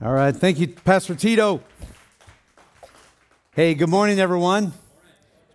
All 0.00 0.12
right. 0.12 0.30
Thank 0.30 0.60
you, 0.60 0.68
Pastor 0.68 1.16
Tito. 1.16 1.60
Hey, 3.56 3.74
good 3.74 3.88
morning, 3.88 4.20
everyone. 4.20 4.72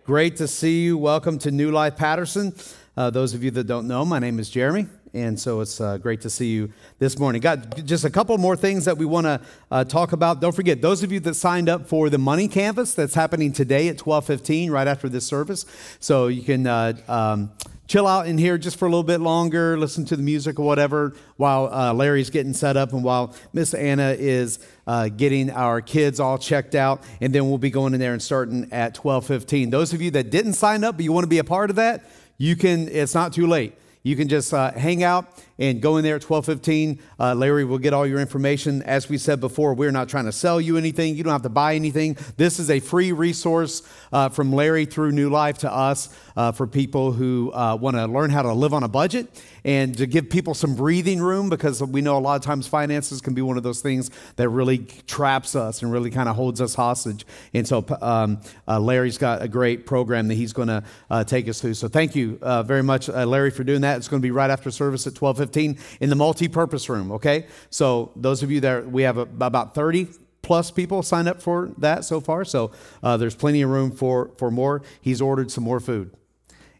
Great 0.04 0.36
to 0.36 0.46
see 0.46 0.82
you. 0.82 0.98
Welcome 0.98 1.38
to 1.38 1.50
New 1.50 1.70
Life 1.70 1.96
Patterson. 1.96 2.54
Uh, 2.94 3.08
those 3.08 3.32
of 3.32 3.42
you 3.42 3.50
that 3.52 3.64
don't 3.64 3.88
know, 3.88 4.04
my 4.04 4.18
name 4.18 4.38
is 4.38 4.50
Jeremy, 4.50 4.86
and 5.14 5.40
so 5.40 5.62
it's 5.62 5.80
uh, 5.80 5.96
great 5.96 6.20
to 6.20 6.28
see 6.28 6.48
you 6.48 6.70
this 6.98 7.18
morning. 7.18 7.40
Got 7.40 7.86
just 7.86 8.04
a 8.04 8.10
couple 8.10 8.36
more 8.36 8.54
things 8.54 8.84
that 8.84 8.98
we 8.98 9.06
want 9.06 9.24
to 9.24 9.40
uh, 9.70 9.84
talk 9.84 10.12
about. 10.12 10.42
Don't 10.42 10.54
forget, 10.54 10.82
those 10.82 11.02
of 11.02 11.10
you 11.10 11.20
that 11.20 11.36
signed 11.36 11.70
up 11.70 11.88
for 11.88 12.10
the 12.10 12.18
Money 12.18 12.46
Canvas 12.46 12.92
that's 12.92 13.14
happening 13.14 13.50
today 13.50 13.88
at 13.88 13.96
12:15, 13.96 14.68
right 14.68 14.86
after 14.86 15.08
this 15.08 15.24
service, 15.26 15.64
so 16.00 16.26
you 16.26 16.42
can. 16.42 16.66
Uh, 16.66 16.92
um, 17.08 17.50
chill 17.86 18.06
out 18.06 18.26
in 18.26 18.38
here 18.38 18.58
just 18.58 18.78
for 18.78 18.86
a 18.86 18.88
little 18.88 19.04
bit 19.04 19.20
longer, 19.20 19.78
listen 19.78 20.04
to 20.06 20.16
the 20.16 20.22
music 20.22 20.58
or 20.58 20.64
whatever 20.64 21.14
while 21.36 21.72
uh, 21.72 21.92
Larry's 21.92 22.30
getting 22.30 22.52
set 22.52 22.76
up 22.76 22.92
and 22.92 23.04
while 23.04 23.34
Miss 23.52 23.74
Anna 23.74 24.14
is 24.18 24.58
uh, 24.86 25.08
getting 25.08 25.50
our 25.50 25.80
kids 25.80 26.20
all 26.20 26.38
checked 26.38 26.74
out. 26.74 27.02
And 27.20 27.34
then 27.34 27.48
we'll 27.48 27.58
be 27.58 27.70
going 27.70 27.94
in 27.94 28.00
there 28.00 28.12
and 28.12 28.22
starting 28.22 28.72
at 28.72 28.94
12:15. 28.94 29.70
Those 29.70 29.92
of 29.92 30.00
you 30.00 30.10
that 30.12 30.30
didn't 30.30 30.54
sign 30.54 30.84
up 30.84 30.96
but 30.96 31.04
you 31.04 31.12
want 31.12 31.24
to 31.24 31.28
be 31.28 31.38
a 31.38 31.44
part 31.44 31.70
of 31.70 31.76
that, 31.76 32.04
you 32.38 32.56
can. 32.56 32.88
It's 32.88 33.14
not 33.14 33.32
too 33.32 33.46
late. 33.46 33.74
You 34.04 34.16
can 34.16 34.28
just 34.28 34.52
uh, 34.52 34.70
hang 34.72 35.02
out 35.02 35.26
and 35.58 35.80
go 35.80 35.96
in 35.96 36.04
there 36.04 36.16
at 36.16 36.22
12:15. 36.22 37.00
Uh, 37.18 37.34
Larry 37.34 37.64
will 37.64 37.78
get 37.78 37.94
all 37.94 38.06
your 38.06 38.20
information. 38.20 38.82
As 38.82 39.08
we 39.08 39.16
said 39.16 39.40
before, 39.40 39.72
we're 39.72 39.92
not 39.92 40.10
trying 40.10 40.26
to 40.26 40.32
sell 40.32 40.60
you 40.60 40.76
anything. 40.76 41.16
You 41.16 41.24
don't 41.24 41.32
have 41.32 41.42
to 41.42 41.48
buy 41.48 41.74
anything. 41.74 42.18
This 42.36 42.58
is 42.58 42.68
a 42.68 42.80
free 42.80 43.12
resource 43.12 43.80
uh, 44.12 44.28
from 44.28 44.52
Larry 44.52 44.84
through 44.84 45.12
New 45.12 45.30
Life 45.30 45.56
to 45.58 45.72
us 45.72 46.14
uh, 46.36 46.52
for 46.52 46.66
people 46.66 47.12
who 47.12 47.50
uh, 47.54 47.76
want 47.76 47.96
to 47.96 48.04
learn 48.06 48.28
how 48.28 48.42
to 48.42 48.52
live 48.52 48.74
on 48.74 48.82
a 48.82 48.88
budget 48.88 49.42
and 49.64 49.96
to 49.96 50.06
give 50.06 50.28
people 50.28 50.54
some 50.54 50.74
breathing 50.74 51.20
room 51.20 51.48
because 51.48 51.82
we 51.82 52.00
know 52.00 52.16
a 52.16 52.20
lot 52.20 52.36
of 52.36 52.42
times 52.42 52.66
finances 52.66 53.20
can 53.20 53.34
be 53.34 53.42
one 53.42 53.56
of 53.56 53.62
those 53.62 53.80
things 53.80 54.10
that 54.36 54.48
really 54.48 54.78
traps 55.06 55.56
us 55.56 55.82
and 55.82 55.90
really 55.90 56.10
kind 56.10 56.28
of 56.28 56.36
holds 56.36 56.60
us 56.60 56.74
hostage. 56.74 57.26
And 57.54 57.66
so 57.66 57.84
um, 58.02 58.40
uh, 58.68 58.78
Larry's 58.78 59.18
got 59.18 59.42
a 59.42 59.48
great 59.48 59.86
program 59.86 60.28
that 60.28 60.34
he's 60.34 60.52
going 60.52 60.68
to 60.68 60.82
uh, 61.10 61.24
take 61.24 61.48
us 61.48 61.60
through. 61.60 61.74
So 61.74 61.88
thank 61.88 62.14
you 62.14 62.38
uh, 62.42 62.62
very 62.62 62.82
much, 62.82 63.08
uh, 63.08 63.24
Larry, 63.24 63.50
for 63.50 63.64
doing 63.64 63.80
that. 63.80 63.96
It's 63.96 64.08
going 64.08 64.20
to 64.20 64.26
be 64.26 64.30
right 64.30 64.50
after 64.50 64.70
service 64.70 65.06
at 65.06 65.14
12:15 65.14 65.78
in 66.00 66.10
the 66.10 66.16
multi-purpose 66.16 66.88
room. 66.88 67.12
Okay, 67.12 67.46
so 67.70 68.12
those 68.16 68.42
of 68.42 68.50
you 68.50 68.60
that 68.60 68.90
we 68.90 69.02
have 69.02 69.18
a, 69.18 69.22
about 69.22 69.74
30 69.74 70.08
plus 70.42 70.70
people 70.70 71.02
signed 71.02 71.28
up 71.28 71.40
for 71.40 71.70
that 71.78 72.04
so 72.04 72.20
far. 72.20 72.44
So 72.44 72.70
uh, 73.02 73.16
there's 73.16 73.34
plenty 73.34 73.62
of 73.62 73.70
room 73.70 73.90
for 73.90 74.30
for 74.36 74.50
more. 74.50 74.82
He's 75.00 75.20
ordered 75.20 75.50
some 75.50 75.64
more 75.64 75.80
food, 75.80 76.14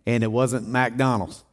and 0.07 0.23
it 0.23 0.31
wasn't 0.31 0.69
McDonald's. 0.69 1.45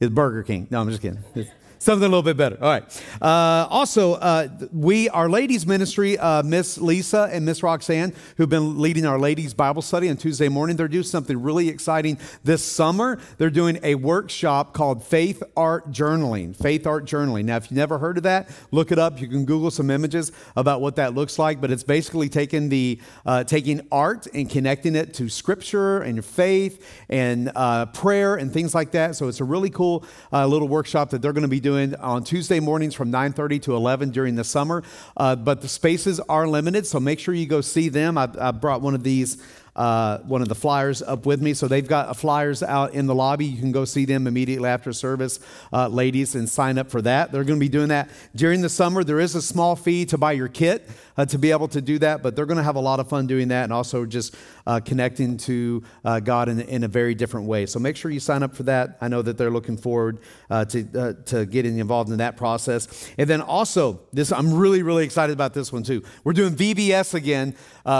It's 0.00 0.12
Burger 0.12 0.44
King. 0.44 0.68
No, 0.70 0.80
I'm 0.80 0.88
just 0.88 1.02
kidding. 1.02 1.22
It's 1.34 1.50
something 1.78 2.04
a 2.04 2.08
little 2.08 2.22
bit 2.22 2.36
better. 2.36 2.58
All 2.60 2.68
right. 2.68 3.02
Uh, 3.20 3.66
also, 3.70 4.14
uh, 4.14 4.48
we, 4.72 5.08
our 5.10 5.28
ladies' 5.28 5.66
ministry, 5.66 6.18
uh, 6.18 6.42
Miss 6.42 6.78
Lisa 6.78 7.28
and 7.32 7.44
Miss 7.44 7.62
Roxanne, 7.62 8.12
who've 8.36 8.48
been 8.48 8.78
leading 8.80 9.06
our 9.06 9.18
ladies' 9.18 9.54
Bible 9.54 9.82
study 9.82 10.08
on 10.08 10.16
Tuesday 10.16 10.48
morning, 10.48 10.76
they're 10.76 10.88
doing 10.88 11.04
something 11.04 11.40
really 11.40 11.68
exciting 11.68 12.18
this 12.44 12.64
summer. 12.64 13.18
They're 13.38 13.50
doing 13.50 13.78
a 13.82 13.94
workshop 13.94 14.74
called 14.74 15.04
Faith 15.04 15.42
Art 15.56 15.90
Journaling. 15.90 16.56
Faith 16.56 16.86
Art 16.86 17.04
Journaling. 17.04 17.44
Now, 17.44 17.56
if 17.56 17.70
you've 17.70 17.78
never 17.78 17.98
heard 17.98 18.16
of 18.16 18.24
that, 18.24 18.48
look 18.70 18.90
it 18.90 18.98
up. 18.98 19.20
You 19.20 19.28
can 19.28 19.44
Google 19.44 19.70
some 19.70 19.90
images 19.90 20.32
about 20.56 20.80
what 20.80 20.96
that 20.96 21.14
looks 21.14 21.38
like. 21.38 21.60
But 21.60 21.70
it's 21.70 21.84
basically 21.84 22.28
taking 22.28 22.68
the 22.68 23.00
uh, 23.24 23.44
taking 23.44 23.86
art 23.92 24.26
and 24.34 24.50
connecting 24.50 24.96
it 24.96 25.14
to 25.14 25.28
Scripture 25.28 26.00
and 26.00 26.16
your 26.16 26.22
faith 26.22 27.04
and 27.08 27.52
uh, 27.54 27.86
prayer 27.86 28.36
and 28.36 28.52
things 28.52 28.74
like 28.74 28.90
that. 28.92 29.14
So 29.16 29.28
it's 29.28 29.40
a 29.40 29.44
really 29.44 29.70
cool 29.70 30.04
uh, 30.32 30.46
little 30.46 30.68
workshop 30.68 31.10
that 31.10 31.22
they're 31.22 31.32
going 31.32 31.42
to 31.42 31.48
be 31.48 31.60
doing 31.60 31.67
on 31.68 32.24
Tuesday 32.24 32.60
mornings 32.60 32.94
from 32.94 33.10
9:30 33.10 33.62
to 33.62 33.74
11 33.74 34.10
during 34.10 34.34
the 34.34 34.44
summer. 34.44 34.82
Uh, 35.16 35.36
but 35.36 35.60
the 35.60 35.68
spaces 35.68 36.20
are 36.20 36.46
limited, 36.46 36.86
so 36.86 36.98
make 37.00 37.18
sure 37.18 37.34
you 37.34 37.46
go 37.46 37.60
see 37.60 37.88
them. 37.88 38.18
I, 38.18 38.28
I 38.40 38.50
brought 38.50 38.80
one 38.80 38.94
of 38.94 39.02
these 39.02 39.38
uh, 39.78 40.18
one 40.18 40.42
of 40.42 40.48
the 40.48 40.56
flyers 40.56 41.02
up 41.02 41.24
with 41.24 41.40
me. 41.40 41.54
So 41.54 41.68
they've 41.68 41.86
got 41.86 42.16
flyers 42.16 42.64
out 42.64 42.94
in 42.94 43.06
the 43.06 43.14
lobby. 43.14 43.46
You 43.46 43.60
can 43.60 43.70
go 43.70 43.84
see 43.84 44.04
them 44.04 44.26
immediately 44.26 44.68
after 44.68 44.92
service, 44.92 45.38
uh, 45.72 45.86
ladies, 45.86 46.34
and 46.34 46.48
sign 46.48 46.78
up 46.78 46.90
for 46.90 47.00
that. 47.02 47.30
They're 47.30 47.44
going 47.44 47.60
to 47.60 47.64
be 47.64 47.68
doing 47.68 47.88
that 47.88 48.10
during 48.34 48.60
the 48.60 48.68
summer. 48.68 49.04
There 49.04 49.20
is 49.20 49.36
a 49.36 49.42
small 49.42 49.76
fee 49.76 50.04
to 50.06 50.18
buy 50.18 50.32
your 50.32 50.48
kit 50.48 50.90
uh, 51.18 51.26
to 51.26 51.36
be 51.36 51.50
able 51.50 51.68
to 51.68 51.82
do 51.82 51.98
that, 51.98 52.22
but 52.22 52.34
they're 52.34 52.46
going 52.46 52.56
to 52.56 52.62
have 52.62 52.76
a 52.76 52.80
lot 52.80 53.00
of 53.00 53.08
fun 53.08 53.26
doing 53.26 53.48
that 53.48 53.64
and 53.64 53.72
also 53.72 54.06
just 54.06 54.34
uh, 54.66 54.80
connecting 54.80 55.36
to 55.36 55.82
uh, 56.04 56.20
God 56.20 56.48
in, 56.48 56.60
in, 56.60 56.84
a 56.84 56.88
very 56.88 57.14
different 57.14 57.46
way. 57.46 57.66
So 57.66 57.78
make 57.78 57.96
sure 57.96 58.10
you 58.10 58.20
sign 58.20 58.42
up 58.42 58.54
for 58.54 58.62
that. 58.62 58.96
I 59.00 59.08
know 59.08 59.20
that 59.22 59.36
they're 59.36 59.50
looking 59.50 59.76
forward 59.76 60.20
uh, 60.48 60.64
to, 60.66 61.16
to 61.26 61.44
getting 61.44 61.78
involved 61.78 62.10
in 62.10 62.18
that 62.18 62.36
process. 62.36 63.10
And 63.18 63.28
then 63.28 63.40
also, 63.40 64.00
this 64.12 64.32
I'm 64.32 64.54
really, 64.54 64.82
really 64.82 65.04
excited 65.04 65.32
about 65.32 65.54
this 65.54 65.72
one 65.72 65.82
too. 65.82 66.04
We're 66.22 66.32
doing 66.32 66.54
VBS 66.54 67.14
again 67.14 67.54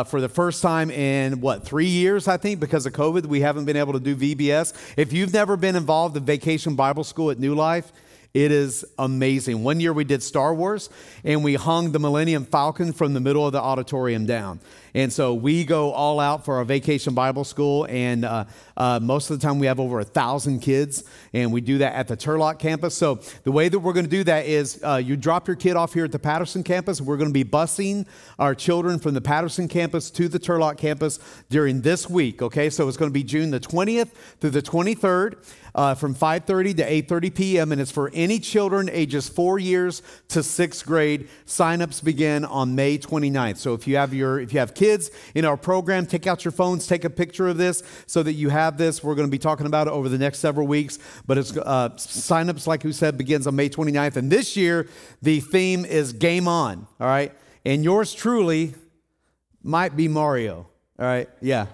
for 0.06 0.20
the 0.20 0.28
first 0.28 0.62
time 0.62 0.90
in 0.90 1.40
what, 1.40 1.66
three 1.66 1.86
years, 1.86 2.28
I 2.28 2.36
think, 2.36 2.60
because 2.60 2.86
of 2.86 2.92
COVID. 2.92 3.26
We 3.26 3.40
haven't 3.40 3.64
been 3.64 3.76
able 3.76 3.94
to 3.94 4.00
do 4.00 4.14
VBS. 4.14 4.94
If 4.96 5.12
you've 5.12 5.32
never 5.32 5.56
been 5.56 5.74
involved 5.74 6.16
in 6.16 6.24
Vacation 6.24 6.76
Bible 6.76 7.04
School 7.04 7.30
at 7.30 7.38
New 7.38 7.54
Life, 7.54 7.92
it 8.34 8.52
is 8.52 8.84
amazing. 8.98 9.64
One 9.64 9.80
year 9.80 9.92
we 9.92 10.04
did 10.04 10.22
Star 10.22 10.54
Wars 10.54 10.90
and 11.24 11.42
we 11.42 11.54
hung 11.54 11.92
the 11.92 11.98
Millennium 11.98 12.44
Falcon 12.44 12.92
from 12.92 13.14
the 13.14 13.20
middle 13.20 13.46
of 13.46 13.52
the 13.52 13.60
auditorium 13.60 14.26
down. 14.26 14.60
And 14.94 15.12
so 15.12 15.34
we 15.34 15.64
go 15.64 15.92
all 15.92 16.18
out 16.18 16.44
for 16.44 16.56
our 16.56 16.64
vacation 16.64 17.14
Bible 17.14 17.44
school, 17.44 17.86
and 17.88 18.24
uh, 18.24 18.44
uh, 18.76 18.98
most 19.00 19.30
of 19.30 19.38
the 19.38 19.46
time 19.46 19.58
we 19.58 19.66
have 19.66 19.78
over 19.78 20.00
a 20.00 20.04
thousand 20.04 20.60
kids, 20.60 21.04
and 21.32 21.52
we 21.52 21.60
do 21.60 21.78
that 21.78 21.94
at 21.94 22.08
the 22.08 22.16
Turlock 22.16 22.58
campus. 22.58 22.96
So 22.96 23.20
the 23.44 23.52
way 23.52 23.68
that 23.68 23.78
we're 23.78 23.92
going 23.92 24.06
to 24.06 24.10
do 24.10 24.24
that 24.24 24.46
is 24.46 24.82
uh, 24.82 24.96
you 24.96 25.16
drop 25.16 25.46
your 25.46 25.56
kid 25.56 25.76
off 25.76 25.94
here 25.94 26.04
at 26.04 26.12
the 26.12 26.18
Patterson 26.18 26.64
campus. 26.64 27.00
We're 27.00 27.16
going 27.16 27.28
to 27.28 27.34
be 27.34 27.44
busing 27.44 28.06
our 28.38 28.54
children 28.54 28.98
from 28.98 29.14
the 29.14 29.20
Patterson 29.20 29.68
campus 29.68 30.10
to 30.12 30.26
the 30.28 30.38
Turlock 30.38 30.78
campus 30.78 31.18
during 31.50 31.82
this 31.82 32.08
week. 32.08 32.42
Okay, 32.42 32.70
so 32.70 32.88
it's 32.88 32.96
going 32.96 33.10
to 33.10 33.14
be 33.14 33.24
June 33.24 33.50
the 33.50 33.60
20th 33.60 34.10
through 34.40 34.50
the 34.50 34.62
23rd. 34.62 35.36
Uh, 35.78 35.94
from 35.94 36.12
5.30 36.12 36.76
to 36.78 37.14
8.30 37.14 37.34
p.m 37.34 37.72
and 37.72 37.80
it's 37.80 37.92
for 37.92 38.10
any 38.12 38.40
children 38.40 38.90
ages 38.90 39.28
four 39.28 39.60
years 39.60 40.02
to 40.26 40.42
sixth 40.42 40.84
grade 40.84 41.28
signups 41.46 42.02
begin 42.02 42.44
on 42.44 42.74
may 42.74 42.98
29th 42.98 43.58
so 43.58 43.74
if 43.74 43.86
you 43.86 43.96
have 43.96 44.12
your 44.12 44.40
if 44.40 44.52
you 44.52 44.58
have 44.58 44.74
kids 44.74 45.10
in 45.34 45.44
our 45.44 45.56
program, 45.56 46.06
take 46.06 46.26
out 46.26 46.44
your 46.44 46.52
phones, 46.52 46.86
take 46.86 47.04
a 47.04 47.10
picture 47.10 47.48
of 47.48 47.56
this 47.58 47.82
so 48.06 48.22
that 48.22 48.32
you 48.32 48.48
have 48.48 48.78
this. 48.78 49.02
We're 49.02 49.14
going 49.14 49.28
to 49.28 49.30
be 49.30 49.38
talking 49.38 49.66
about 49.66 49.86
it 49.86 49.92
over 49.92 50.08
the 50.08 50.18
next 50.18 50.38
several 50.38 50.66
weeks. 50.66 50.98
But 51.26 51.38
it's 51.38 51.56
uh, 51.56 51.90
signups, 51.90 52.66
like 52.66 52.84
we 52.84 52.92
said, 52.92 53.18
begins 53.18 53.46
on 53.46 53.56
May 53.56 53.68
29th. 53.68 54.16
And 54.16 54.30
this 54.30 54.56
year, 54.56 54.88
the 55.22 55.40
theme 55.40 55.84
is 55.84 56.12
Game 56.12 56.48
On. 56.48 56.86
All 57.00 57.06
right. 57.06 57.32
And 57.64 57.84
yours 57.84 58.14
truly 58.14 58.74
might 59.62 59.96
be 59.96 60.08
Mario. 60.08 60.66
All 60.98 61.06
right. 61.06 61.28
Yeah. 61.40 61.66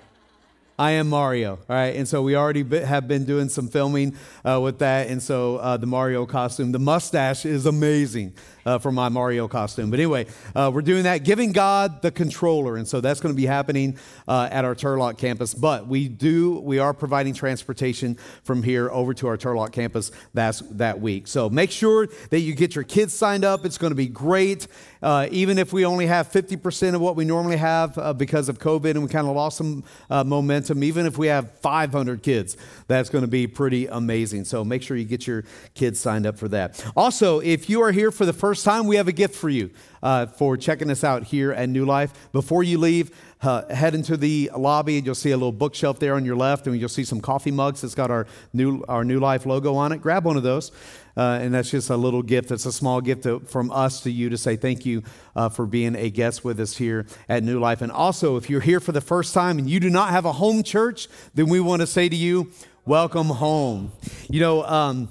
I 0.79 0.93
am 0.93 1.09
Mario, 1.09 1.53
all 1.53 1.59
right? 1.69 1.95
And 1.95 2.09
so 2.09 2.23
we 2.23 2.35
already 2.35 2.65
have 2.85 3.07
been 3.07 3.25
doing 3.25 3.49
some 3.49 3.69
filming 3.69 4.17
uh, 4.45 4.61
with 4.61 4.81
that. 4.81 5.09
And 5.09 5.23
so 5.23 5.57
uh, 5.57 5.77
the 5.77 5.87
Mario 5.87 6.27
costume, 6.27 6.73
the 6.73 6.81
mustache 6.81 7.47
is 7.47 7.67
amazing 7.67 8.35
uh, 8.67 8.79
for 8.79 8.93
my 8.93 9.09
Mario 9.09 9.49
costume. 9.49 9.91
But 9.91 10.01
anyway, 10.01 10.27
uh, 10.55 10.71
we're 10.73 10.83
doing 10.83 11.05
that, 11.05 11.25
giving 11.25 11.53
God 11.53 12.03
the 12.03 12.11
controller. 12.11 12.77
And 12.77 12.87
so 12.87 13.01
that's 13.01 13.21
going 13.21 13.35
to 13.35 13.37
be 13.37 13.47
happening 13.47 13.99
uh, 14.27 14.49
at 14.51 14.65
our 14.65 14.75
Turlock 14.75 15.19
campus. 15.19 15.55
But 15.55 15.87
we 15.87 16.09
do, 16.09 16.61
we 16.61 16.79
are 16.79 16.95
providing 16.95 17.35
transportation 17.35 18.17
from 18.43 18.63
here 18.63 18.91
over 18.91 19.15
to 19.15 19.29
our 19.29 19.37
Turlock 19.37 19.73
campus 19.73 20.11
that's, 20.33 20.61
that 20.61 21.01
week. 21.01 21.27
So 21.27 21.49
make 21.49 21.71
sure 21.71 22.09
that 22.31 22.41
you 22.41 22.55
get 22.55 22.75
your 22.75 22.85
kids 22.85 23.15
signed 23.15 23.45
up. 23.45 23.65
It's 23.65 23.79
going 23.79 23.91
to 23.93 23.97
be 23.97 24.09
great. 24.09 24.67
Uh, 25.03 25.29
even 25.31 25.59
if 25.59 25.73
we 25.73 25.85
only 25.85 26.07
have 26.07 26.31
50% 26.31 26.95
of 26.95 27.01
what 27.01 27.15
we 27.15 27.25
normally 27.27 27.57
have 27.57 27.99
uh, 27.99 28.15
because 28.15 28.49
of 28.49 28.59
COVID 28.59 28.93
and 28.93 29.03
we 29.03 29.09
kind 29.09 29.27
of 29.27 29.37
lost 29.37 29.59
some 29.59 29.85
uh, 30.09 30.25
momentum, 30.25 30.83
even 30.83 31.05
if 31.05 31.19
we 31.19 31.27
have 31.27 31.51
500 31.61 32.23
kids, 32.23 32.57
that's 32.87 33.11
going 33.11 33.23
to 33.23 33.29
be 33.29 33.47
pretty 33.47 33.87
amazing. 33.87 34.45
So 34.45 34.65
make 34.65 34.83
sure 34.83 34.97
you 34.97 35.05
get 35.05 35.27
your 35.27 35.45
kids 35.75 36.01
signed 36.01 36.27
up 36.27 36.39
for 36.39 36.49
that. 36.49 36.83
Also, 36.97 37.41
if 37.41 37.69
you 37.69 37.83
are 37.83 37.93
here 37.93 38.11
for 38.11 38.25
the 38.25 38.33
first 38.33 38.54
first 38.55 38.65
time, 38.65 38.87
we 38.87 38.95
have 38.95 39.09
a 39.09 39.13
gift 39.13 39.35
for 39.35 39.49
you 39.49 39.69
uh, 40.01 40.27
for 40.27 40.57
checking 40.57 40.89
us 40.89 41.03
out 41.03 41.25
here 41.25 41.51
at 41.51 41.69
New 41.69 41.85
Life. 41.85 42.31
Before 42.31 42.63
you 42.63 42.79
leave, 42.79 43.11
uh, 43.43 43.67
head 43.75 43.97
into 43.97 44.17
the 44.17 44.49
lobby 44.57 44.97
and 44.97 45.05
you'll 45.05 45.17
see 45.17 45.33
a 45.33 45.37
little 45.37 45.51
bookshelf 45.51 45.99
there 45.99 46.15
on 46.15 46.25
your 46.25 46.37
left, 46.37 46.69
and 46.69 46.79
you'll 46.79 46.89
see 46.89 47.03
some 47.03 47.21
coffee 47.21 47.51
mugs 47.51 47.81
that's 47.81 47.97
got 47.97 48.13
our 48.13 48.29
new, 48.53 48.85
our 48.87 49.03
new 49.03 49.19
Life 49.19 49.45
logo 49.45 49.75
on 49.75 49.91
it. 49.91 50.01
Grab 50.01 50.25
one 50.25 50.37
of 50.37 50.45
those. 50.45 50.71
Uh, 51.17 51.41
and 51.43 51.53
that's 51.53 51.69
just 51.69 51.91
a 51.91 51.97
little 51.97 52.23
gift. 52.23 52.53
It's 52.53 52.65
a 52.65 52.71
small 52.73 53.01
gift 53.01 53.25
to, 53.25 53.41
from 53.41 53.73
us 53.73 54.03
to 54.03 54.11
you 54.13 54.31
to 54.31 54.39
say 54.39 54.55
thank 54.55 54.87
you 54.87 55.03
uh, 55.35 55.49
for 55.49 55.67
being 55.67 55.97
a 55.97 56.11
guest 56.11 56.45
with 56.45 56.61
us 56.61 56.77
here 56.77 57.07
at 57.29 57.43
New 57.43 57.59
Life. 57.59 57.83
And 57.83 57.91
also, 57.91 58.37
if 58.37 58.49
you're 58.49 58.61
here 58.61 58.79
for 58.79 58.93
the 58.93 59.01
first 59.01 59.35
time 59.35 59.59
and 59.59 59.69
you 59.69 59.81
do 59.81 59.91
not 59.91 60.11
have 60.11 60.27
a 60.27 60.33
home 60.35 60.63
church, 60.63 61.09
then 61.35 61.49
we 61.49 61.59
want 61.59 61.81
to 61.81 61.89
say 61.89 62.09
to 62.09 62.15
you, 62.15 62.53
welcome 62.87 63.31
home. 63.31 63.91
You 64.31 64.39
know, 64.39 64.63
um, 64.63 65.09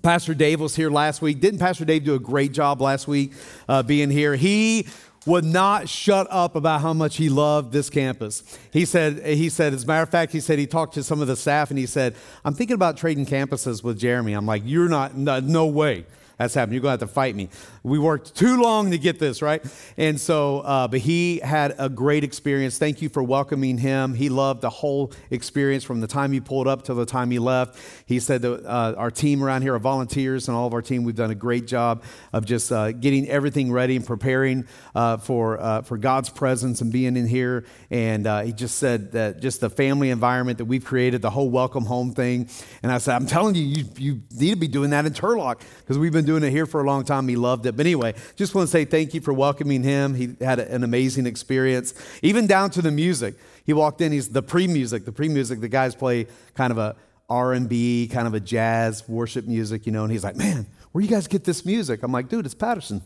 Pastor 0.00 0.34
Dave 0.34 0.60
was 0.60 0.74
here 0.74 0.90
last 0.90 1.20
week. 1.22 1.40
Didn't 1.40 1.60
Pastor 1.60 1.84
Dave 1.84 2.04
do 2.04 2.14
a 2.14 2.18
great 2.18 2.52
job 2.52 2.80
last 2.80 3.06
week 3.06 3.32
uh, 3.68 3.82
being 3.82 4.10
here? 4.10 4.34
He 4.34 4.86
would 5.26 5.44
not 5.44 5.88
shut 5.88 6.26
up 6.30 6.56
about 6.56 6.80
how 6.80 6.92
much 6.92 7.16
he 7.16 7.28
loved 7.28 7.72
this 7.72 7.88
campus. 7.88 8.42
He 8.72 8.84
said, 8.84 9.24
he 9.24 9.48
said, 9.48 9.72
as 9.72 9.84
a 9.84 9.86
matter 9.86 10.02
of 10.02 10.08
fact, 10.08 10.32
he 10.32 10.40
said 10.40 10.58
he 10.58 10.66
talked 10.66 10.94
to 10.94 11.04
some 11.04 11.20
of 11.20 11.28
the 11.28 11.36
staff 11.36 11.70
and 11.70 11.78
he 11.78 11.86
said, 11.86 12.16
I'm 12.44 12.54
thinking 12.54 12.74
about 12.74 12.96
trading 12.96 13.26
campuses 13.26 13.84
with 13.84 14.00
Jeremy. 14.00 14.32
I'm 14.32 14.46
like, 14.46 14.62
you're 14.64 14.88
not, 14.88 15.14
no, 15.16 15.38
no 15.38 15.66
way. 15.66 16.06
that's 16.38 16.54
happened. 16.54 16.74
You're 16.74 16.82
going 16.82 16.98
to 16.98 17.02
have 17.02 17.08
to 17.08 17.14
fight 17.14 17.36
me. 17.36 17.48
We 17.84 17.98
worked 17.98 18.36
too 18.36 18.62
long 18.62 18.92
to 18.92 18.98
get 18.98 19.18
this, 19.18 19.42
right? 19.42 19.60
And 19.96 20.20
so, 20.20 20.60
uh, 20.60 20.86
but 20.86 21.00
he 21.00 21.40
had 21.40 21.74
a 21.78 21.88
great 21.88 22.22
experience. 22.22 22.78
Thank 22.78 23.02
you 23.02 23.08
for 23.08 23.24
welcoming 23.24 23.76
him. 23.76 24.14
He 24.14 24.28
loved 24.28 24.60
the 24.60 24.70
whole 24.70 25.12
experience 25.30 25.82
from 25.82 26.00
the 26.00 26.06
time 26.06 26.30
he 26.30 26.38
pulled 26.38 26.68
up 26.68 26.84
till 26.84 26.94
the 26.94 27.06
time 27.06 27.32
he 27.32 27.40
left. 27.40 27.80
He 28.06 28.20
said 28.20 28.42
that 28.42 28.64
uh, 28.64 28.94
our 28.96 29.10
team 29.10 29.42
around 29.42 29.62
here, 29.62 29.72
our 29.72 29.80
volunteers 29.80 30.46
and 30.46 30.56
all 30.56 30.68
of 30.68 30.74
our 30.74 30.82
team, 30.82 31.02
we've 31.02 31.16
done 31.16 31.32
a 31.32 31.34
great 31.34 31.66
job 31.66 32.04
of 32.32 32.44
just 32.44 32.70
uh, 32.70 32.92
getting 32.92 33.28
everything 33.28 33.72
ready 33.72 33.96
and 33.96 34.06
preparing 34.06 34.64
uh, 34.94 35.16
for, 35.16 35.60
uh, 35.60 35.82
for 35.82 35.98
God's 35.98 36.28
presence 36.28 36.82
and 36.82 36.92
being 36.92 37.16
in 37.16 37.26
here. 37.26 37.64
And 37.90 38.28
uh, 38.28 38.42
he 38.42 38.52
just 38.52 38.76
said 38.76 39.10
that 39.12 39.40
just 39.40 39.60
the 39.60 39.70
family 39.70 40.10
environment 40.10 40.58
that 40.58 40.66
we've 40.66 40.84
created, 40.84 41.20
the 41.20 41.30
whole 41.30 41.50
welcome 41.50 41.84
home 41.84 42.12
thing. 42.12 42.48
And 42.84 42.92
I 42.92 42.98
said, 42.98 43.16
I'm 43.16 43.26
telling 43.26 43.56
you, 43.56 43.62
you, 43.62 43.84
you 43.98 44.22
need 44.30 44.50
to 44.50 44.56
be 44.56 44.68
doing 44.68 44.90
that 44.90 45.04
in 45.04 45.12
Turlock 45.12 45.62
because 45.80 45.98
we've 45.98 46.12
been 46.12 46.26
doing 46.26 46.44
it 46.44 46.50
here 46.50 46.66
for 46.66 46.80
a 46.80 46.84
long 46.84 47.04
time. 47.04 47.26
He 47.26 47.34
loved 47.34 47.66
it. 47.66 47.71
But 47.76 47.86
anyway, 47.86 48.14
just 48.36 48.54
want 48.54 48.68
to 48.68 48.70
say 48.70 48.84
thank 48.84 49.14
you 49.14 49.20
for 49.20 49.32
welcoming 49.32 49.82
him. 49.82 50.14
He 50.14 50.34
had 50.40 50.58
an 50.58 50.84
amazing 50.84 51.26
experience, 51.26 51.94
even 52.22 52.46
down 52.46 52.70
to 52.70 52.82
the 52.82 52.90
music. 52.90 53.34
He 53.64 53.72
walked 53.72 54.00
in, 54.00 54.12
he's 54.12 54.28
the 54.28 54.42
pre-music. 54.42 55.04
The 55.04 55.12
pre-music, 55.12 55.60
the 55.60 55.68
guys 55.68 55.94
play 55.94 56.26
kind 56.54 56.70
of 56.70 56.78
a 56.78 56.96
R&B, 57.28 58.10
kind 58.12 58.26
of 58.26 58.34
a 58.34 58.40
jazz 58.40 59.08
worship 59.08 59.46
music, 59.46 59.86
you 59.86 59.92
know, 59.92 60.02
and 60.02 60.12
he's 60.12 60.24
like, 60.24 60.36
man, 60.36 60.66
where 60.92 61.02
you 61.02 61.08
guys 61.08 61.26
get 61.26 61.44
this 61.44 61.64
music? 61.64 62.02
I'm 62.02 62.12
like, 62.12 62.28
dude, 62.28 62.44
it's 62.44 62.54
Patterson. 62.54 63.02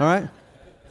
All 0.00 0.06
right? 0.06 0.28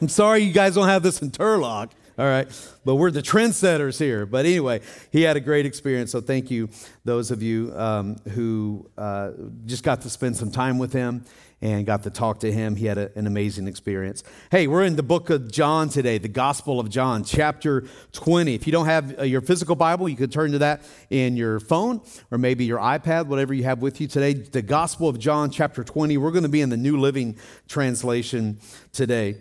I'm 0.00 0.08
sorry 0.08 0.40
you 0.40 0.52
guys 0.52 0.74
don't 0.74 0.88
have 0.88 1.02
this 1.02 1.22
in 1.22 1.30
Turlock. 1.30 1.90
All 2.18 2.24
right. 2.24 2.48
But 2.84 2.94
we're 2.94 3.10
the 3.10 3.20
trendsetters 3.20 3.98
here. 3.98 4.24
But 4.24 4.46
anyway, 4.46 4.80
he 5.10 5.22
had 5.22 5.36
a 5.36 5.40
great 5.40 5.66
experience. 5.66 6.12
So 6.12 6.22
thank 6.22 6.50
you, 6.50 6.70
those 7.04 7.30
of 7.30 7.42
you 7.42 7.74
um, 7.76 8.16
who 8.30 8.88
uh, 8.96 9.32
just 9.66 9.82
got 9.82 10.00
to 10.02 10.10
spend 10.10 10.36
some 10.36 10.50
time 10.50 10.78
with 10.78 10.94
him 10.94 11.26
and 11.60 11.84
got 11.84 12.04
to 12.04 12.10
talk 12.10 12.40
to 12.40 12.50
him. 12.50 12.76
He 12.76 12.86
had 12.86 12.96
a, 12.96 13.10
an 13.18 13.26
amazing 13.26 13.68
experience. 13.68 14.22
Hey, 14.50 14.66
we're 14.66 14.84
in 14.84 14.96
the 14.96 15.02
book 15.02 15.28
of 15.28 15.50
John 15.50 15.90
today, 15.90 16.16
the 16.16 16.28
Gospel 16.28 16.80
of 16.80 16.88
John, 16.88 17.22
chapter 17.22 17.86
20. 18.12 18.54
If 18.54 18.66
you 18.66 18.72
don't 18.72 18.86
have 18.86 19.18
uh, 19.18 19.22
your 19.24 19.42
physical 19.42 19.76
Bible, 19.76 20.08
you 20.08 20.16
could 20.16 20.32
turn 20.32 20.52
to 20.52 20.58
that 20.58 20.82
in 21.10 21.36
your 21.36 21.60
phone 21.60 22.00
or 22.30 22.38
maybe 22.38 22.64
your 22.64 22.78
iPad, 22.78 23.26
whatever 23.26 23.52
you 23.52 23.64
have 23.64 23.82
with 23.82 24.00
you 24.00 24.06
today. 24.06 24.32
The 24.32 24.62
Gospel 24.62 25.08
of 25.08 25.18
John, 25.18 25.50
chapter 25.50 25.84
20. 25.84 26.16
We're 26.16 26.30
going 26.30 26.44
to 26.44 26.48
be 26.48 26.62
in 26.62 26.70
the 26.70 26.78
New 26.78 26.98
Living 26.98 27.36
Translation 27.68 28.58
today. 28.92 29.36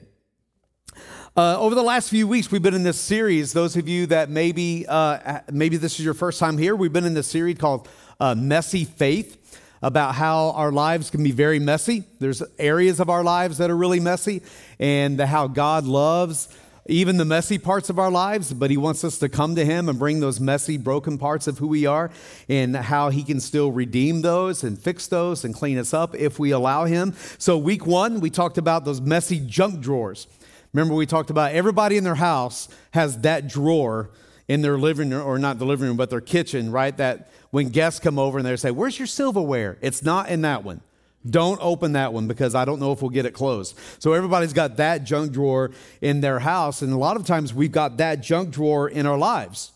Uh, 1.38 1.60
over 1.60 1.76
the 1.76 1.84
last 1.84 2.10
few 2.10 2.26
weeks, 2.26 2.50
we've 2.50 2.62
been 2.62 2.74
in 2.74 2.84
this 2.84 2.98
series. 2.98 3.52
Those 3.52 3.76
of 3.76 3.90
you 3.90 4.06
that 4.06 4.30
maybe 4.30 4.86
uh, 4.88 5.42
maybe 5.52 5.76
this 5.76 6.00
is 6.00 6.06
your 6.06 6.14
first 6.14 6.40
time 6.40 6.58
here, 6.58 6.78
we've 6.78 6.94
been 6.94 7.04
in 7.04 7.14
this 7.14 7.28
series 7.28 7.58
called 7.58 7.90
uh, 8.22 8.36
"Messy 8.36 8.86
Faith," 8.86 9.60
about 9.82 10.16
how 10.16 10.52
our 10.52 10.72
lives 10.72 11.10
can 11.10 11.22
be 11.22 11.32
very 11.32 11.60
messy. 11.60 12.06
There's 12.20 12.42
areas 12.58 13.02
of 13.02 13.10
our 13.10 13.22
lives 13.22 13.58
that 13.58 13.70
are 13.70 13.76
really 13.76 14.00
messy, 14.00 14.44
and 14.80 15.20
how 15.20 15.48
God 15.48 15.84
loves 15.84 16.48
even 16.88 17.18
the 17.18 17.26
messy 17.26 17.58
parts 17.58 17.90
of 17.90 18.00
our 18.00 18.12
lives, 18.12 18.54
but 18.54 18.72
He 18.72 18.78
wants 18.78 19.04
us 19.04 19.18
to 19.18 19.28
come 19.28 19.56
to 19.56 19.66
Him 19.66 19.90
and 19.90 20.00
bring 20.00 20.22
those 20.22 20.40
messy, 20.40 20.78
broken 20.78 21.18
parts 21.18 21.48
of 21.48 21.58
who 21.58 21.68
we 21.68 21.86
are, 21.86 22.12
and 22.48 22.78
how 22.78 23.10
He 23.10 23.24
can 23.24 23.42
still 23.42 23.74
redeem 23.74 24.22
those 24.22 24.64
and 24.64 24.80
fix 24.80 25.08
those 25.08 25.44
and 25.44 25.54
clean 25.54 25.78
us 25.80 25.94
up 25.94 26.16
if 26.16 26.40
we 26.40 26.52
allow 26.52 26.86
Him. 26.86 27.14
So, 27.40 27.58
week 27.58 27.86
one, 27.86 28.22
we 28.22 28.30
talked 28.30 28.58
about 28.58 28.86
those 28.86 29.02
messy 29.02 29.42
junk 29.42 29.82
drawers. 29.82 30.28
Remember, 30.76 30.94
we 30.94 31.06
talked 31.06 31.30
about 31.30 31.54
everybody 31.54 31.96
in 31.96 32.04
their 32.04 32.16
house 32.16 32.68
has 32.92 33.20
that 33.20 33.48
drawer 33.48 34.10
in 34.50 34.62
their 34.62 34.78
living 34.78 35.10
room, 35.10 35.26
or 35.26 35.40
not 35.40 35.58
the 35.58 35.66
living 35.66 35.88
room, 35.88 35.96
but 35.96 36.10
their 36.10 36.20
kitchen, 36.20 36.70
right? 36.70 36.96
That 36.98 37.32
when 37.52 37.70
guests 37.70 38.02
come 38.02 38.20
over 38.20 38.38
and 38.38 38.46
they 38.46 38.58
say, 38.58 38.72
Where's 38.72 39.00
your 39.00 39.08
silverware? 39.08 39.78
It's 39.80 40.04
not 40.04 40.28
in 40.28 40.42
that 40.42 40.66
one. 40.66 40.82
Don't 41.30 41.60
open 41.62 41.94
that 41.94 42.12
one 42.12 42.28
because 42.28 42.56
I 42.56 42.66
don't 42.66 42.82
know 42.82 42.92
if 42.92 43.02
we'll 43.02 43.10
get 43.10 43.26
it 43.26 43.32
closed. 43.32 43.80
So 44.00 44.12
everybody's 44.12 44.52
got 44.52 44.76
that 44.76 45.06
junk 45.06 45.32
drawer 45.32 45.72
in 46.02 46.20
their 46.20 46.40
house. 46.40 46.82
And 46.82 46.92
a 46.92 46.98
lot 46.98 47.16
of 47.16 47.26
times 47.26 47.54
we've 47.54 47.72
got 47.72 47.96
that 47.98 48.20
junk 48.20 48.50
drawer 48.50 48.90
in 48.90 49.06
our 49.06 49.18
lives. 49.18 49.72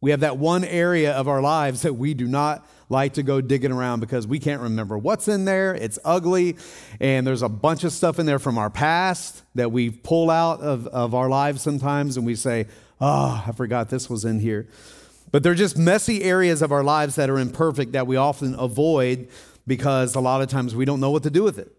We 0.00 0.12
have 0.12 0.20
that 0.20 0.38
one 0.38 0.64
area 0.64 1.12
of 1.12 1.28
our 1.28 1.42
lives 1.42 1.82
that 1.82 1.94
we 1.94 2.14
do 2.14 2.26
not 2.26 2.66
like 2.88 3.14
to 3.14 3.22
go 3.22 3.40
digging 3.40 3.70
around 3.70 4.00
because 4.00 4.26
we 4.26 4.38
can't 4.38 4.62
remember 4.62 4.96
what's 4.96 5.28
in 5.28 5.44
there. 5.44 5.74
It's 5.74 5.98
ugly. 6.04 6.56
And 7.00 7.26
there's 7.26 7.42
a 7.42 7.48
bunch 7.48 7.84
of 7.84 7.92
stuff 7.92 8.18
in 8.18 8.24
there 8.24 8.38
from 8.38 8.56
our 8.56 8.70
past 8.70 9.42
that 9.54 9.70
we 9.70 9.90
pull 9.90 10.30
out 10.30 10.60
of, 10.60 10.86
of 10.88 11.14
our 11.14 11.28
lives 11.28 11.60
sometimes 11.60 12.16
and 12.16 12.24
we 12.24 12.34
say, 12.34 12.66
oh, 13.00 13.44
I 13.46 13.52
forgot 13.52 13.90
this 13.90 14.08
was 14.08 14.24
in 14.24 14.40
here. 14.40 14.68
But 15.32 15.42
they're 15.42 15.54
just 15.54 15.78
messy 15.78 16.24
areas 16.24 16.62
of 16.62 16.72
our 16.72 16.82
lives 16.82 17.14
that 17.16 17.30
are 17.30 17.38
imperfect 17.38 17.92
that 17.92 18.06
we 18.06 18.16
often 18.16 18.54
avoid 18.58 19.28
because 19.66 20.14
a 20.14 20.20
lot 20.20 20.42
of 20.42 20.48
times 20.48 20.74
we 20.74 20.84
don't 20.84 20.98
know 20.98 21.10
what 21.10 21.22
to 21.24 21.30
do 21.30 21.44
with 21.44 21.58
it. 21.58 21.72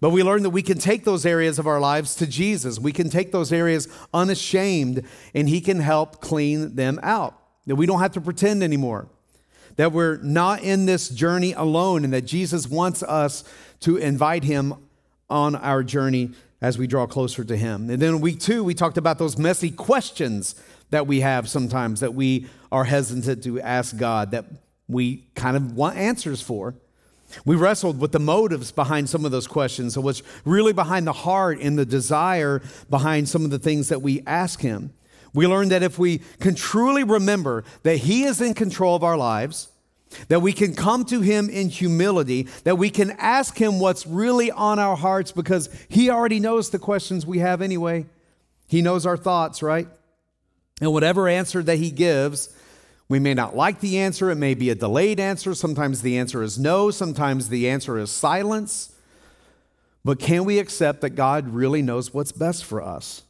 But 0.00 0.10
we 0.10 0.22
learn 0.22 0.42
that 0.42 0.50
we 0.50 0.62
can 0.62 0.78
take 0.78 1.04
those 1.04 1.26
areas 1.26 1.58
of 1.58 1.66
our 1.66 1.80
lives 1.80 2.14
to 2.16 2.26
Jesus. 2.26 2.78
We 2.78 2.92
can 2.92 3.10
take 3.10 3.32
those 3.32 3.52
areas 3.52 3.88
unashamed, 4.14 5.04
and 5.34 5.48
He 5.48 5.60
can 5.60 5.80
help 5.80 6.20
clean 6.20 6.76
them 6.76 7.00
out. 7.02 7.37
That 7.68 7.76
we 7.76 7.86
don't 7.86 8.00
have 8.00 8.12
to 8.12 8.20
pretend 8.20 8.62
anymore 8.62 9.08
that 9.78 9.92
we're 9.92 10.16
not 10.18 10.62
in 10.62 10.86
this 10.86 11.08
journey 11.08 11.52
alone 11.52 12.04
and 12.04 12.12
that 12.12 12.22
Jesus 12.22 12.66
wants 12.66 13.02
us 13.04 13.44
to 13.80 13.96
invite 13.96 14.42
him 14.42 14.74
on 15.30 15.54
our 15.54 15.84
journey 15.84 16.32
as 16.60 16.76
we 16.76 16.88
draw 16.88 17.06
closer 17.06 17.44
to 17.44 17.56
him. 17.56 17.88
And 17.88 18.02
then 18.02 18.20
week 18.20 18.40
two, 18.40 18.64
we 18.64 18.74
talked 18.74 18.98
about 18.98 19.18
those 19.18 19.38
messy 19.38 19.70
questions 19.70 20.56
that 20.90 21.06
we 21.06 21.20
have 21.20 21.48
sometimes 21.48 22.00
that 22.00 22.12
we 22.12 22.48
are 22.72 22.84
hesitant 22.84 23.44
to 23.44 23.60
ask 23.60 23.96
God, 23.96 24.32
that 24.32 24.46
we 24.88 25.28
kind 25.36 25.56
of 25.56 25.76
want 25.76 25.96
answers 25.96 26.42
for. 26.42 26.74
We 27.44 27.54
wrestled 27.54 28.00
with 28.00 28.10
the 28.10 28.18
motives 28.18 28.72
behind 28.72 29.08
some 29.08 29.24
of 29.24 29.30
those 29.30 29.46
questions. 29.46 29.94
So, 29.94 30.00
what's 30.00 30.22
really 30.44 30.72
behind 30.72 31.06
the 31.06 31.12
heart 31.12 31.58
and 31.60 31.78
the 31.78 31.84
desire 31.84 32.62
behind 32.88 33.28
some 33.28 33.44
of 33.44 33.50
the 33.50 33.58
things 33.58 33.90
that 33.90 34.00
we 34.00 34.22
ask 34.26 34.60
Him? 34.60 34.94
We 35.38 35.46
learn 35.46 35.68
that 35.68 35.84
if 35.84 36.00
we 36.00 36.18
can 36.40 36.56
truly 36.56 37.04
remember 37.04 37.62
that 37.84 37.98
He 37.98 38.24
is 38.24 38.40
in 38.40 38.54
control 38.54 38.96
of 38.96 39.04
our 39.04 39.16
lives, 39.16 39.68
that 40.26 40.40
we 40.40 40.52
can 40.52 40.74
come 40.74 41.04
to 41.04 41.20
Him 41.20 41.48
in 41.48 41.68
humility, 41.68 42.48
that 42.64 42.76
we 42.76 42.90
can 42.90 43.12
ask 43.12 43.56
Him 43.56 43.78
what's 43.78 44.04
really 44.04 44.50
on 44.50 44.80
our 44.80 44.96
hearts 44.96 45.30
because 45.30 45.68
He 45.88 46.10
already 46.10 46.40
knows 46.40 46.70
the 46.70 46.80
questions 46.80 47.24
we 47.24 47.38
have 47.38 47.62
anyway. 47.62 48.06
He 48.66 48.82
knows 48.82 49.06
our 49.06 49.16
thoughts, 49.16 49.62
right? 49.62 49.86
And 50.80 50.92
whatever 50.92 51.28
answer 51.28 51.62
that 51.62 51.76
He 51.76 51.92
gives, 51.92 52.52
we 53.08 53.20
may 53.20 53.32
not 53.32 53.54
like 53.54 53.78
the 53.78 53.96
answer. 54.00 54.30
It 54.30 54.38
may 54.38 54.54
be 54.54 54.70
a 54.70 54.74
delayed 54.74 55.20
answer. 55.20 55.54
Sometimes 55.54 56.02
the 56.02 56.18
answer 56.18 56.42
is 56.42 56.58
no. 56.58 56.90
Sometimes 56.90 57.48
the 57.48 57.68
answer 57.68 57.96
is 57.96 58.10
silence. 58.10 58.92
But 60.04 60.18
can 60.18 60.44
we 60.44 60.58
accept 60.58 61.00
that 61.02 61.10
God 61.10 61.50
really 61.50 61.80
knows 61.80 62.12
what's 62.12 62.32
best 62.32 62.64
for 62.64 62.82
us? 62.82 63.22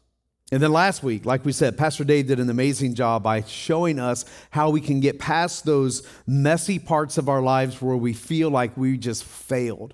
And 0.50 0.62
then 0.62 0.73
last 0.73 1.03
week, 1.03 1.27
like 1.27 1.44
we 1.44 1.53
said, 1.53 1.77
Pastor 1.77 2.05
Dave 2.05 2.27
did 2.27 2.41
an 2.41 2.49
amazing 2.49 2.94
job 2.94 3.22
by 3.22 3.43
showing 3.43 3.99
us 3.99 4.25
how 4.51 4.70
we 4.70 4.81
can 4.81 4.99
get 5.01 5.19
past 5.19 5.67
those 5.67 6.06
messy 6.27 6.79
parts 6.79 7.19
of 7.19 7.29
our 7.29 7.43
lives 7.43 7.82
where 7.82 7.96
we 7.96 8.15
feel 8.15 8.49
like 8.49 8.75
we 8.75 8.96
just 8.96 9.25
failed. 9.25 9.93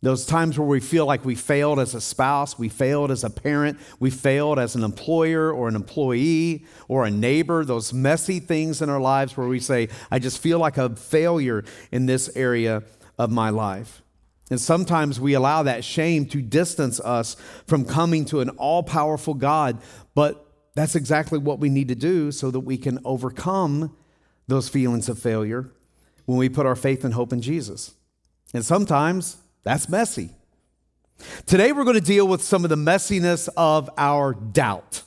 Those 0.00 0.24
times 0.24 0.58
where 0.58 0.68
we 0.68 0.80
feel 0.80 1.04
like 1.04 1.24
we 1.24 1.34
failed 1.34 1.78
as 1.78 1.94
a 1.94 2.00
spouse, 2.00 2.58
we 2.58 2.68
failed 2.70 3.10
as 3.10 3.24
a 3.24 3.30
parent, 3.30 3.78
we 3.98 4.08
failed 4.10 4.58
as 4.58 4.74
an 4.74 4.84
employer 4.84 5.50
or 5.52 5.68
an 5.68 5.74
employee 5.74 6.64
or 6.88 7.04
a 7.04 7.10
neighbor, 7.10 7.64
those 7.64 7.92
messy 7.92 8.38
things 8.38 8.80
in 8.80 8.88
our 8.88 9.00
lives 9.00 9.36
where 9.36 9.48
we 9.48 9.60
say, 9.60 9.88
I 10.10 10.18
just 10.18 10.38
feel 10.38 10.58
like 10.58 10.78
a 10.78 10.94
failure 10.96 11.64
in 11.92 12.06
this 12.06 12.34
area 12.36 12.84
of 13.18 13.30
my 13.30 13.50
life. 13.50 14.02
And 14.50 14.60
sometimes 14.60 15.18
we 15.18 15.34
allow 15.34 15.64
that 15.64 15.84
shame 15.84 16.26
to 16.26 16.40
distance 16.40 17.00
us 17.00 17.36
from 17.66 17.84
coming 17.84 18.24
to 18.26 18.40
an 18.40 18.50
all 18.50 18.82
powerful 18.82 19.34
God. 19.34 19.80
But 20.14 20.46
that's 20.74 20.94
exactly 20.94 21.38
what 21.38 21.58
we 21.58 21.68
need 21.68 21.88
to 21.88 21.94
do 21.94 22.30
so 22.30 22.50
that 22.50 22.60
we 22.60 22.76
can 22.76 23.00
overcome 23.04 23.96
those 24.46 24.68
feelings 24.68 25.08
of 25.08 25.18
failure 25.18 25.72
when 26.26 26.38
we 26.38 26.48
put 26.48 26.66
our 26.66 26.76
faith 26.76 27.04
and 27.04 27.14
hope 27.14 27.32
in 27.32 27.40
Jesus. 27.40 27.94
And 28.54 28.64
sometimes 28.64 29.38
that's 29.64 29.88
messy. 29.88 30.30
Today, 31.46 31.72
we're 31.72 31.84
going 31.84 31.94
to 31.94 32.00
deal 32.00 32.28
with 32.28 32.42
some 32.42 32.62
of 32.62 32.70
the 32.70 32.76
messiness 32.76 33.48
of 33.56 33.88
our 33.96 34.34
doubt 34.34 35.02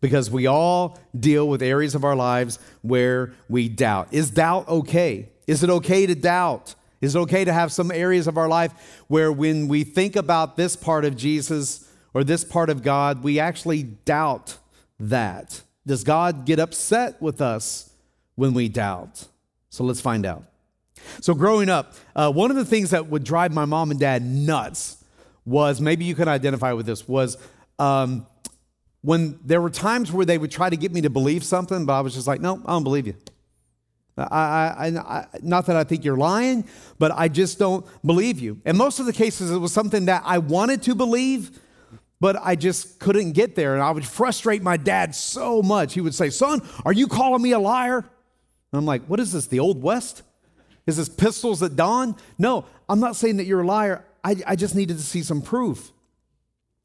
because 0.00 0.30
we 0.30 0.46
all 0.46 0.98
deal 1.18 1.48
with 1.48 1.62
areas 1.62 1.94
of 1.94 2.02
our 2.04 2.16
lives 2.16 2.58
where 2.82 3.34
we 3.48 3.68
doubt. 3.68 4.08
Is 4.12 4.30
doubt 4.30 4.66
okay? 4.68 5.28
Is 5.46 5.62
it 5.62 5.70
okay 5.70 6.06
to 6.06 6.14
doubt? 6.14 6.74
Is 7.00 7.14
it 7.14 7.18
okay 7.20 7.44
to 7.44 7.52
have 7.52 7.70
some 7.72 7.90
areas 7.90 8.26
of 8.26 8.36
our 8.36 8.48
life 8.48 9.04
where 9.08 9.30
when 9.30 9.68
we 9.68 9.84
think 9.84 10.16
about 10.16 10.56
this 10.56 10.76
part 10.76 11.04
of 11.04 11.16
Jesus 11.16 11.88
or 12.12 12.24
this 12.24 12.44
part 12.44 12.70
of 12.70 12.82
God, 12.82 13.22
we 13.22 13.38
actually 13.38 13.82
doubt 13.82 14.58
that? 14.98 15.62
Does 15.86 16.04
God 16.04 16.44
get 16.44 16.58
upset 16.58 17.20
with 17.22 17.40
us 17.40 17.90
when 18.34 18.52
we 18.52 18.68
doubt? 18.68 19.26
So 19.70 19.84
let's 19.84 20.00
find 20.00 20.26
out. 20.26 20.44
So, 21.20 21.34
growing 21.34 21.68
up, 21.68 21.94
uh, 22.16 22.30
one 22.30 22.50
of 22.50 22.56
the 22.56 22.64
things 22.64 22.90
that 22.90 23.08
would 23.08 23.24
drive 23.24 23.52
my 23.52 23.64
mom 23.64 23.90
and 23.90 24.00
dad 24.00 24.22
nuts 24.22 25.02
was 25.44 25.80
maybe 25.80 26.04
you 26.04 26.14
can 26.14 26.28
identify 26.28 26.72
with 26.72 26.86
this 26.86 27.08
was 27.08 27.38
um, 27.78 28.26
when 29.02 29.38
there 29.44 29.60
were 29.60 29.70
times 29.70 30.12
where 30.12 30.26
they 30.26 30.36
would 30.36 30.50
try 30.50 30.68
to 30.68 30.76
get 30.76 30.92
me 30.92 31.00
to 31.02 31.10
believe 31.10 31.44
something, 31.44 31.86
but 31.86 31.94
I 31.94 32.00
was 32.00 32.14
just 32.14 32.26
like, 32.26 32.40
no, 32.40 32.60
I 32.66 32.72
don't 32.72 32.84
believe 32.84 33.06
you. 33.06 33.14
I, 34.18 34.74
I, 34.78 34.86
I, 34.98 35.26
not 35.42 35.66
that 35.66 35.76
I 35.76 35.84
think 35.84 36.04
you're 36.04 36.16
lying, 36.16 36.64
but 36.98 37.12
I 37.12 37.28
just 37.28 37.58
don't 37.58 37.86
believe 38.04 38.40
you. 38.40 38.60
And 38.64 38.76
most 38.76 38.98
of 38.98 39.06
the 39.06 39.12
cases, 39.12 39.50
it 39.50 39.58
was 39.58 39.72
something 39.72 40.06
that 40.06 40.22
I 40.24 40.38
wanted 40.38 40.82
to 40.82 40.94
believe, 40.94 41.60
but 42.20 42.36
I 42.42 42.56
just 42.56 42.98
couldn't 42.98 43.32
get 43.32 43.54
there. 43.54 43.74
And 43.74 43.82
I 43.82 43.90
would 43.90 44.06
frustrate 44.06 44.62
my 44.62 44.76
dad 44.76 45.14
so 45.14 45.62
much. 45.62 45.94
He 45.94 46.00
would 46.00 46.14
say, 46.14 46.30
Son, 46.30 46.66
are 46.84 46.92
you 46.92 47.06
calling 47.06 47.42
me 47.42 47.52
a 47.52 47.58
liar? 47.58 47.98
And 47.98 48.78
I'm 48.78 48.86
like, 48.86 49.04
What 49.06 49.20
is 49.20 49.32
this, 49.32 49.46
the 49.46 49.60
Old 49.60 49.82
West? 49.82 50.22
Is 50.86 50.96
this 50.96 51.08
pistols 51.08 51.62
at 51.62 51.76
dawn? 51.76 52.16
No, 52.38 52.64
I'm 52.88 53.00
not 53.00 53.14
saying 53.14 53.36
that 53.36 53.44
you're 53.44 53.60
a 53.60 53.66
liar. 53.66 54.04
I, 54.24 54.36
I 54.46 54.56
just 54.56 54.74
needed 54.74 54.96
to 54.96 55.02
see 55.02 55.22
some 55.22 55.42
proof. 55.42 55.92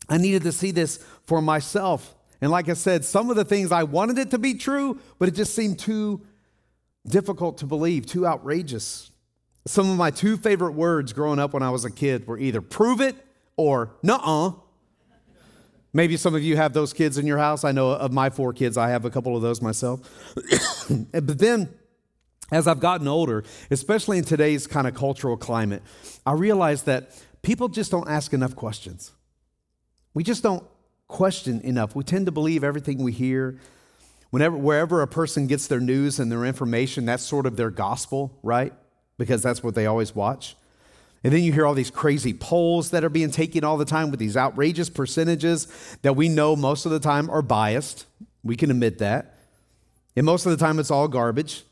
I 0.10 0.18
needed 0.18 0.44
to 0.44 0.52
see 0.52 0.72
this 0.72 1.04
for 1.26 1.42
myself. 1.42 2.14
And 2.42 2.52
like 2.52 2.68
I 2.68 2.74
said, 2.74 3.06
some 3.06 3.30
of 3.30 3.38
the 3.38 3.46
things 3.46 3.72
I 3.72 3.84
wanted 3.84 4.18
it 4.18 4.32
to 4.32 4.38
be 4.38 4.56
true, 4.56 5.00
but 5.18 5.30
it 5.30 5.36
just 5.36 5.56
seemed 5.56 5.80
too 5.80 6.22
difficult 7.08 7.58
to 7.60 7.66
believe, 7.66 8.06
too 8.06 8.26
outrageous. 8.26 9.12
Some 9.66 9.90
of 9.90 9.98
my 9.98 10.12
two 10.12 10.38
favorite 10.38 10.74
words 10.74 11.14
growing 11.14 11.40
up 11.40 11.54
when 11.54 11.64
I 11.64 11.70
was 11.70 11.86
a 11.86 11.92
kid 11.92 12.28
were 12.28 12.38
either 12.38 12.62
prove 12.62 13.02
it 13.02 13.16
or 13.56 13.96
nuh 14.04 14.20
uh. 14.24 14.52
Maybe 15.96 16.18
some 16.18 16.34
of 16.34 16.42
you 16.42 16.56
have 16.56 16.74
those 16.74 16.92
kids 16.92 17.20
in 17.20 17.28
your 17.28 17.38
house. 17.38 17.64
I 17.64 17.72
know 17.72 17.92
of 17.92 18.12
my 18.12 18.32
four 18.32 18.52
kids, 18.52 18.78
I 18.78 18.90
have 18.90 19.06
a 19.06 19.12
couple 19.12 19.36
of 19.36 19.44
those 19.44 19.62
myself. 19.62 20.02
but 21.12 21.38
then, 21.38 21.70
as 22.52 22.68
I've 22.68 22.80
gotten 22.80 23.08
older, 23.08 23.44
especially 23.70 24.18
in 24.18 24.24
today's 24.24 24.66
kind 24.66 24.88
of 24.88 24.96
cultural 24.96 25.38
climate, 25.38 25.84
I 26.26 26.34
realize 26.34 26.84
that 26.84 27.12
people 27.44 27.68
just 27.68 27.92
don't 27.92 28.10
ask 28.10 28.34
enough 28.34 28.56
questions. 28.56 29.12
We 30.16 30.24
just 30.24 30.42
don't 30.42 30.64
question 31.08 31.62
enough. 31.62 31.96
We 31.96 32.04
tend 32.04 32.26
to 32.26 32.32
believe 32.32 32.64
everything 32.64 33.04
we 33.04 33.12
hear. 33.12 33.60
Whenever, 34.34 34.58
wherever 34.58 35.04
a 35.04 35.08
person 35.08 35.46
gets 35.46 35.68
their 35.68 35.80
news 35.80 36.20
and 36.20 36.32
their 36.32 36.44
information, 36.44 37.06
that's 37.06 37.22
sort 37.22 37.46
of 37.46 37.56
their 37.56 37.70
gospel, 37.70 38.36
right? 38.42 38.74
Because 39.20 39.44
that's 39.44 39.62
what 39.62 39.76
they 39.76 39.86
always 39.86 40.16
watch. 40.16 40.56
And 41.24 41.32
then 41.32 41.44
you 41.44 41.54
hear 41.54 41.68
all 41.68 41.76
these 41.76 41.92
crazy 41.92 42.34
polls 42.34 42.90
that 42.90 43.04
are 43.04 43.10
being 43.10 43.30
taken 43.30 43.64
all 43.64 43.78
the 43.78 43.86
time 43.86 44.10
with 44.10 44.20
these 44.20 44.36
outrageous 44.36 44.90
percentages 44.90 45.68
that 46.02 46.16
we 46.16 46.30
know 46.30 46.56
most 46.56 46.88
of 46.88 46.92
the 46.92 47.00
time 47.00 47.30
are 47.30 47.44
biased. 47.44 48.08
We 48.44 48.56
can 48.56 48.72
admit 48.72 48.98
that. 48.98 49.38
And 50.16 50.26
most 50.26 50.48
of 50.48 50.52
the 50.52 50.58
time 50.58 50.80
it's 50.80 50.90
all 50.90 51.08
garbage. 51.08 51.64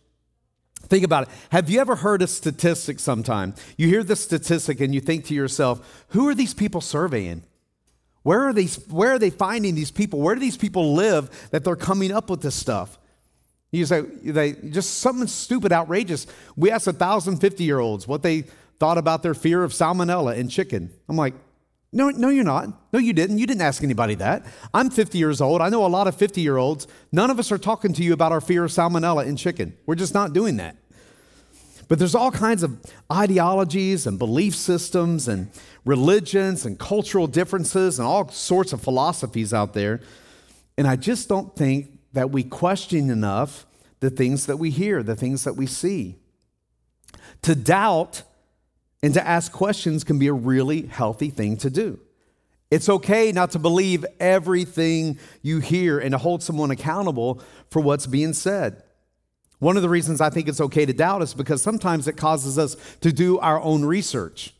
Think 0.83 1.03
about 1.03 1.23
it. 1.23 1.29
Have 1.49 1.67
you 1.67 1.79
ever 1.79 1.95
heard 1.95 2.21
a 2.21 2.27
statistic 2.27 2.99
sometime? 2.99 3.55
You 3.75 3.87
hear 3.87 4.03
the 4.03 4.15
statistic 4.15 4.79
and 4.81 4.93
you 4.93 5.01
think 5.01 5.25
to 5.25 5.33
yourself, 5.33 6.05
who 6.09 6.27
are 6.27 6.35
these 6.35 6.53
people 6.53 6.81
surveying? 6.81 7.41
Where 8.23 8.41
are, 8.47 8.53
these, 8.53 8.75
where 8.87 9.13
are 9.13 9.19
they 9.19 9.31
finding 9.31 9.73
these 9.73 9.91
people? 9.91 10.21
Where 10.21 10.35
do 10.35 10.41
these 10.41 10.57
people 10.57 10.93
live 10.93 11.49
that 11.51 11.63
they're 11.63 11.75
coming 11.75 12.11
up 12.11 12.29
with 12.29 12.41
this 12.41 12.55
stuff? 12.55 12.99
You 13.71 13.85
say, 13.85 14.01
they, 14.01 14.53
just 14.53 14.99
something 14.99 15.27
stupid, 15.27 15.71
outrageous. 15.71 16.27
We 16.55 16.69
asked 16.69 16.87
1,050 16.87 17.63
year 17.63 17.79
olds 17.79 18.07
what 18.07 18.21
they 18.21 18.43
thought 18.79 18.97
about 18.97 19.23
their 19.23 19.33
fear 19.33 19.63
of 19.63 19.71
salmonella 19.71 20.35
in 20.35 20.49
chicken. 20.49 20.91
I'm 21.07 21.15
like, 21.15 21.33
no, 21.93 22.09
no, 22.09 22.29
you're 22.29 22.43
not. 22.43 22.69
No, 22.93 22.99
you 22.99 23.11
didn't. 23.11 23.37
You 23.37 23.45
didn't 23.45 23.61
ask 23.61 23.83
anybody 23.83 24.15
that. 24.15 24.45
I'm 24.73 24.89
50 24.89 25.17
years 25.17 25.41
old. 25.41 25.61
I 25.61 25.69
know 25.69 25.85
a 25.85 25.87
lot 25.87 26.07
of 26.07 26.15
50 26.15 26.41
year 26.41 26.57
olds. 26.57 26.87
None 27.11 27.29
of 27.29 27.39
us 27.39 27.51
are 27.51 27.57
talking 27.57 27.91
to 27.93 28.03
you 28.03 28.13
about 28.13 28.31
our 28.31 28.39
fear 28.39 28.63
of 28.63 28.71
salmonella 28.71 29.25
in 29.25 29.35
chicken. 29.35 29.77
We're 29.85 29.95
just 29.95 30.13
not 30.13 30.31
doing 30.31 30.57
that. 30.57 30.77
But 31.91 31.99
there's 31.99 32.15
all 32.15 32.31
kinds 32.31 32.63
of 32.63 32.79
ideologies 33.11 34.07
and 34.07 34.17
belief 34.17 34.55
systems 34.55 35.27
and 35.27 35.51
religions 35.83 36.65
and 36.65 36.79
cultural 36.79 37.27
differences 37.27 37.99
and 37.99 38.07
all 38.07 38.29
sorts 38.29 38.71
of 38.71 38.81
philosophies 38.81 39.53
out 39.53 39.73
there. 39.73 39.99
And 40.77 40.87
I 40.87 40.95
just 40.95 41.27
don't 41.27 41.53
think 41.53 41.99
that 42.13 42.31
we 42.31 42.43
question 42.43 43.09
enough 43.09 43.65
the 43.99 44.09
things 44.09 44.45
that 44.45 44.55
we 44.55 44.69
hear, 44.69 45.03
the 45.03 45.17
things 45.17 45.43
that 45.43 45.57
we 45.57 45.65
see. 45.65 46.15
To 47.41 47.55
doubt 47.55 48.23
and 49.03 49.13
to 49.13 49.27
ask 49.27 49.51
questions 49.51 50.05
can 50.05 50.17
be 50.17 50.27
a 50.27 50.33
really 50.33 50.83
healthy 50.83 51.29
thing 51.29 51.57
to 51.57 51.69
do. 51.69 51.99
It's 52.71 52.87
okay 52.87 53.33
not 53.33 53.51
to 53.51 53.59
believe 53.59 54.05
everything 54.17 55.19
you 55.41 55.59
hear 55.59 55.99
and 55.99 56.13
to 56.13 56.17
hold 56.17 56.41
someone 56.41 56.71
accountable 56.71 57.43
for 57.69 57.81
what's 57.81 58.07
being 58.07 58.31
said. 58.31 58.81
One 59.61 59.77
of 59.77 59.83
the 59.83 59.89
reasons 59.89 60.21
I 60.21 60.31
think 60.31 60.47
it's 60.47 60.59
okay 60.59 60.87
to 60.87 60.93
doubt 60.93 61.21
is 61.21 61.35
because 61.35 61.61
sometimes 61.61 62.07
it 62.07 62.17
causes 62.17 62.57
us 62.57 62.75
to 63.01 63.13
do 63.13 63.37
our 63.37 63.61
own 63.61 63.85
research. 63.85 64.55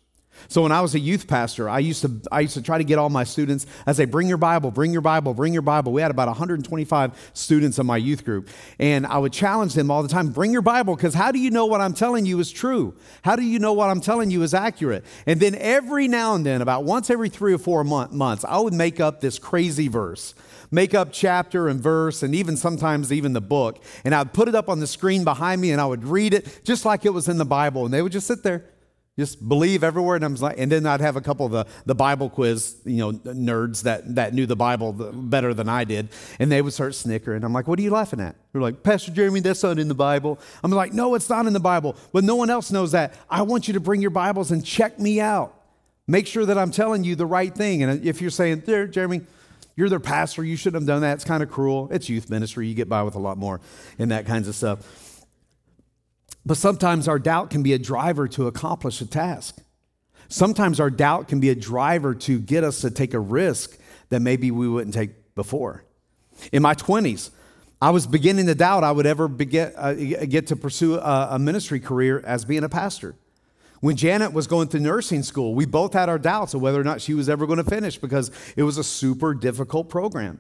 So 0.48 0.62
when 0.62 0.72
I 0.72 0.82
was 0.82 0.94
a 0.94 1.00
youth 1.00 1.28
pastor, 1.28 1.68
I 1.68 1.80
used 1.80 2.04
to 2.04 2.22
I 2.32 2.42
used 2.42 2.54
to 2.54 2.62
try 2.62 2.78
to 2.78 2.84
get 2.84 3.00
all 3.00 3.10
my 3.10 3.24
students. 3.24 3.66
I 3.88 3.94
say, 3.94 4.06
"Bring 4.06 4.28
your 4.28 4.38
Bible, 4.38 4.70
bring 4.70 4.92
your 4.92 5.02
Bible, 5.02 5.34
bring 5.34 5.54
your 5.54 5.64
Bible." 5.64 5.92
We 5.92 6.04
had 6.04 6.12
about 6.12 6.28
125 6.28 7.32
students 7.34 7.80
in 7.80 7.88
my 7.88 7.98
youth 7.98 8.24
group, 8.24 8.48
and 8.78 9.08
I 9.08 9.18
would 9.18 9.34
challenge 9.34 9.74
them 9.74 9.90
all 9.90 10.04
the 10.04 10.10
time, 10.10 10.30
"Bring 10.30 10.52
your 10.52 10.62
Bible, 10.62 10.96
because 10.96 11.16
how 11.16 11.32
do 11.32 11.40
you 11.40 11.50
know 11.50 11.66
what 11.66 11.82
I'm 11.82 11.94
telling 11.94 12.28
you 12.28 12.40
is 12.40 12.52
true? 12.52 12.94
How 13.24 13.36
do 13.36 13.42
you 13.42 13.58
know 13.58 13.74
what 13.74 13.90
I'm 13.90 14.02
telling 14.02 14.30
you 14.30 14.44
is 14.44 14.54
accurate?" 14.54 15.04
And 15.26 15.40
then 15.40 15.56
every 15.56 16.08
now 16.08 16.36
and 16.36 16.46
then, 16.46 16.62
about 16.62 16.84
once 16.84 17.10
every 17.10 17.30
three 17.30 17.54
or 17.54 17.60
four 17.60 17.84
month, 17.84 18.12
months, 18.12 18.46
I 18.48 18.60
would 18.60 18.74
make 18.76 19.00
up 19.00 19.22
this 19.22 19.40
crazy 19.40 19.88
verse 19.88 20.36
make 20.72 20.94
up 20.94 21.10
chapter 21.12 21.68
and 21.68 21.82
verse 21.82 22.24
and 22.24 22.34
even 22.34 22.58
sometimes 22.58 23.12
even 23.12 23.34
the 23.34 23.42
book 23.42 23.84
and 24.04 24.16
i'd 24.16 24.34
put 24.34 24.48
it 24.48 24.56
up 24.56 24.70
on 24.70 24.80
the 24.80 24.88
screen 24.88 25.24
behind 25.24 25.62
me 25.62 25.72
and 25.72 25.80
i 25.80 25.86
would 25.86 26.04
read 26.04 26.34
it 26.34 26.62
just 26.64 26.86
like 26.86 27.06
it 27.06 27.14
was 27.14 27.28
in 27.28 27.38
the 27.38 27.46
bible 27.46 27.86
and 27.86 27.94
they 27.94 28.02
would 28.02 28.12
just 28.12 28.28
sit 28.28 28.42
there 28.44 28.66
just 29.20 29.48
believe 29.48 29.84
every 29.84 30.02
word. 30.02 30.24
And, 30.24 30.40
like, 30.40 30.58
and 30.58 30.72
then 30.72 30.86
I'd 30.86 31.02
have 31.02 31.16
a 31.16 31.22
couple 31.22 31.46
of 31.46 31.52
the, 31.52 31.66
the 31.86 31.96
Bible 31.96 32.30
quiz, 32.30 32.78
you 32.86 32.98
know, 32.98 33.12
nerds 33.12 33.84
that, 33.84 34.16
that 34.16 34.34
knew 34.34 34.46
the 34.46 34.56
Bible 34.56 34.94
better 34.94 35.54
than 35.54 35.68
I 35.68 35.84
did. 35.84 36.10
And 36.40 36.52
they 36.52 36.62
would 36.62 36.74
start 36.74 36.96
snickering. 36.96 37.44
I'm 37.44 37.52
like, 37.52 37.68
what 37.68 37.78
are 37.78 37.82
you 37.82 37.92
laughing 37.92 38.22
at? 38.22 38.36
They're 38.52 38.62
like, 38.62 38.84
Pastor 38.84 39.12
Jeremy, 39.12 39.42
that's 39.42 39.64
not 39.64 39.80
in 39.80 39.90
the 39.90 39.96
Bible. 39.96 40.40
I'm 40.64 40.72
like, 40.72 40.94
no, 40.94 41.14
it's 41.16 41.30
not 41.30 41.46
in 41.46 41.54
the 41.54 41.60
Bible. 41.60 41.96
But 42.14 42.24
no 42.24 42.36
one 42.36 42.50
else 42.50 42.72
knows 42.72 42.94
that. 42.94 43.14
I 43.30 43.42
want 43.42 43.68
you 43.68 43.74
to 43.74 43.80
bring 43.82 44.02
your 44.02 44.12
Bibles 44.12 44.50
and 44.50 44.66
check 44.66 44.98
me 44.98 45.20
out. 45.20 45.56
Make 46.08 46.26
sure 46.26 46.46
that 46.46 46.58
I'm 46.58 46.72
telling 46.72 47.04
you 47.04 47.16
the 47.16 47.26
right 47.26 47.54
thing. 47.54 47.84
And 47.84 48.06
if 48.06 48.22
you're 48.22 48.32
saying, 48.32 48.64
there, 48.66 48.88
Jeremy, 48.88 49.22
you're 49.76 49.90
their 49.90 50.00
pastor, 50.00 50.44
you 50.44 50.56
shouldn't 50.56 50.82
have 50.82 50.88
done 50.88 51.02
that. 51.02 51.14
It's 51.16 51.24
kind 51.24 51.42
of 51.42 51.50
cruel. 51.50 51.88
It's 51.92 52.10
youth 52.10 52.30
ministry. 52.30 52.68
You 52.68 52.76
get 52.76 52.90
by 52.90 53.04
with 53.04 53.16
a 53.16 53.20
lot 53.20 53.38
more 53.38 53.62
and 53.98 54.12
that 54.12 54.26
kinds 54.26 54.48
of 54.48 54.56
stuff. 54.56 55.26
But 56.46 56.58
sometimes 56.58 57.08
our 57.08 57.20
doubt 57.20 57.50
can 57.50 57.64
be 57.64 57.74
a 57.74 57.80
driver 57.80 58.28
to 58.30 58.48
accomplish 58.48 59.00
a 59.02 59.06
task. 59.06 59.60
Sometimes 60.28 60.80
our 60.80 60.90
doubt 60.90 61.28
can 61.28 61.40
be 61.40 61.50
a 61.50 61.56
driver 61.56 62.16
to 62.16 62.40
get 62.40 62.64
us 62.64 62.82
to 62.82 62.92
take 62.92 63.14
a 63.14 63.20
risk 63.20 63.78
that 64.10 64.22
maybe 64.22 64.50
we 64.50 64.68
wouldn't 64.68 64.94
take 64.94 65.36
before. 65.36 65.84
In 66.52 66.62
my 66.62 66.74
20s, 66.74 67.30
I 67.82 67.90
was 67.90 68.08
beginning 68.08 68.46
to 68.48 68.56
doubt 68.56 68.84
I 68.84 68.92
would 68.92 69.06
ever 69.06 69.28
begin, 69.28 69.74
uh, 69.76 69.94
get 69.94 70.48
to 70.48 70.56
pursue 70.56 70.96
a, 70.96 71.30
a 71.32 71.40
ministry 71.40 71.80
career 71.80 72.22
as 72.26 72.46
being 72.46 72.64
a 72.64 72.70
pastor. 72.70 73.16
When 73.82 73.96
Janet 73.96 74.32
was 74.32 74.48
going 74.48 74.68
through 74.68 74.82
nursing 74.82 75.24
school, 75.24 75.56
we 75.56 75.66
both 75.66 75.94
had 75.94 76.08
our 76.08 76.20
doubts 76.20 76.54
of 76.54 76.62
whether 76.62 76.80
or 76.80 76.84
not 76.84 77.02
she 77.02 77.16
was 77.16 77.28
ever 77.28 77.48
going 77.48 77.58
to 77.58 77.70
finish 77.70 77.98
because 77.98 78.32
it 78.56 78.64
was 78.64 78.78
a 78.78 78.84
super 78.84 79.34
difficult 79.34 79.90
program. 79.90 80.40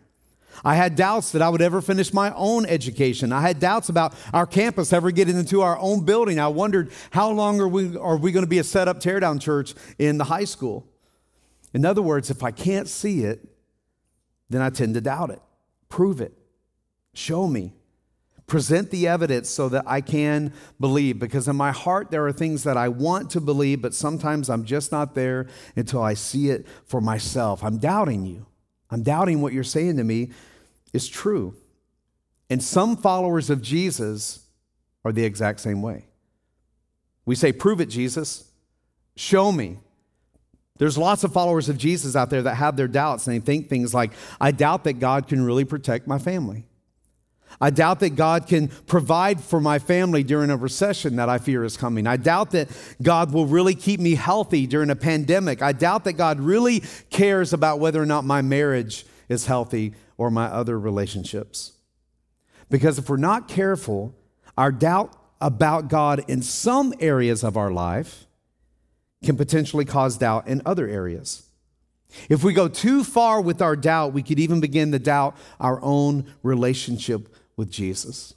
I 0.64 0.76
had 0.76 0.96
doubts 0.96 1.32
that 1.32 1.42
I 1.42 1.50
would 1.50 1.62
ever 1.62 1.82
finish 1.82 2.14
my 2.14 2.32
own 2.36 2.68
education. 2.68 3.34
I 3.34 3.42
had 3.42 3.60
doubts 3.60 3.90
about 3.90 4.14
our 4.32 4.46
campus 4.46 4.94
ever 4.94 5.10
getting 5.10 5.38
into 5.38 5.62
our 5.62 5.78
own 5.80 6.06
building. 6.06 6.40
I 6.40 6.50
wondered 6.50 6.92
how 7.10 7.32
long 7.32 7.60
are 7.60 7.68
we, 7.68 7.98
are 7.98 8.18
we 8.18 8.32
going 8.32 8.46
to 8.46 8.50
be 8.50 8.60
a 8.60 8.64
set 8.64 8.88
up 8.88 9.00
teardown 9.00 9.42
church 9.42 9.74
in 9.98 10.20
the 10.20 10.26
high 10.26 10.44
school? 10.44 10.86
In 11.74 11.84
other 11.84 12.02
words, 12.02 12.30
if 12.30 12.44
I 12.44 12.52
can't 12.52 12.88
see 12.88 13.24
it, 13.24 13.48
then 14.50 14.62
I 14.62 14.70
tend 14.70 14.94
to 14.96 15.02
doubt 15.02 15.32
it. 15.32 15.42
Prove 15.90 16.22
it. 16.22 16.34
Show 17.14 17.48
me. 17.48 17.74
Present 18.52 18.92
the 18.92 19.08
evidence 19.08 19.50
so 19.50 19.70
that 19.70 19.86
I 19.88 20.02
can 20.02 20.52
believe. 20.78 21.20
Because 21.20 21.48
in 21.48 21.56
my 21.56 21.72
heart, 21.72 22.12
there 22.12 22.28
are 22.28 22.34
things 22.34 22.66
that 22.66 22.76
I 22.76 22.90
want 22.90 23.30
to 23.30 23.40
believe, 23.40 23.82
but 23.82 23.94
sometimes 23.94 24.50
I'm 24.50 24.66
just 24.66 24.92
not 24.92 25.16
there 25.16 25.48
until 25.78 26.04
I 26.04 26.16
see 26.16 26.50
it 26.50 26.68
for 26.84 27.00
myself. 27.00 27.64
I'm 27.64 27.78
doubting 27.78 28.26
you. 28.26 28.46
I'm 28.90 29.04
doubting 29.04 29.40
what 29.40 29.54
you're 29.54 29.64
saying 29.64 29.96
to 29.96 30.04
me 30.04 30.32
is 30.92 31.08
true. 31.08 31.56
And 32.50 32.62
some 32.62 32.98
followers 32.98 33.50
of 33.50 33.62
Jesus 33.62 34.46
are 35.06 35.14
the 35.14 35.24
exact 35.24 35.62
same 35.62 35.82
way. 35.82 36.08
We 37.26 37.36
say, 37.36 37.54
Prove 37.54 37.80
it, 37.80 37.88
Jesus. 37.88 38.52
Show 39.16 39.54
me. 39.54 39.80
There's 40.78 40.98
lots 40.98 41.24
of 41.24 41.32
followers 41.32 41.70
of 41.70 41.78
Jesus 41.78 42.18
out 42.18 42.30
there 42.30 42.42
that 42.42 42.56
have 42.56 42.76
their 42.76 42.90
doubts 42.90 43.28
and 43.28 43.34
they 43.34 43.40
think 43.40 43.70
things 43.70 43.94
like, 43.94 44.12
I 44.42 44.52
doubt 44.52 44.84
that 44.84 45.00
God 45.00 45.30
can 45.30 45.42
really 45.42 45.64
protect 45.64 46.06
my 46.06 46.20
family. 46.20 46.66
I 47.60 47.70
doubt 47.70 48.00
that 48.00 48.12
God 48.12 48.48
can 48.48 48.70
provide 48.70 49.42
for 49.42 49.60
my 49.60 49.80
family 49.80 50.24
during 50.24 50.50
a 50.50 50.58
recession 50.58 51.18
that 51.18 51.30
I 51.30 51.38
fear 51.38 51.64
is 51.64 51.78
coming. 51.78 52.08
I 52.08 52.18
doubt 52.18 52.52
that 52.52 52.70
God 53.02 53.34
will 53.34 53.46
really 53.46 53.76
keep 53.76 54.00
me 54.00 54.16
healthy 54.16 54.66
during 54.68 54.90
a 54.90 54.96
pandemic. 54.96 55.62
I 55.62 55.74
doubt 55.74 56.06
that 56.06 56.14
God 56.14 56.40
really 56.40 56.84
cares 57.10 57.54
about 57.54 57.80
whether 57.80 58.02
or 58.02 58.06
not 58.06 58.24
my 58.24 58.42
marriage 58.42 59.06
is 59.30 59.46
healthy 59.46 59.94
or 60.18 60.32
my 60.32 60.46
other 60.46 60.80
relationships. 60.80 61.74
Because 62.70 62.98
if 62.98 63.10
we're 63.10 63.18
not 63.18 63.48
careful, 63.48 64.16
our 64.58 64.72
doubt 64.72 65.14
about 65.42 65.88
God 65.88 66.24
in 66.28 66.42
some 66.42 66.94
areas 67.00 67.44
of 67.44 67.58
our 67.58 67.72
life 67.72 68.26
can 69.24 69.38
potentially 69.38 69.86
cause 69.86 70.18
doubt 70.18 70.48
in 70.48 70.62
other 70.66 70.88
areas. 70.88 71.44
If 72.30 72.44
we 72.44 72.54
go 72.54 72.68
too 72.68 73.04
far 73.04 73.42
with 73.42 73.62
our 73.62 73.76
doubt, 73.76 74.14
we 74.14 74.24
could 74.24 74.40
even 74.40 74.60
begin 74.60 74.92
to 74.92 75.00
doubt 75.00 75.36
our 75.60 75.82
own 75.82 76.26
relationship 76.44 77.34
with 77.62 77.70
Jesus. 77.70 78.34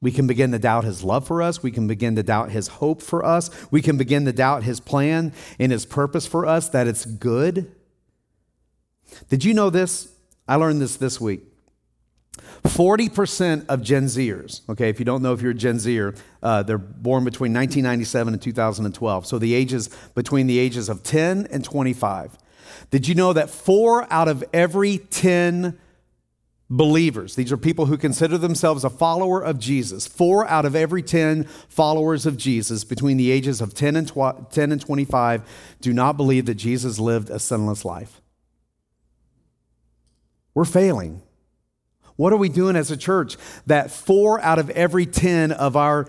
We 0.00 0.10
can 0.10 0.26
begin 0.26 0.52
to 0.52 0.58
doubt 0.58 0.84
his 0.84 1.04
love 1.04 1.26
for 1.26 1.42
us. 1.42 1.62
We 1.62 1.70
can 1.70 1.86
begin 1.86 2.16
to 2.16 2.22
doubt 2.22 2.50
his 2.50 2.68
hope 2.68 3.02
for 3.02 3.22
us. 3.22 3.50
We 3.70 3.82
can 3.82 3.98
begin 3.98 4.24
to 4.24 4.32
doubt 4.32 4.62
his 4.62 4.80
plan 4.80 5.34
and 5.58 5.70
his 5.70 5.84
purpose 5.84 6.26
for 6.26 6.46
us, 6.46 6.70
that 6.70 6.86
it's 6.86 7.04
good. 7.04 7.70
Did 9.28 9.44
you 9.44 9.52
know 9.52 9.68
this? 9.68 10.08
I 10.48 10.54
learned 10.54 10.80
this 10.80 10.96
this 10.96 11.20
week. 11.20 11.42
40% 12.62 13.66
of 13.68 13.82
Gen 13.82 14.04
Zers, 14.04 14.62
okay, 14.70 14.88
if 14.88 14.98
you 14.98 15.04
don't 15.04 15.22
know 15.22 15.34
if 15.34 15.42
you're 15.42 15.50
a 15.50 15.54
Gen 15.54 15.78
Zer, 15.78 16.14
uh, 16.42 16.62
they're 16.62 16.78
born 16.78 17.24
between 17.24 17.52
1997 17.52 18.32
and 18.32 18.42
2012. 18.42 19.26
So 19.26 19.38
the 19.38 19.52
ages 19.52 19.90
between 20.14 20.46
the 20.46 20.58
ages 20.58 20.88
of 20.88 21.02
10 21.02 21.48
and 21.50 21.62
25. 21.62 22.38
Did 22.90 23.08
you 23.08 23.14
know 23.14 23.34
that 23.34 23.50
four 23.50 24.10
out 24.10 24.28
of 24.28 24.42
every 24.54 24.96
10 24.96 25.78
believers, 26.70 27.34
these 27.34 27.50
are 27.50 27.56
people 27.56 27.86
who 27.86 27.96
consider 27.96 28.36
themselves 28.36 28.84
a 28.84 28.90
follower 28.90 29.42
of 29.42 29.58
Jesus, 29.58 30.06
four 30.06 30.46
out 30.46 30.64
of 30.64 30.76
every 30.76 31.02
10 31.02 31.44
followers 31.68 32.26
of 32.26 32.36
Jesus 32.36 32.84
between 32.84 33.16
the 33.16 33.30
ages 33.30 33.60
of 33.60 33.74
10 33.74 33.96
and, 33.96 34.08
tw- 34.08 34.50
10 34.50 34.72
and 34.72 34.80
25 34.80 35.76
do 35.80 35.92
not 35.92 36.16
believe 36.16 36.46
that 36.46 36.56
Jesus 36.56 36.98
lived 36.98 37.30
a 37.30 37.38
sinless 37.38 37.84
life? 37.84 38.20
We're 40.54 40.64
failing. 40.64 41.22
What 42.16 42.32
are 42.32 42.36
we 42.36 42.48
doing 42.48 42.74
as 42.74 42.90
a 42.90 42.96
church 42.96 43.36
that 43.66 43.90
four 43.90 44.40
out 44.40 44.58
of 44.58 44.70
every 44.70 45.06
10 45.06 45.52
of 45.52 45.76
our 45.76 46.08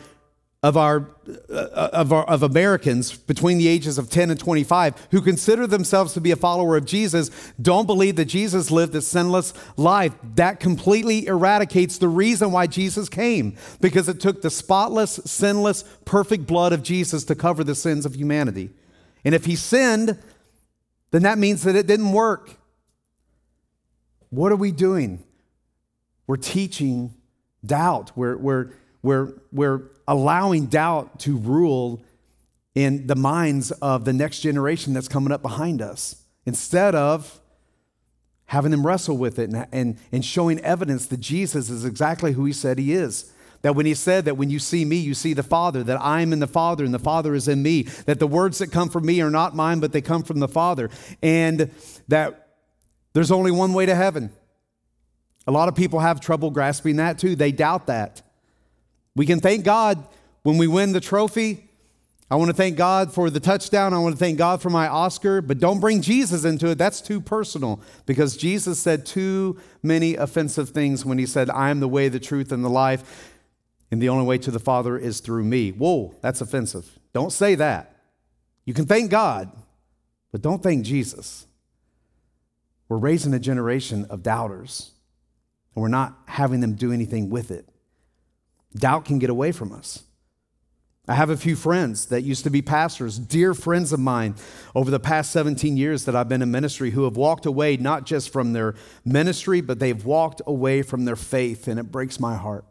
of 0.61 0.75
our, 0.75 1.09
uh, 1.49 1.89
of 1.93 2.11
our 2.11 2.25
of 2.25 2.43
Americans 2.43 3.17
between 3.17 3.57
the 3.57 3.67
ages 3.69 3.97
of 3.97 4.09
10 4.09 4.29
and 4.29 4.37
25 4.37 5.07
who 5.11 5.21
consider 5.21 5.65
themselves 5.65 6.13
to 6.13 6.21
be 6.21 6.31
a 6.31 6.35
follower 6.35 6.75
of 6.75 6.83
Jesus 6.83 7.31
don't 7.61 7.85
believe 7.85 8.17
that 8.17 8.25
Jesus 8.25 8.69
lived 8.69 8.93
a 8.93 9.01
sinless 9.01 9.53
life. 9.77 10.13
That 10.35 10.59
completely 10.59 11.27
eradicates 11.27 11.97
the 11.97 12.09
reason 12.09 12.51
why 12.51 12.67
Jesus 12.67 13.07
came 13.07 13.55
because 13.79 14.09
it 14.09 14.19
took 14.19 14.41
the 14.41 14.49
spotless, 14.49 15.21
sinless, 15.25 15.85
perfect 16.03 16.45
blood 16.45 16.73
of 16.73 16.83
Jesus 16.83 17.23
to 17.25 17.35
cover 17.35 17.63
the 17.63 17.75
sins 17.75 18.05
of 18.05 18.15
humanity. 18.15 18.71
And 19.23 19.33
if 19.33 19.45
he 19.45 19.55
sinned, 19.55 20.17
then 21.11 21.23
that 21.23 21.37
means 21.37 21.63
that 21.63 21.77
it 21.77 21.87
didn't 21.87 22.11
work. 22.11 22.57
What 24.29 24.51
are 24.51 24.57
we 24.57 24.73
doing? 24.73 25.23
We're 26.27 26.37
teaching 26.37 27.13
doubt. 27.65 28.11
We're, 28.15 28.37
we're, 28.37 28.73
we're, 29.01 29.33
we're 29.51 29.89
allowing 30.09 30.65
doubt 30.65 31.19
to 31.19 31.37
rule 31.37 32.01
in 32.73 33.05
the 33.05 33.15
minds 33.15 33.69
of 33.73 34.05
the 34.05 34.11
next 34.11 34.39
generation 34.39 34.91
that's 34.91 35.07
coming 35.07 35.31
up 35.31 35.43
behind 35.43 35.83
us 35.83 36.23
instead 36.47 36.95
of 36.95 37.39
having 38.45 38.71
them 38.71 38.85
wrestle 38.85 39.15
with 39.15 39.37
it 39.37 39.51
and, 39.51 39.67
and, 39.71 39.99
and 40.11 40.25
showing 40.25 40.59
evidence 40.61 41.05
that 41.05 41.19
Jesus 41.19 41.69
is 41.69 41.85
exactly 41.85 42.33
who 42.33 42.45
he 42.45 42.51
said 42.51 42.79
he 42.79 42.91
is. 42.91 43.31
That 43.61 43.75
when 43.75 43.85
he 43.85 43.93
said 43.93 44.25
that 44.25 44.35
when 44.35 44.49
you 44.49 44.57
see 44.57 44.83
me, 44.83 44.95
you 44.95 45.13
see 45.13 45.33
the 45.33 45.43
Father, 45.43 45.83
that 45.83 46.01
I'm 46.01 46.33
in 46.33 46.39
the 46.39 46.47
Father 46.47 46.83
and 46.83 46.93
the 46.93 46.97
Father 46.97 47.35
is 47.35 47.47
in 47.47 47.61
me, 47.61 47.83
that 48.07 48.17
the 48.17 48.25
words 48.25 48.57
that 48.57 48.71
come 48.71 48.89
from 48.89 49.05
me 49.05 49.21
are 49.21 49.29
not 49.29 49.55
mine, 49.55 49.79
but 49.79 49.91
they 49.91 50.01
come 50.01 50.23
from 50.23 50.39
the 50.39 50.47
Father, 50.47 50.89
and 51.21 51.69
that 52.07 52.47
there's 53.13 53.29
only 53.29 53.51
one 53.51 53.73
way 53.73 53.85
to 53.85 53.93
heaven. 53.93 54.31
A 55.45 55.51
lot 55.51 55.67
of 55.67 55.75
people 55.75 55.99
have 55.99 56.19
trouble 56.19 56.49
grasping 56.49 56.95
that 56.95 57.19
too. 57.19 57.35
They 57.35 57.51
doubt 57.51 57.87
that. 57.87 58.23
We 59.15 59.25
can 59.25 59.39
thank 59.39 59.65
God 59.65 60.07
when 60.43 60.57
we 60.57 60.67
win 60.67 60.93
the 60.93 60.99
trophy. 60.99 61.69
I 62.31 62.35
want 62.35 62.49
to 62.49 62.55
thank 62.55 62.77
God 62.77 63.11
for 63.11 63.31
the 63.31 63.39
touchdown. 63.39 63.93
I 63.93 63.99
want 63.99 64.13
to 64.13 64.19
thank 64.19 64.37
God 64.37 64.61
for 64.61 64.69
my 64.69 64.87
Oscar, 64.87 65.41
but 65.41 65.57
don't 65.57 65.79
bring 65.79 66.01
Jesus 66.01 66.45
into 66.45 66.67
it. 66.67 66.77
That's 66.77 67.01
too 67.01 67.19
personal 67.19 67.81
because 68.05 68.37
Jesus 68.37 68.79
said 68.79 69.05
too 69.05 69.59
many 69.81 70.15
offensive 70.15 70.69
things 70.69 71.03
when 71.03 71.17
he 71.17 71.25
said, 71.25 71.49
I 71.49 71.71
am 71.71 71.79
the 71.79 71.87
way, 71.87 72.07
the 72.07 72.19
truth, 72.19 72.51
and 72.51 72.63
the 72.63 72.69
life, 72.69 73.33
and 73.89 73.99
the 73.99 74.09
only 74.09 74.25
way 74.25 74.37
to 74.37 74.51
the 74.51 74.59
Father 74.59 74.95
is 74.95 75.21
through 75.21 75.43
me. 75.43 75.71
Whoa, 75.71 76.15
that's 76.21 76.41
offensive. 76.41 76.99
Don't 77.13 77.31
say 77.31 77.55
that. 77.55 77.95
You 78.65 78.75
can 78.75 78.85
thank 78.85 79.09
God, 79.09 79.51
but 80.31 80.43
don't 80.43 80.61
thank 80.61 80.85
Jesus. 80.85 81.47
We're 82.89 82.97
raising 82.97 83.33
a 83.33 83.39
generation 83.39 84.05
of 84.09 84.23
doubters 84.23 84.91
and 85.73 85.81
we're 85.81 85.87
not 85.87 86.17
having 86.25 86.59
them 86.59 86.73
do 86.73 86.91
anything 86.91 87.29
with 87.29 87.51
it. 87.51 87.68
Doubt 88.75 89.05
can 89.05 89.19
get 89.19 89.29
away 89.29 89.51
from 89.51 89.71
us. 89.71 90.03
I 91.07 91.15
have 91.15 91.31
a 91.31 91.37
few 91.37 91.55
friends 91.55 92.05
that 92.07 92.21
used 92.21 92.43
to 92.43 92.51
be 92.51 92.61
pastors, 92.61 93.17
dear 93.17 93.55
friends 93.55 93.91
of 93.91 93.99
mine 93.99 94.35
over 94.75 94.91
the 94.91 94.99
past 94.99 95.31
17 95.31 95.75
years 95.75 96.05
that 96.05 96.15
I've 96.15 96.29
been 96.29 96.43
in 96.43 96.51
ministry 96.51 96.91
who 96.91 97.05
have 97.05 97.17
walked 97.17 97.47
away 97.47 97.77
not 97.77 98.05
just 98.05 98.31
from 98.31 98.53
their 98.53 98.75
ministry, 99.03 99.59
but 99.59 99.79
they've 99.79 100.05
walked 100.05 100.43
away 100.45 100.83
from 100.83 101.05
their 101.05 101.15
faith, 101.15 101.67
and 101.67 101.79
it 101.79 101.91
breaks 101.91 102.19
my 102.19 102.35
heart. 102.35 102.63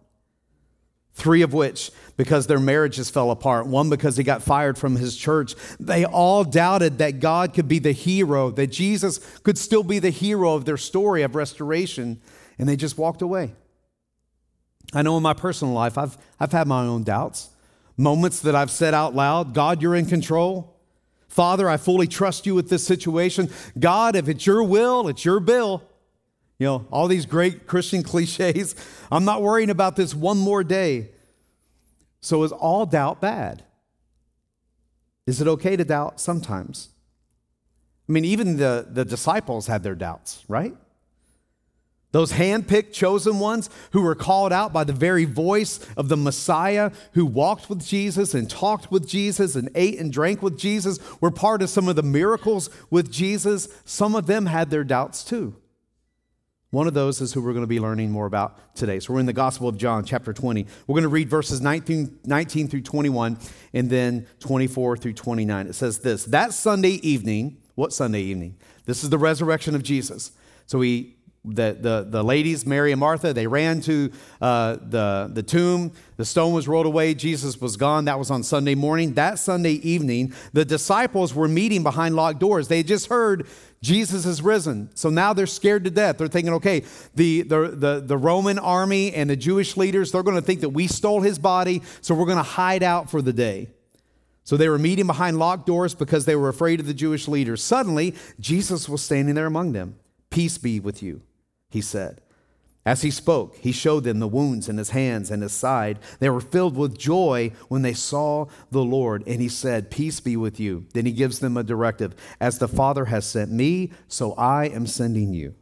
Three 1.14 1.42
of 1.42 1.52
which 1.52 1.90
because 2.16 2.46
their 2.46 2.60
marriages 2.60 3.10
fell 3.10 3.32
apart, 3.32 3.66
one 3.66 3.90
because 3.90 4.16
he 4.16 4.22
got 4.22 4.40
fired 4.40 4.78
from 4.78 4.94
his 4.94 5.16
church. 5.16 5.56
They 5.80 6.04
all 6.04 6.44
doubted 6.44 6.98
that 6.98 7.18
God 7.18 7.54
could 7.54 7.66
be 7.66 7.80
the 7.80 7.90
hero, 7.90 8.52
that 8.52 8.68
Jesus 8.68 9.18
could 9.42 9.58
still 9.58 9.82
be 9.82 9.98
the 9.98 10.10
hero 10.10 10.54
of 10.54 10.64
their 10.64 10.76
story 10.76 11.22
of 11.22 11.34
restoration 11.34 12.20
and 12.56 12.68
they 12.68 12.76
just 12.76 12.98
walked 12.98 13.20
away. 13.20 13.52
I 14.92 15.02
know 15.02 15.16
in 15.16 15.22
my 15.22 15.34
personal 15.34 15.74
life, 15.74 15.98
I've, 15.98 16.16
I've 16.40 16.52
had 16.52 16.66
my 16.66 16.84
own 16.84 17.02
doubts, 17.02 17.50
moments 17.96 18.40
that 18.40 18.54
I've 18.54 18.70
said 18.70 18.94
out 18.94 19.14
loud, 19.14 19.54
God, 19.54 19.82
you're 19.82 19.94
in 19.94 20.06
control. 20.06 20.76
Father, 21.28 21.68
I 21.68 21.76
fully 21.76 22.06
trust 22.06 22.46
you 22.46 22.54
with 22.54 22.70
this 22.70 22.86
situation. 22.86 23.50
God, 23.78 24.16
if 24.16 24.28
it's 24.28 24.46
your 24.46 24.62
will, 24.62 25.08
it's 25.08 25.24
your 25.24 25.40
bill. 25.40 25.82
You 26.58 26.66
know, 26.66 26.86
all 26.90 27.06
these 27.06 27.26
great 27.26 27.66
Christian 27.66 28.02
cliches. 28.04 28.74
I'm 29.12 29.24
not 29.24 29.42
worrying 29.42 29.70
about 29.70 29.96
this 29.96 30.14
one 30.14 30.38
more 30.38 30.64
day. 30.64 31.10
So 32.20 32.42
is 32.42 32.52
all 32.52 32.86
doubt 32.86 33.20
bad? 33.20 33.64
Is 35.26 35.40
it 35.40 35.46
okay 35.46 35.76
to 35.76 35.84
doubt 35.84 36.20
sometimes? 36.20 36.88
I 38.08 38.12
mean, 38.12 38.24
even 38.24 38.56
the, 38.56 38.86
the 38.90 39.04
disciples 39.04 39.66
had 39.66 39.82
their 39.82 39.94
doubts, 39.94 40.44
right? 40.48 40.74
Those 42.10 42.32
handpicked, 42.32 42.92
chosen 42.92 43.38
ones 43.38 43.68
who 43.92 44.00
were 44.00 44.14
called 44.14 44.52
out 44.52 44.72
by 44.72 44.84
the 44.84 44.94
very 44.94 45.26
voice 45.26 45.78
of 45.94 46.08
the 46.08 46.16
Messiah 46.16 46.90
who 47.12 47.26
walked 47.26 47.68
with 47.68 47.86
Jesus 47.86 48.32
and 48.32 48.48
talked 48.48 48.90
with 48.90 49.06
Jesus 49.06 49.54
and 49.54 49.68
ate 49.74 49.98
and 49.98 50.10
drank 50.10 50.42
with 50.42 50.58
Jesus 50.58 50.98
were 51.20 51.30
part 51.30 51.60
of 51.60 51.68
some 51.68 51.86
of 51.86 51.96
the 51.96 52.02
miracles 52.02 52.70
with 52.88 53.12
Jesus. 53.12 53.68
Some 53.84 54.14
of 54.14 54.26
them 54.26 54.46
had 54.46 54.70
their 54.70 54.84
doubts 54.84 55.22
too. 55.22 55.56
One 56.70 56.86
of 56.86 56.94
those 56.94 57.20
is 57.20 57.32
who 57.32 57.42
we're 57.42 57.52
going 57.52 57.62
to 57.62 57.66
be 57.66 57.80
learning 57.80 58.10
more 58.10 58.26
about 58.26 58.74
today. 58.74 59.00
So 59.00 59.12
we're 59.12 59.20
in 59.20 59.26
the 59.26 59.32
Gospel 59.32 59.68
of 59.68 59.78
John, 59.78 60.04
chapter 60.04 60.34
20. 60.34 60.66
We're 60.86 60.94
going 60.94 61.02
to 61.02 61.08
read 61.08 61.28
verses 61.30 61.62
19, 61.62 62.20
19 62.24 62.68
through 62.68 62.82
21 62.82 63.38
and 63.72 63.88
then 63.88 64.26
24 64.40 64.98
through 64.98 65.14
29. 65.14 65.66
It 65.66 65.74
says 65.74 65.98
this 66.00 66.24
That 66.26 66.52
Sunday 66.52 67.00
evening, 67.02 67.58
what 67.74 67.92
Sunday 67.92 68.20
evening? 68.20 68.56
This 68.84 69.02
is 69.02 69.10
the 69.10 69.18
resurrection 69.18 69.74
of 69.74 69.82
Jesus. 69.82 70.32
So 70.66 70.82
he 70.82 71.17
the, 71.54 71.76
the, 71.78 72.06
the 72.08 72.22
ladies, 72.22 72.66
Mary 72.66 72.92
and 72.92 73.00
Martha, 73.00 73.32
they 73.32 73.46
ran 73.46 73.80
to 73.82 74.10
uh, 74.40 74.76
the, 74.80 75.30
the 75.32 75.42
tomb. 75.42 75.92
The 76.16 76.24
stone 76.24 76.52
was 76.52 76.68
rolled 76.68 76.86
away. 76.86 77.14
Jesus 77.14 77.60
was 77.60 77.76
gone. 77.76 78.06
That 78.06 78.18
was 78.18 78.30
on 78.30 78.42
Sunday 78.42 78.74
morning. 78.74 79.14
That 79.14 79.38
Sunday 79.38 79.72
evening, 79.72 80.32
the 80.52 80.64
disciples 80.64 81.34
were 81.34 81.48
meeting 81.48 81.82
behind 81.82 82.16
locked 82.16 82.40
doors. 82.40 82.68
They 82.68 82.82
just 82.82 83.06
heard 83.06 83.46
Jesus 83.80 84.26
is 84.26 84.42
risen. 84.42 84.90
So 84.94 85.10
now 85.10 85.32
they're 85.32 85.46
scared 85.46 85.84
to 85.84 85.90
death. 85.90 86.18
They're 86.18 86.28
thinking, 86.28 86.54
okay, 86.54 86.84
the, 87.14 87.42
the, 87.42 87.68
the, 87.74 88.02
the 88.04 88.16
Roman 88.16 88.58
army 88.58 89.12
and 89.14 89.30
the 89.30 89.36
Jewish 89.36 89.76
leaders, 89.76 90.12
they're 90.12 90.22
going 90.22 90.36
to 90.36 90.42
think 90.42 90.60
that 90.60 90.70
we 90.70 90.86
stole 90.86 91.20
his 91.20 91.38
body, 91.38 91.82
so 92.00 92.14
we're 92.14 92.26
going 92.26 92.38
to 92.38 92.42
hide 92.42 92.82
out 92.82 93.10
for 93.10 93.22
the 93.22 93.32
day. 93.32 93.68
So 94.42 94.56
they 94.56 94.68
were 94.68 94.78
meeting 94.78 95.06
behind 95.06 95.38
locked 95.38 95.66
doors 95.66 95.94
because 95.94 96.24
they 96.24 96.34
were 96.34 96.48
afraid 96.48 96.80
of 96.80 96.86
the 96.86 96.94
Jewish 96.94 97.28
leaders. 97.28 97.62
Suddenly, 97.62 98.14
Jesus 98.40 98.88
was 98.88 99.02
standing 99.02 99.34
there 99.34 99.46
among 99.46 99.72
them. 99.72 99.96
Peace 100.30 100.58
be 100.58 100.80
with 100.80 101.02
you 101.02 101.22
he 101.70 101.80
said. 101.80 102.20
As 102.86 103.02
he 103.02 103.10
spoke, 103.10 103.56
he 103.56 103.70
showed 103.70 104.04
them 104.04 104.18
the 104.18 104.26
wounds 104.26 104.66
in 104.66 104.78
his 104.78 104.90
hands 104.90 105.30
and 105.30 105.42
his 105.42 105.52
side. 105.52 105.98
They 106.20 106.30
were 106.30 106.40
filled 106.40 106.74
with 106.74 106.96
joy 106.96 107.52
when 107.68 107.82
they 107.82 107.92
saw 107.92 108.46
the 108.70 108.82
Lord, 108.82 109.22
and 109.26 109.42
he 109.42 109.48
said, 109.48 109.90
Peace 109.90 110.20
be 110.20 110.38
with 110.38 110.58
you. 110.58 110.86
Then 110.94 111.04
he 111.04 111.12
gives 111.12 111.40
them 111.40 111.58
a 111.58 111.62
directive 111.62 112.14
As 112.40 112.58
the 112.58 112.68
Father 112.68 113.06
has 113.06 113.26
sent 113.26 113.50
me, 113.50 113.92
so 114.06 114.32
I 114.34 114.68
am 114.68 114.86
sending 114.86 115.34
you. 115.34 115.54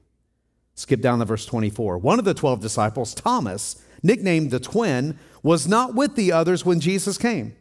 Skip 0.77 1.01
down 1.01 1.19
to 1.19 1.25
verse 1.25 1.47
24. 1.47 1.99
One 1.99 2.21
of 2.21 2.25
the 2.25 2.35
12 2.35 2.61
disciples, 2.61 3.13
Thomas, 3.13 3.83
nicknamed 4.05 4.53
the 4.53 4.61
twin, 4.61 5.19
was 5.43 5.67
not 5.67 5.97
with 5.97 6.15
the 6.15 6.31
others 6.31 6.65
when 6.65 6.79
Jesus 6.79 7.19
came. 7.19 7.57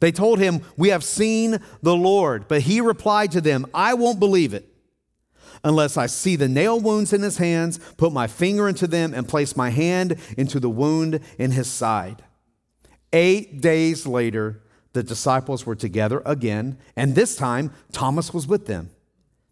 They 0.00 0.12
told 0.12 0.38
him, 0.38 0.62
We 0.78 0.88
have 0.88 1.04
seen 1.04 1.60
the 1.82 1.96
Lord. 1.96 2.48
But 2.48 2.62
he 2.62 2.80
replied 2.80 3.32
to 3.32 3.42
them, 3.42 3.66
I 3.74 3.92
won't 3.92 4.20
believe 4.20 4.54
it 4.54 4.72
unless 5.66 5.96
I 5.96 6.06
see 6.06 6.36
the 6.36 6.48
nail 6.48 6.78
wounds 6.78 7.12
in 7.12 7.22
his 7.22 7.38
hands, 7.38 7.80
put 7.96 8.12
my 8.12 8.28
finger 8.28 8.68
into 8.68 8.86
them, 8.86 9.12
and 9.12 9.28
place 9.28 9.56
my 9.56 9.70
hand 9.70 10.16
into 10.38 10.60
the 10.60 10.70
wound 10.70 11.18
in 11.38 11.50
his 11.50 11.66
side. 11.66 12.22
Eight 13.12 13.60
days 13.60 14.06
later, 14.06 14.62
the 14.92 15.02
disciples 15.02 15.66
were 15.66 15.74
together 15.74 16.22
again, 16.24 16.78
and 16.94 17.16
this 17.16 17.34
time 17.34 17.72
Thomas 17.90 18.32
was 18.32 18.46
with 18.46 18.66
them. 18.66 18.90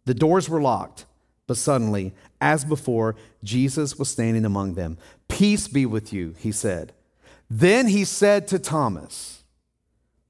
The 0.04 0.14
doors 0.14 0.48
were 0.48 0.62
locked, 0.62 1.04
but 1.48 1.56
suddenly, 1.56 2.14
as 2.40 2.64
before, 2.64 3.16
Jesus 3.42 3.98
was 3.98 4.08
standing 4.08 4.44
among 4.44 4.74
them. 4.74 4.98
Peace 5.26 5.66
be 5.66 5.84
with 5.84 6.12
you, 6.12 6.36
he 6.38 6.52
said. 6.52 6.92
Then 7.50 7.88
he 7.88 8.04
said 8.04 8.46
to 8.48 8.60
Thomas, 8.60 9.42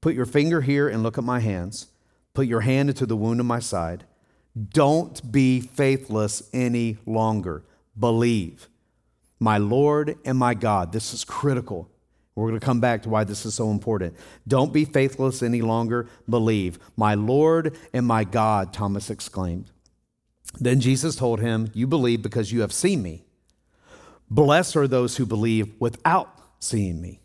Put 0.01 0.15
your 0.15 0.25
finger 0.25 0.61
here 0.61 0.89
and 0.89 1.03
look 1.03 1.19
at 1.19 1.23
my 1.23 1.41
hands. 1.41 1.87
Put 2.33 2.47
your 2.47 2.61
hand 2.61 2.89
into 2.89 3.05
the 3.05 3.15
wound 3.15 3.39
in 3.39 3.45
my 3.45 3.59
side. 3.59 4.05
Don't 4.55 5.31
be 5.31 5.61
faithless 5.61 6.49
any 6.53 6.97
longer. 7.05 7.63
Believe. 7.97 8.69
My 9.39 9.57
Lord 9.57 10.17
and 10.23 10.37
my 10.37 10.53
God. 10.53 10.91
This 10.91 11.13
is 11.13 11.23
critical. 11.23 11.89
We're 12.35 12.49
going 12.49 12.59
to 12.59 12.65
come 12.65 12.81
back 12.81 13.03
to 13.03 13.09
why 13.09 13.23
this 13.23 13.45
is 13.45 13.53
so 13.53 13.71
important. 13.71 14.15
Don't 14.47 14.73
be 14.73 14.83
faithless 14.83 15.41
any 15.41 15.61
longer. 15.61 16.07
Believe. 16.29 16.79
My 16.97 17.15
Lord 17.15 17.77
and 17.93 18.05
my 18.05 18.25
God, 18.25 18.73
Thomas 18.73 19.09
exclaimed. 19.09 19.71
Then 20.59 20.79
Jesus 20.79 21.15
told 21.15 21.39
him, 21.39 21.69
You 21.73 21.87
believe 21.87 22.21
because 22.21 22.51
you 22.51 22.61
have 22.61 22.73
seen 22.73 23.01
me. 23.01 23.23
Blessed 24.29 24.75
are 24.75 24.87
those 24.87 25.17
who 25.17 25.25
believe 25.25 25.73
without 25.79 26.29
seeing 26.59 27.01
me. 27.01 27.21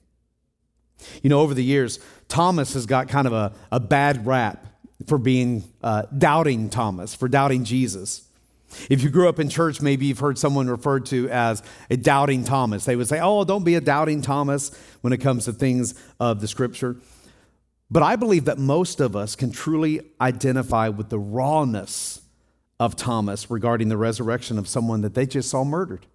You 1.22 1.30
know, 1.30 1.40
over 1.40 1.54
the 1.54 1.64
years, 1.64 1.98
Thomas 2.28 2.74
has 2.74 2.86
got 2.86 3.08
kind 3.08 3.26
of 3.26 3.32
a, 3.32 3.52
a 3.72 3.80
bad 3.80 4.26
rap 4.26 4.66
for 5.06 5.18
being 5.18 5.64
uh, 5.82 6.02
doubting 6.16 6.70
Thomas, 6.70 7.14
for 7.14 7.28
doubting 7.28 7.64
Jesus. 7.64 8.26
If 8.88 9.02
you 9.02 9.10
grew 9.10 9.28
up 9.28 9.40
in 9.40 9.48
church, 9.48 9.80
maybe 9.80 10.06
you've 10.06 10.20
heard 10.20 10.38
someone 10.38 10.68
referred 10.68 11.06
to 11.06 11.28
as 11.28 11.62
a 11.90 11.96
doubting 11.96 12.44
Thomas. 12.44 12.84
They 12.84 12.96
would 12.96 13.08
say, 13.08 13.20
Oh, 13.20 13.44
don't 13.44 13.64
be 13.64 13.74
a 13.74 13.80
doubting 13.80 14.22
Thomas 14.22 14.70
when 15.00 15.12
it 15.12 15.18
comes 15.18 15.46
to 15.46 15.52
things 15.52 16.00
of 16.20 16.40
the 16.40 16.48
scripture. 16.48 16.96
But 17.90 18.04
I 18.04 18.14
believe 18.14 18.44
that 18.44 18.58
most 18.58 19.00
of 19.00 19.16
us 19.16 19.34
can 19.34 19.50
truly 19.50 20.00
identify 20.20 20.88
with 20.88 21.08
the 21.08 21.18
rawness 21.18 22.20
of 22.78 22.94
Thomas 22.94 23.50
regarding 23.50 23.88
the 23.88 23.96
resurrection 23.96 24.58
of 24.58 24.68
someone 24.68 25.00
that 25.00 25.14
they 25.14 25.26
just 25.26 25.50
saw 25.50 25.64
murdered. 25.64 26.06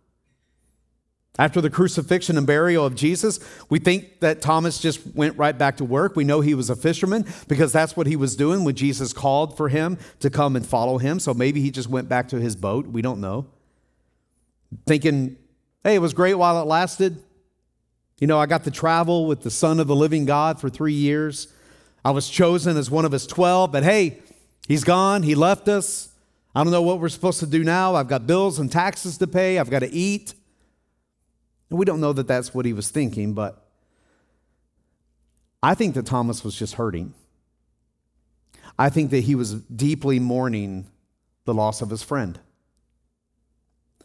After 1.37 1.59
the 1.59 1.69
crucifixion 1.69 2.37
and 2.37 2.47
burial 2.47 2.85
of 2.85 2.95
Jesus, 2.95 3.39
we 3.69 3.79
think 3.79 4.21
that 4.21 4.41
Thomas 4.41 4.79
just 4.79 5.05
went 5.15 5.37
right 5.37 5.57
back 5.57 5.77
to 5.77 5.85
work. 5.85 6.15
We 6.15 6.23
know 6.23 6.39
he 6.39 6.53
was 6.53 6.69
a 6.69 6.75
fisherman 6.77 7.25
because 7.49 7.73
that's 7.73 7.97
what 7.97 8.07
he 8.07 8.15
was 8.15 8.37
doing 8.37 8.63
when 8.63 8.75
Jesus 8.75 9.11
called 9.11 9.57
for 9.57 9.67
him 9.67 9.97
to 10.21 10.29
come 10.29 10.55
and 10.55 10.65
follow 10.65 10.97
him. 10.97 11.19
So 11.19 11.33
maybe 11.33 11.59
he 11.59 11.71
just 11.71 11.89
went 11.89 12.07
back 12.07 12.29
to 12.29 12.39
his 12.39 12.55
boat. 12.55 12.87
We 12.87 13.01
don't 13.01 13.19
know. 13.19 13.47
Thinking, 14.85 15.35
hey, 15.83 15.95
it 15.95 15.99
was 15.99 16.13
great 16.13 16.35
while 16.35 16.61
it 16.61 16.65
lasted. 16.65 17.21
You 18.19 18.27
know, 18.27 18.39
I 18.39 18.45
got 18.45 18.63
to 18.63 18.71
travel 18.71 19.27
with 19.27 19.41
the 19.41 19.51
Son 19.51 19.81
of 19.81 19.87
the 19.87 19.95
living 19.95 20.25
God 20.25 20.61
for 20.61 20.69
three 20.69 20.93
years. 20.93 21.49
I 22.05 22.11
was 22.11 22.29
chosen 22.29 22.77
as 22.77 22.89
one 22.89 23.03
of 23.03 23.11
his 23.11 23.27
12, 23.27 23.73
but 23.73 23.83
hey, 23.83 24.19
he's 24.69 24.85
gone. 24.85 25.23
He 25.23 25.35
left 25.35 25.67
us. 25.67 26.13
I 26.55 26.63
don't 26.63 26.71
know 26.71 26.81
what 26.81 27.01
we're 27.01 27.09
supposed 27.09 27.41
to 27.41 27.45
do 27.45 27.61
now. 27.65 27.95
I've 27.95 28.07
got 28.07 28.25
bills 28.25 28.57
and 28.57 28.71
taxes 28.71 29.17
to 29.17 29.27
pay. 29.27 29.59
I've 29.59 29.69
got 29.69 29.79
to 29.79 29.91
eat. 29.91 30.33
And 31.69 31.79
we 31.79 31.85
don't 31.85 31.99
know 31.99 32.13
that 32.13 32.27
that's 32.27 32.53
what 32.53 32.65
he 32.65 32.73
was 32.73 32.89
thinking, 32.89 33.33
but 33.33 33.65
I 35.63 35.73
think 35.73 35.95
that 35.95 36.05
Thomas 36.05 36.43
was 36.43 36.55
just 36.55 36.75
hurting. 36.75 37.13
I 38.77 38.89
think 38.89 39.11
that 39.11 39.21
he 39.21 39.35
was 39.35 39.53
deeply 39.53 40.19
mourning 40.19 40.87
the 41.45 41.53
loss 41.53 41.81
of 41.81 41.89
his 41.89 42.03
friend. 42.03 42.39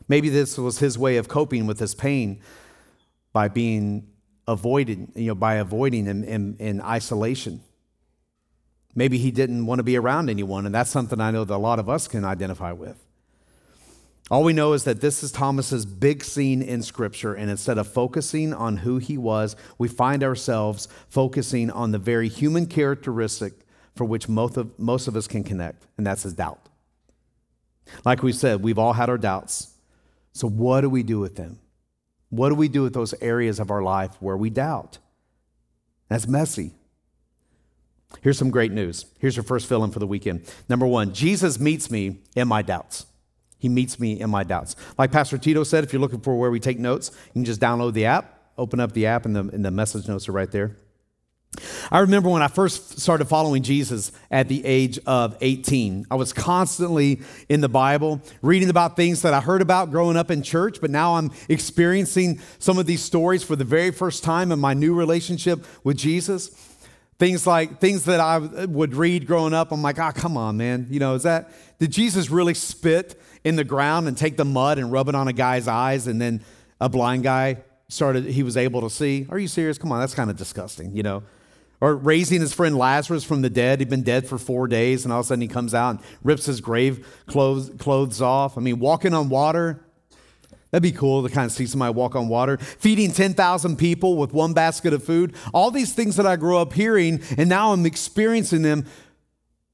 Maybe 0.09 0.29
this 0.29 0.57
was 0.59 0.79
his 0.79 0.99
way 0.99 1.17
of 1.17 1.29
coping 1.29 1.67
with 1.67 1.79
his 1.79 1.95
pain 1.95 2.41
by 3.33 3.49
being 3.49 4.09
avoided, 4.49 5.13
you 5.15 5.29
know, 5.29 5.35
by 5.35 5.55
avoiding 5.55 6.07
him 6.07 6.25
in, 6.25 6.57
in 6.59 6.81
isolation. 6.81 7.61
Maybe 8.95 9.19
he 9.19 9.31
didn't 9.31 9.67
want 9.67 9.79
to 9.79 9.85
be 9.85 9.97
around 9.97 10.29
anyone, 10.29 10.67
and 10.67 10.75
that's 10.75 10.91
something 10.91 11.21
I 11.21 11.31
know 11.31 11.45
that 11.45 11.55
a 11.55 11.59
lot 11.59 11.79
of 11.79 11.89
us 11.89 12.09
can 12.09 12.25
identify 12.25 12.73
with. 12.73 13.05
All 14.31 14.45
we 14.45 14.53
know 14.53 14.75
is 14.75 14.85
that 14.85 15.01
this 15.01 15.25
is 15.25 15.33
Thomas's 15.33 15.85
big 15.85 16.23
scene 16.23 16.63
in 16.63 16.83
Scripture, 16.83 17.35
and 17.35 17.51
instead 17.51 17.79
of 17.79 17.93
focusing 17.93 18.55
on 18.55 18.79
who 18.79 18.99
he 18.99 19.19
was, 19.19 19.57
we 19.77 19.89
find 19.89 20.23
ourselves 20.23 20.87
focusing 21.09 21.69
on 21.69 21.91
the 21.91 21.99
very 21.99 22.29
human 22.29 22.67
characteristic 22.67 23.55
for 23.97 24.05
which 24.05 24.29
most 24.29 24.57
of, 24.57 24.79
most 24.79 25.09
of 25.09 25.17
us 25.17 25.27
can 25.27 25.43
connect, 25.43 25.85
and 25.99 26.07
that's 26.07 26.23
his 26.23 26.35
doubt. 26.35 26.61
Like 28.05 28.23
we 28.23 28.33
said, 28.33 28.63
we've 28.63 28.79
all 28.79 28.93
had 28.93 29.09
our 29.09 29.19
doubts. 29.19 29.75
So, 30.33 30.49
what 30.49 30.83
do 30.83 30.91
we 30.91 31.03
do 31.03 31.19
with 31.19 31.35
them? 31.35 31.59
What 32.29 32.51
do 32.51 32.55
we 32.55 32.69
do 32.69 32.83
with 32.83 32.95
those 32.95 33.15
areas 33.21 33.59
of 33.59 33.73
our 33.73 33.83
life 33.83 34.13
where 34.21 34.37
we 34.37 34.49
doubt? 34.49 34.99
That's 36.09 36.29
messy. 36.29 36.75
Here's 38.23 38.39
some 38.39 38.51
great 38.51 38.71
news. 38.71 39.07
Here's 39.19 39.35
your 39.35 39.43
first 39.43 39.67
fill 39.67 39.83
in 39.83 39.91
for 39.91 39.99
the 39.99 40.07
weekend. 40.07 40.45
Number 40.69 40.87
one, 40.87 41.13
Jesus 41.13 41.59
meets 41.59 41.91
me 41.91 42.19
in 42.37 42.47
my 42.47 42.63
doubts. 42.63 43.07
He 43.61 43.69
meets 43.69 44.01
me 44.01 44.19
in 44.19 44.29
my 44.31 44.43
doubts. 44.43 44.75
Like 44.99 45.13
Pastor 45.13 45.39
Tito 45.39 45.63
said, 45.63 45.85
if 45.85 45.93
you're 45.93 46.01
looking 46.01 46.21
for 46.21 46.37
where 46.37 46.51
we 46.51 46.59
take 46.59 46.79
notes, 46.79 47.13
you 47.27 47.33
can 47.35 47.45
just 47.45 47.61
download 47.61 47.93
the 47.93 48.07
app, 48.07 48.41
open 48.59 48.81
up 48.81 48.93
the 48.93 49.07
app, 49.07 49.27
and 49.27 49.37
the, 49.37 49.41
and 49.41 49.65
the 49.65 49.71
message 49.71 50.09
notes 50.09 50.29
are 50.29 50.33
right 50.33 50.51
there. 50.51 50.77
I 51.91 51.99
remember 51.99 52.31
when 52.31 52.43
I 52.43 52.49
first 52.49 53.01
started 53.01 53.27
following 53.27 53.63
Jesus 53.63 54.13
at 54.31 54.49
the 54.49 54.65
age 54.65 55.01
of 55.05 55.37
18. 55.41 56.07
I 56.11 56.15
was 56.15 56.33
constantly 56.33 57.23
in 57.49 57.61
the 57.61 57.69
Bible, 57.69 58.21
reading 58.41 58.71
about 58.71 58.95
things 58.95 59.23
that 59.23 59.35
I 59.35 59.41
heard 59.41 59.61
about 59.61 59.91
growing 59.91 60.17
up 60.17 60.31
in 60.31 60.43
church, 60.43 60.81
but 60.81 60.91
now 60.91 61.17
I'm 61.17 61.33
experiencing 61.49 62.41
some 62.61 62.79
of 62.79 62.87
these 62.87 63.03
stories 63.03 63.43
for 63.43 63.57
the 63.57 63.65
very 63.65 63.91
first 63.91 64.23
time 64.23 64.53
in 64.53 64.61
my 64.61 64.75
new 64.75 64.95
relationship 64.95 65.67
with 65.83 65.97
Jesus. 65.97 66.70
Things 67.21 67.47
like 67.47 67.81
things 67.81 68.07
that 68.07 68.19
I 68.19 68.39
would 68.39 68.95
read 68.95 69.27
growing 69.27 69.53
up, 69.53 69.73
I'm 69.73 69.83
like, 69.83 69.99
ah, 69.99 70.09
oh, 70.09 70.19
come 70.19 70.39
on, 70.39 70.57
man. 70.57 70.87
You 70.89 71.01
know, 71.01 71.15
is 71.15 71.25
that, 71.25 71.53
did 71.79 71.93
Jesus 71.93 72.31
really 72.31 72.55
spit 72.55 73.21
in 73.45 73.57
the 73.57 73.65
ground 73.65 74.09
and 74.09 74.17
take 74.17 74.39
the 74.39 74.45
mud 74.47 74.79
and 74.79 74.91
rub 74.91 75.07
it 75.11 75.15
on 75.15 75.29
a 75.29 75.35
guy's 75.35 75.69
eyes 75.69 76.07
and 76.07 76.19
then 76.19 76.43
a 76.81 76.89
blind 76.89 77.23
guy 77.23 77.59
started 77.89 78.25
he 78.25 78.43
was 78.43 78.57
able 78.57 78.81
to 78.81 78.89
see? 78.89 79.27
Are 79.29 79.39
you 79.39 79.49
serious? 79.49 79.77
Come 79.77 79.93
on 79.93 80.01
that's 80.01 80.15
kind 80.15 80.31
of 80.31 80.37
disgusting 80.37 80.97
you 80.97 81.03
know? 81.03 81.23
Or 81.83 81.95
raising 81.95 82.41
his 82.41 82.55
friend 82.55 82.77
lazarus 82.77 83.23
from 83.23 83.43
the 83.43 83.51
dead. 83.51 83.81
He'd 83.81 83.91
been 83.91 84.03
dead 84.03 84.27
for 84.27 84.39
four 84.39 84.67
days 84.67 85.05
and 85.05 85.13
all 85.13 85.21
of 85.21 85.27
a 85.27 85.29
sudden 85.29 85.43
he 85.43 85.49
comes 85.49 85.75
out 85.75 85.91
and 85.91 86.01
rips 86.25 86.47
his 86.47 86.63
grave 86.63 87.07
clothes, 87.27 87.71
clothes 87.79 88.23
off. 88.23 88.57
I 88.57 88.63
mean 88.63 88.79
walking 88.79 89.13
on 89.13 89.29
water 89.29 89.85
That'd 90.71 90.83
be 90.83 90.97
cool 90.97 91.27
to 91.27 91.35
kind 91.35 91.47
of 91.47 91.53
see 91.53 91.67
somebody 91.67 91.93
walk 91.93 92.15
on 92.15 92.29
water. 92.29 92.57
Feeding 92.59 93.11
10,000 93.11 93.77
people 93.77 94.17
with 94.17 94.33
one 94.33 94.53
basket 94.53 94.93
of 94.93 95.03
food. 95.03 95.35
All 95.53 95.71
these 95.71 95.93
things 95.93 96.17
that 96.17 96.27
I 96.27 96.37
grew 96.37 96.59
up 96.59 96.73
hearing, 96.73 97.21
and 97.37 97.49
now 97.49 97.73
I'm 97.73 97.87
experiencing 97.87 98.63
them 98.63 98.87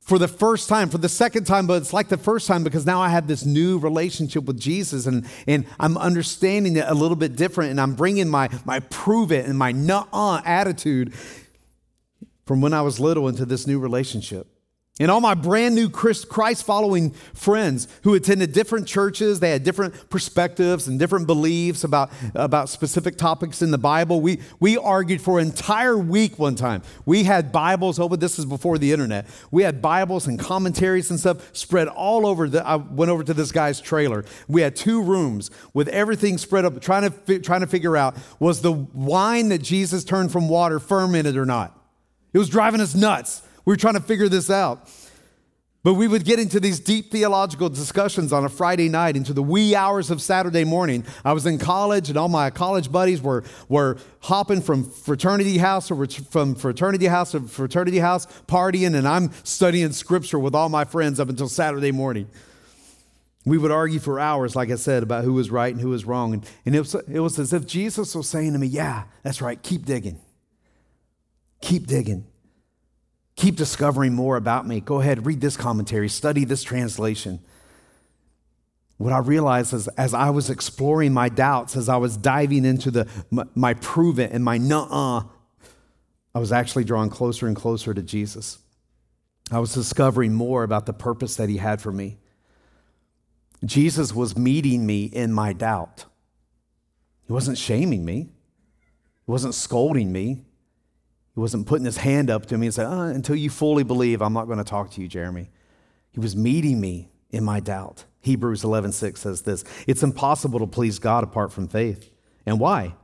for 0.07 0.21
the 0.21 0.29
first 0.29 0.69
time, 0.69 0.89
for 0.89 0.99
the 0.99 1.09
second 1.09 1.45
time, 1.45 1.67
but 1.67 1.83
it's 1.83 1.93
like 1.93 2.09
the 2.09 2.17
first 2.17 2.47
time 2.47 2.63
because 2.63 2.87
now 2.87 3.01
I 3.01 3.09
have 3.09 3.27
this 3.27 3.45
new 3.45 3.77
relationship 3.79 4.45
with 4.45 4.59
Jesus 4.59 5.05
and, 5.07 5.27
and 5.49 5.67
I'm 5.81 5.99
understanding 5.99 6.77
it 6.77 6.85
a 6.87 6.95
little 6.95 7.17
bit 7.17 7.35
different 7.35 7.73
and 7.73 7.81
I'm 7.81 7.95
bringing 7.95 8.29
my, 8.29 8.49
my 8.65 8.79
prove 8.79 9.33
it 9.33 9.47
and 9.47 9.59
my 9.59 9.73
nuh 9.73 10.07
uh 10.13 10.41
attitude 10.45 11.13
from 12.47 12.61
when 12.61 12.73
I 12.73 12.83
was 12.83 13.01
little 13.01 13.27
into 13.27 13.45
this 13.45 13.67
new 13.67 13.81
relationship. 13.81 14.47
And 14.99 15.11
all 15.11 15.21
my 15.21 15.35
brand 15.35 15.75
new 15.75 15.91
Christ 15.91 16.65
following 16.65 17.11
friends 17.35 17.87
who 18.05 18.15
attended 18.15 18.53
different 18.55 18.87
churches, 18.87 19.41
they 19.41 19.51
had 19.51 19.63
different 19.63 20.09
perspectives 20.09 20.89
and 20.89 20.99
different 20.99 21.27
beliefs 21.27 21.85
about, 21.85 22.11
about 22.35 22.71
specific 22.71 23.19
topics 23.19 23.61
in 23.61 23.73
the 23.73 23.79
Bible. 23.79 24.23
We, 24.23 24.41
we 24.59 24.79
argued 24.79 25.21
for 25.21 25.39
an 25.39 25.49
entire 25.49 25.99
week 25.99 26.39
one 26.39 26.55
time. 26.55 26.81
We 27.05 27.25
had 27.25 27.53
Bibles 27.53 27.99
open, 27.99 28.21
this 28.21 28.39
is 28.39 28.47
before 28.47 28.79
the 28.79 28.91
internet. 28.91 29.27
We 29.51 29.65
had 29.65 29.83
Bibles 29.83 30.27
and 30.27 30.39
commentaries 30.39 31.11
and 31.11 31.21
stuff 31.21 31.55
spread 31.55 31.89
all 31.89 32.27
over. 32.27 32.49
The, 32.49 32.67
I 32.67 32.77
went 32.77 33.11
over 33.11 33.23
to 33.23 33.35
this 33.35 33.53
guy's 33.53 33.83
trailer. 33.83 34.25
We 34.49 34.63
had 34.63 34.75
two 34.75 35.03
rooms 35.03 35.51
with 35.75 35.89
everything 35.89 36.39
spread 36.39 36.65
up, 36.65 36.81
trying 36.81 37.11
to, 37.11 37.39
trying 37.41 37.61
to 37.61 37.67
figure 37.67 37.99
out 37.99 38.17
was 38.41 38.63
the 38.63 38.73
wine 38.73 39.51
that 39.51 39.61
Jesus 39.61 40.05
turned 40.05 40.33
from 40.33 40.49
water 40.49 40.79
fermented 40.79 41.37
or 41.37 41.45
not? 41.45 41.79
It 42.33 42.39
was 42.39 42.49
driving 42.49 42.81
us 42.81 42.95
nuts. 42.95 43.43
We 43.67 43.73
were 43.73 43.77
trying 43.77 43.95
to 43.95 44.01
figure 44.01 44.31
this 44.31 44.49
out. 44.49 44.89
But 45.87 45.95
we 45.95 46.09
would 46.09 46.25
get 46.25 46.41
into 46.41 46.59
these 46.59 46.81
deep 46.81 47.13
theological 47.13 47.69
discussions 47.69 48.33
on 48.33 48.45
a 48.45 48.49
Friday 48.49 48.89
night 48.89 49.15
into 49.15 49.33
the 49.33 49.43
wee 49.43 49.77
hours 49.77 50.11
of 50.11 50.21
Saturday 50.21 50.65
morning. 50.65 51.05
I 51.25 51.33
was 51.33 51.47
in 51.47 51.59
college, 51.59 52.09
and 52.09 52.19
all 52.19 52.29
my 52.29 52.51
college 52.51 52.91
buddies 52.91 53.23
were, 53.23 53.45
were 53.69 53.99
hopping 54.23 54.63
from 54.63 54.83
fraternity 54.83 55.59
house 55.59 55.89
or 55.89 56.07
from 56.07 56.57
fraternity 56.57 57.07
house 57.07 57.33
to 57.33 57.41
fraternity 57.43 58.01
house, 58.01 58.27
partying, 58.49 58.97
and 58.97 59.07
I'm 59.07 59.31
studying 59.45 59.93
scripture 59.93 60.41
with 60.41 60.57
all 60.57 60.69
my 60.69 60.85
friends 60.85 61.21
up 61.21 61.29
until 61.29 61.49
Saturday 61.49 61.93
morning. 61.93 62.29
We 63.45 63.57
would 63.57 63.71
argue 63.71 64.01
for 64.01 64.19
hours, 64.19 64.57
like 64.57 64.73
I 64.73 64.75
said, 64.75 65.05
about 65.05 65.23
who 65.23 65.35
was 65.35 65.53
right 65.53 65.73
and 65.73 65.81
who 65.81 65.91
was 65.91 66.05
wrong. 66.05 66.35
And, 66.35 66.51
and 66.65 66.75
it, 66.75 66.81
was, 66.81 66.97
it 66.97 67.21
was 67.21 67.39
as 67.39 67.53
if 67.53 67.65
Jesus 67.65 68.13
was 68.13 68.29
saying 68.29 68.55
to 68.55 68.59
me, 68.59 68.67
Yeah, 68.67 69.05
that's 69.23 69.41
right, 69.41 69.63
keep 69.63 69.87
digging. 69.87 70.21
Keep 71.61 71.87
digging. 71.87 72.27
Keep 73.37 73.57
discovering 73.57 74.15
more 74.15 74.37
about 74.37 74.67
me. 74.67 74.81
Go 74.81 75.01
ahead, 75.01 75.27
read 75.27 75.41
this 75.41 75.57
commentary, 75.57 76.09
study 76.09 76.45
this 76.45 76.63
translation. 76.63 77.41
What 78.97 79.13
I 79.13 79.19
realized 79.19 79.75
is 79.75 79.89
as 79.89 80.15
I 80.15 80.31
was 80.31 80.49
exploring 80.49 81.13
my 81.13 81.29
doubts, 81.29 81.77
as 81.77 81.89
I 81.89 81.99
was 81.99 82.17
diving 82.17 82.65
into 82.65 82.91
the, 82.91 83.09
my, 83.31 83.45
my 83.55 83.75
prove 83.75 84.19
it 84.19 84.33
and 84.33 84.43
my 84.43 84.57
nuh 84.57 85.25
I 86.35 86.39
was 86.39 86.53
actually 86.53 86.85
drawing 86.85 87.11
closer 87.11 87.47
and 87.47 87.57
closer 87.57 87.95
to 87.95 88.03
Jesus. 88.03 88.59
I 89.51 89.59
was 89.59 89.73
discovering 89.73 90.35
more 90.35 90.65
about 90.65 90.87
the 90.87 90.93
purpose 90.93 91.37
that 91.37 91.49
he 91.49 91.59
had 91.59 91.81
for 91.81 91.93
me. 91.93 92.19
Jesus 93.65 94.15
was 94.15 94.37
meeting 94.37 94.85
me 94.87 95.05
in 95.05 95.33
my 95.33 95.53
doubt. 95.53 96.05
He 97.27 97.33
wasn't 97.33 97.59
shaming 97.59 98.05
me. 98.05 98.29
He 99.25 99.31
wasn't 99.31 99.55
scolding 99.55 100.13
me. 100.13 100.45
He 101.37 101.41
wasn't 101.41 101.67
putting 101.67 101.85
his 101.85 101.99
hand 101.99 102.31
up 102.31 102.47
to 102.47 102.57
me 102.57 102.67
and 102.67 102.75
saying, 102.75 102.89
oh, 102.89 103.03
uh, 103.03 103.09
Until 103.09 103.37
you 103.37 103.51
fully 103.51 103.85
believe, 103.85 104.23
I'm 104.23 104.33
not 104.33 104.47
going 104.47 104.57
to 104.57 104.65
talk 104.65 104.91
to 104.93 105.03
you, 105.03 105.07
Jeremy. 105.07 105.51
He 106.11 106.19
was 106.19 106.35
meeting 106.35 106.81
me 106.81 107.11
in 107.31 107.45
my 107.45 107.61
doubt. 107.61 108.07
Hebrews 108.23 108.63
11:6 108.63 109.19
says 109.19 109.43
this 109.43 109.63
It's 109.87 110.03
impossible 110.03 110.59
to 110.61 110.67
please 110.67 110.99
God 110.99 111.23
apart 111.23 111.53
from 111.53 111.69
faith. 111.69 112.11
And 112.47 112.59
why? 112.59 112.95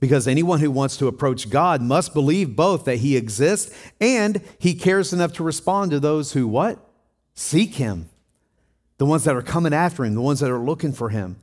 Because 0.00 0.26
anyone 0.26 0.60
who 0.60 0.70
wants 0.70 0.96
to 0.96 1.08
approach 1.08 1.50
God 1.50 1.82
must 1.82 2.14
believe 2.14 2.56
both 2.56 2.86
that 2.86 2.96
he 2.96 3.18
exists 3.18 3.76
and 4.00 4.40
he 4.58 4.74
cares 4.74 5.12
enough 5.12 5.34
to 5.34 5.44
respond 5.44 5.90
to 5.90 6.00
those 6.00 6.32
who 6.32 6.48
what? 6.48 6.78
Seek 7.34 7.74
him. 7.74 8.08
The 8.96 9.06
ones 9.06 9.24
that 9.24 9.36
are 9.36 9.42
coming 9.42 9.74
after 9.74 10.04
him, 10.04 10.14
the 10.14 10.22
ones 10.22 10.40
that 10.40 10.50
are 10.50 10.58
looking 10.58 10.92
for 10.92 11.10
him. 11.10 11.36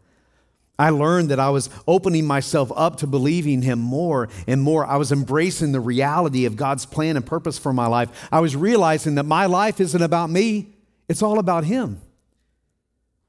I 0.81 0.89
learned 0.89 1.29
that 1.29 1.39
I 1.39 1.51
was 1.51 1.69
opening 1.87 2.25
myself 2.25 2.71
up 2.75 2.97
to 2.97 3.07
believing 3.07 3.61
Him 3.61 3.77
more 3.77 4.29
and 4.47 4.63
more. 4.63 4.83
I 4.83 4.95
was 4.95 5.11
embracing 5.11 5.73
the 5.73 5.79
reality 5.79 6.45
of 6.45 6.55
God's 6.55 6.87
plan 6.87 7.17
and 7.17 7.23
purpose 7.23 7.59
for 7.59 7.71
my 7.71 7.85
life. 7.85 8.09
I 8.31 8.39
was 8.39 8.55
realizing 8.55 9.13
that 9.15 9.27
my 9.27 9.45
life 9.45 9.79
isn't 9.79 10.01
about 10.01 10.31
me, 10.31 10.73
it's 11.07 11.21
all 11.21 11.37
about 11.37 11.65
Him. 11.65 12.01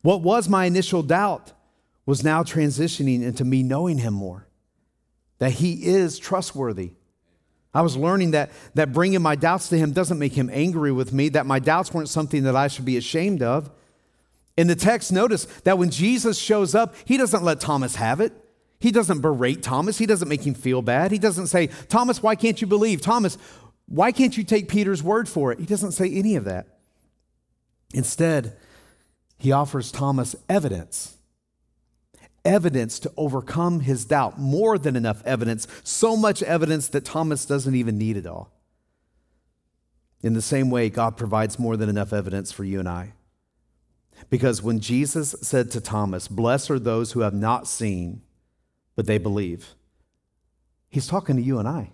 What 0.01 0.23
was 0.23 0.49
my 0.49 0.65
initial 0.65 1.03
doubt 1.03 1.53
was 2.07 2.25
now 2.25 2.43
transitioning 2.43 3.23
into 3.23 3.45
me 3.45 3.63
knowing 3.63 3.99
Him 3.99 4.15
more, 4.15 4.49
that 5.39 5.53
He 5.53 5.85
is 5.85 6.19
trustworthy. 6.19 6.93
I 7.75 7.83
was 7.83 7.99
learning 7.99 8.31
that, 8.31 8.51
that 8.77 8.95
bringing 8.95 9.21
my 9.21 9.35
doubts 9.35 9.69
to 9.69 9.79
Him 9.79 9.93
doesn't 9.93 10.19
make 10.19 10.33
Him 10.33 10.49
angry 10.51 10.91
with 10.91 11.13
me, 11.13 11.29
that 11.29 11.45
my 11.45 11.59
doubts 11.59 11.93
weren't 11.93 12.09
something 12.09 12.45
that 12.45 12.57
I 12.57 12.69
should 12.69 12.87
be 12.87 12.97
ashamed 12.97 13.43
of 13.43 13.71
in 14.57 14.67
the 14.67 14.77
text, 14.77 15.13
notice 15.13 15.45
that 15.65 15.79
when 15.79 15.91
Jesus 15.91 16.39
shows 16.39 16.75
up, 16.75 16.95
he 17.05 17.17
doesn't 17.17 17.43
let 17.43 17.61
Thomas 17.61 17.97
have 17.97 18.21
it. 18.21 18.33
He 18.81 18.91
doesn't 18.91 19.21
berate 19.21 19.63
Thomas. 19.63 19.99
He 19.99 20.07
doesn't 20.07 20.29
make 20.29 20.47
him 20.47 20.55
feel 20.55 20.83
bad. 20.83 21.13
He 21.13 21.19
doesn't 21.19 21.47
say, 21.47 21.69
Thomas, 21.89 22.23
why 22.23 22.35
can't 22.35 22.61
you 22.61 22.67
believe? 22.67 23.01
Thomas, 23.01 23.39
why 23.87 24.13
can't 24.13 24.37
you 24.37 24.45
take 24.45 24.69
Peter's 24.69 25.03
word 25.03 25.29
for 25.29 25.53
it? 25.53 25.61
He 25.61 25.67
doesn't 25.67 25.93
say 25.93 26.11
any 26.11 26.37
of 26.37 26.45
that. 26.45 26.67
Instead, 27.95 28.57
he 29.39 29.53
offers 29.53 29.93
Thomas 29.93 30.35
evidence 30.49 31.17
evidence 32.45 32.99
to 33.01 33.13
overcome 33.17 33.81
his 33.81 34.05
doubt, 34.05 34.39
more 34.39 34.79
than 34.79 34.97
enough 34.97 35.23
evidence, 35.25 35.67
so 35.85 36.17
much 36.17 36.43
evidence 36.43 36.89
that 36.89 37.05
Thomas 37.05 37.45
doesn't 37.47 37.75
even 37.75 37.99
need 37.99 38.17
it 38.17 38.27
all. 38.27 38.51
In 40.23 40.35
the 40.35 40.43
same 40.43 40.71
way, 40.71 40.89
God 40.89 41.17
provides 41.17 41.59
more 41.59 41.77
than 41.77 41.89
enough 41.89 42.13
evidence 42.13 42.53
for 42.53 42.65
you 42.65 42.79
and 42.79 42.89
I. 42.89 43.13
Because 44.31 44.63
when 44.63 44.81
Jesus 44.81 45.35
said 45.43 45.71
to 45.73 45.81
Thomas, 45.81 46.29
Blessed 46.29 46.71
are 46.71 46.79
those 46.79 47.13
who 47.13 47.21
have 47.21 47.35
not 47.35 47.67
seen, 47.67 48.23
but 48.97 49.07
they 49.07 49.19
believe, 49.19 49.75
he's 50.89 51.07
talking 51.07 51.37
to 51.37 51.43
you 51.43 51.59
and 51.59 51.69
I. 51.69 51.91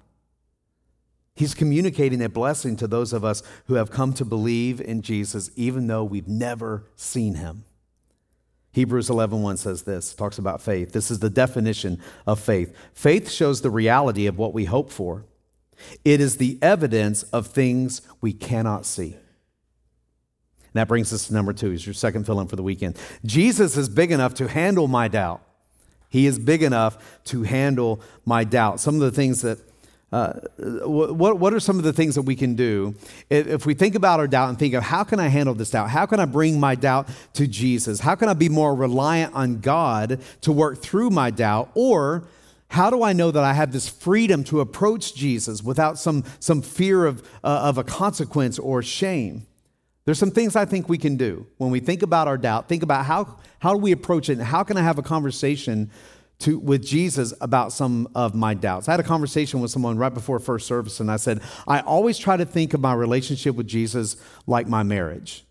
He's 1.35 1.55
communicating 1.55 2.21
a 2.21 2.29
blessing 2.29 2.75
to 2.77 2.89
those 2.89 3.13
of 3.13 3.25
us 3.25 3.45
who 3.67 3.75
have 3.75 3.93
come 3.93 4.13
to 4.15 4.25
believe 4.25 4.81
in 4.81 5.03
Jesus, 5.03 5.51
even 5.55 5.87
though 5.87 6.03
we've 6.03 6.27
never 6.27 6.89
seen 6.97 7.35
him. 7.35 7.65
Hebrews 8.73 9.09
11:1 9.09 9.57
says 9.57 9.83
this, 9.83 10.15
talks 10.15 10.39
about 10.39 10.61
faith. 10.61 10.93
This 10.93 11.11
is 11.11 11.21
the 11.21 11.31
definition 11.31 12.01
of 12.27 12.41
faith. 12.41 12.75
Faith 12.93 13.31
shows 13.31 13.61
the 13.61 13.71
reality 13.71 14.27
of 14.27 14.37
what 14.37 14.53
we 14.53 14.65
hope 14.65 14.91
for. 14.91 15.27
It 16.05 16.21
is 16.21 16.37
the 16.37 16.59
evidence 16.61 17.23
of 17.25 17.47
things 17.47 18.03
we 18.21 18.33
cannot 18.33 18.85
see. 18.85 19.17
That 20.79 20.87
brings 20.87 21.13
us 21.13 21.27
to 21.27 21.35
number 21.35 21.53
two. 21.53 21.73
Is 21.73 21.85
your 21.85 21.95
second 21.95 22.25
fill 22.25 22.41
in 22.41 22.47
for 22.47 22.57
the 22.57 22.63
weekend. 22.63 22.97
Jesus 23.25 23.77
is 23.77 23.89
big 23.89 24.13
enough 24.13 24.35
to 24.35 24.47
handle 24.47 24.87
my 24.87 25.09
doubt. 25.09 25.43
He 26.09 26.27
is 26.27 26.39
big 26.39 26.63
enough 26.63 27.21
to 27.27 27.43
handle 27.43 28.01
my 28.25 28.45
doubt. 28.45 28.79
Some 28.79 28.95
of 28.95 29.01
the 29.01 29.11
things 29.11 29.43
that 29.43 29.59
uh, 30.11 30.35
what, 30.57 31.39
what 31.39 31.53
are 31.53 31.61
some 31.61 31.79
of 31.79 31.85
the 31.85 31.93
things 31.93 32.15
that 32.15 32.23
we 32.23 32.35
can 32.35 32.55
do 32.55 32.95
if, 33.29 33.47
if, 33.47 33.67
we 33.67 33.75
think 33.75 33.95
about 33.95 34.21
our 34.21 34.27
doubt 34.27 34.49
and 34.49 34.59
think 34.59 34.73
of 34.73 34.83
how 34.83 35.05
can 35.05 35.21
I 35.21 35.29
handle 35.29 35.55
this 35.55 35.71
doubt? 35.71 35.91
How 35.91 36.07
can 36.07 36.19
I 36.19 36.25
bring 36.25 36.59
my 36.59 36.75
doubt 36.75 37.09
to 37.35 37.47
Jesus? 37.47 38.01
How 38.01 38.15
can 38.15 38.29
I 38.29 38.33
be 38.33 38.49
more 38.49 38.75
reliant 38.75 39.35
on 39.35 39.61
God 39.61 40.21
to 40.41 40.53
work 40.53 40.79
through 40.79 41.11
my 41.11 41.31
doubt? 41.31 41.71
Or 41.75 42.25
how 42.69 42.89
do 42.89 43.03
I 43.03 43.13
know 43.13 43.31
that 43.31 43.45
I 43.45 43.53
have 43.53 43.73
this 43.73 43.89
freedom 43.89 44.45
to 44.45 44.61
approach 44.61 45.15
Jesus 45.15 45.63
without 45.63 45.99
some, 45.99 46.25
some 46.41 46.63
fear 46.63 47.05
of, 47.05 47.21
uh, 47.45 47.63
of 47.65 47.77
a 47.77 47.85
consequence 47.85 48.59
or 48.59 48.83
shame? 48.83 49.47
There's 50.09 50.19
some 50.19 50.31
things 50.31 50.57
I 50.57 50.65
think 50.65 50.89
we 50.89 50.97
can 50.97 51.19
do 51.19 51.47
when 51.59 51.71
we 51.71 51.81
think 51.81 52.03
about 52.03 52.29
our 52.29 52.39
doubt. 52.39 52.67
Think 52.67 52.83
about 52.83 53.05
how, 53.05 53.37
how 53.59 53.75
do 53.75 53.79
we 53.79 53.93
approach 53.93 54.31
it 54.31 54.39
and 54.39 54.43
how 54.43 54.63
can 54.63 54.79
I 54.79 54.83
have 54.83 54.97
a 54.97 55.03
conversation 55.03 55.91
to, 56.39 56.59
with 56.59 56.83
Jesus 56.83 57.35
about 57.43 57.75
some 57.75 58.09
of 58.15 58.35
my 58.35 58.55
doubts. 58.55 58.89
I 58.89 58.93
had 58.93 59.01
a 59.01 59.03
conversation 59.03 59.61
with 59.61 59.71
someone 59.71 59.99
right 59.99 60.15
before 60.15 60.39
first 60.39 60.67
service, 60.67 60.99
and 60.99 61.11
I 61.11 61.17
said, 61.17 61.43
I 61.67 61.81
always 61.81 62.17
try 62.17 62.39
to 62.39 62.47
think 62.47 62.73
of 62.73 62.81
my 62.81 62.95
relationship 62.95 63.55
with 63.55 63.69
Jesus 63.69 64.17
like 64.47 64.67
my 64.67 64.83
marriage. 64.83 65.45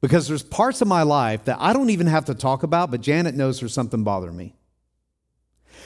Because 0.00 0.28
there's 0.28 0.44
parts 0.44 0.80
of 0.80 0.86
my 0.86 1.02
life 1.02 1.46
that 1.46 1.56
I 1.58 1.72
don't 1.72 1.90
even 1.90 2.06
have 2.06 2.26
to 2.26 2.36
talk 2.36 2.62
about, 2.62 2.92
but 2.92 3.00
Janet 3.00 3.34
knows 3.34 3.58
there's 3.58 3.74
something 3.74 4.04
bothering 4.04 4.36
me. 4.36 4.54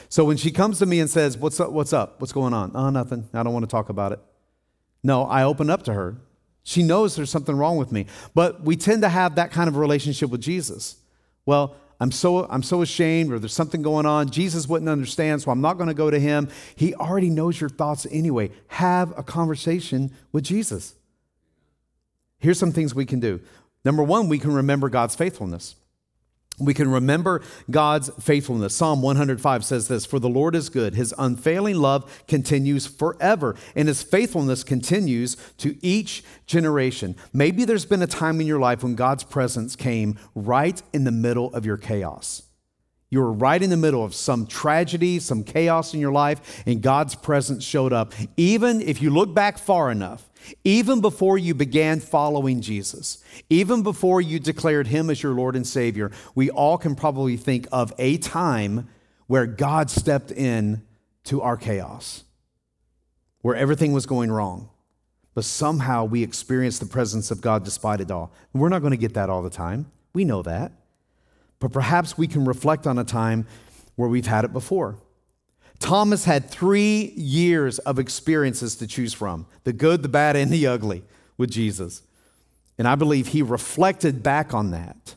So 0.07 0.23
when 0.23 0.37
she 0.37 0.51
comes 0.51 0.77
to 0.77 0.85
me 0.85 0.99
and 0.99 1.09
says, 1.09 1.35
What's 1.35 1.59
up? 1.59 1.71
What's 1.71 1.93
up? 1.93 2.21
What's 2.21 2.31
going 2.31 2.53
on? 2.53 2.73
Oh, 2.75 2.91
nothing. 2.91 3.27
I 3.33 3.41
don't 3.41 3.53
want 3.53 3.63
to 3.63 3.71
talk 3.71 3.89
about 3.89 4.11
it. 4.11 4.19
No, 5.01 5.23
I 5.23 5.41
open 5.41 5.71
up 5.71 5.81
to 5.85 5.93
her 5.93 6.17
she 6.67 6.81
knows 6.81 7.15
there's 7.15 7.29
something 7.29 7.55
wrong 7.55 7.77
with 7.77 7.91
me. 7.91 8.07
But 8.33 8.63
we 8.63 8.75
tend 8.75 9.03
to 9.03 9.09
have 9.09 9.35
that 9.35 9.51
kind 9.51 9.67
of 9.67 9.77
relationship 9.77 10.31
with 10.31 10.41
Jesus. 10.41 10.97
Well, 11.45 11.75
I'm 11.99 12.11
so, 12.11 12.47
I'm 12.49 12.63
so 12.63 12.81
ashamed, 12.81 13.31
or 13.31 13.37
there's 13.37 13.53
something 13.53 13.83
going 13.83 14.07
on. 14.07 14.31
Jesus 14.31 14.67
wouldn't 14.67 14.89
understand, 14.89 15.43
so 15.43 15.51
I'm 15.51 15.61
not 15.61 15.77
going 15.77 15.89
to 15.89 15.93
go 15.93 16.09
to 16.09 16.19
him. 16.19 16.49
He 16.75 16.95
already 16.95 17.29
knows 17.29 17.61
your 17.61 17.69
thoughts 17.69 18.07
anyway. 18.09 18.49
Have 18.67 19.13
a 19.15 19.21
conversation 19.21 20.11
with 20.31 20.43
Jesus. 20.43 20.95
Here's 22.39 22.57
some 22.57 22.71
things 22.71 22.95
we 22.95 23.05
can 23.05 23.19
do. 23.19 23.39
Number 23.85 24.03
one, 24.03 24.27
we 24.27 24.39
can 24.39 24.51
remember 24.51 24.89
God's 24.89 25.15
faithfulness 25.15 25.75
we 26.59 26.73
can 26.73 26.89
remember 26.89 27.41
God's 27.69 28.09
faithfulness. 28.19 28.75
Psalm 28.75 29.01
105 29.01 29.65
says 29.65 29.87
this 29.87 30.05
For 30.05 30.19
the 30.19 30.29
Lord 30.29 30.55
is 30.55 30.69
good, 30.69 30.95
his 30.95 31.13
unfailing 31.17 31.77
love 31.77 32.23
continues 32.27 32.87
forever, 32.87 33.55
and 33.75 33.87
his 33.87 34.03
faithfulness 34.03 34.63
continues 34.63 35.35
to 35.57 35.77
each 35.85 36.23
generation. 36.45 37.15
Maybe 37.33 37.65
there's 37.65 37.85
been 37.85 38.01
a 38.01 38.07
time 38.07 38.39
in 38.39 38.47
your 38.47 38.59
life 38.59 38.83
when 38.83 38.95
God's 38.95 39.23
presence 39.23 39.75
came 39.75 40.17
right 40.33 40.81
in 40.93 41.03
the 41.03 41.11
middle 41.11 41.53
of 41.53 41.65
your 41.65 41.77
chaos. 41.77 42.43
You 43.09 43.19
were 43.19 43.31
right 43.31 43.61
in 43.61 43.69
the 43.69 43.77
middle 43.77 44.03
of 44.03 44.15
some 44.15 44.47
tragedy, 44.47 45.19
some 45.19 45.43
chaos 45.43 45.93
in 45.93 45.99
your 45.99 46.11
life, 46.11 46.63
and 46.65 46.81
God's 46.81 47.15
presence 47.15 47.63
showed 47.63 47.93
up. 47.93 48.13
Even 48.35 48.81
if 48.81 49.01
you 49.01 49.09
look 49.09 49.33
back 49.33 49.57
far 49.57 49.91
enough, 49.91 50.29
even 50.63 51.01
before 51.01 51.37
you 51.37 51.53
began 51.53 51.99
following 51.99 52.61
Jesus, 52.61 53.23
even 53.49 53.83
before 53.83 54.21
you 54.21 54.39
declared 54.39 54.87
him 54.87 55.09
as 55.09 55.21
your 55.21 55.33
Lord 55.33 55.55
and 55.55 55.65
Savior, 55.65 56.11
we 56.33 56.49
all 56.49 56.77
can 56.77 56.95
probably 56.95 57.37
think 57.37 57.67
of 57.71 57.93
a 57.97 58.17
time 58.17 58.87
where 59.27 59.45
God 59.45 59.89
stepped 59.89 60.31
in 60.31 60.83
to 61.25 61.41
our 61.41 61.57
chaos, 61.57 62.23
where 63.41 63.55
everything 63.55 63.93
was 63.93 64.05
going 64.05 64.31
wrong. 64.31 64.69
But 65.33 65.43
somehow 65.43 66.05
we 66.05 66.23
experienced 66.23 66.79
the 66.79 66.85
presence 66.85 67.29
of 67.29 67.41
God 67.41 67.65
despite 67.65 67.99
it 67.99 68.09
all. 68.09 68.31
we're 68.53 68.69
not 68.69 68.79
going 68.79 68.91
to 68.91 68.97
get 68.97 69.15
that 69.15 69.29
all 69.29 69.43
the 69.43 69.49
time. 69.49 69.91
We 70.13 70.23
know 70.23 70.41
that. 70.43 70.71
But 71.59 71.73
perhaps 71.73 72.17
we 72.17 72.27
can 72.27 72.45
reflect 72.45 72.87
on 72.87 72.97
a 72.97 73.03
time 73.03 73.45
where 73.95 74.07
we've 74.09 74.27
had 74.27 74.45
it 74.45 74.53
before. 74.53 74.97
Thomas 75.79 76.25
had 76.25 76.49
three 76.49 77.13
years 77.15 77.79
of 77.79 77.99
experiences 77.99 78.75
to 78.77 78.87
choose 78.87 79.13
from 79.13 79.45
the 79.63 79.73
good, 79.73 80.03
the 80.03 80.09
bad, 80.09 80.35
and 80.35 80.51
the 80.51 80.67
ugly 80.67 81.03
with 81.37 81.51
Jesus. 81.51 82.01
And 82.77 82.87
I 82.87 82.95
believe 82.95 83.27
he 83.27 83.41
reflected 83.41 84.23
back 84.23 84.53
on 84.53 84.71
that. 84.71 85.15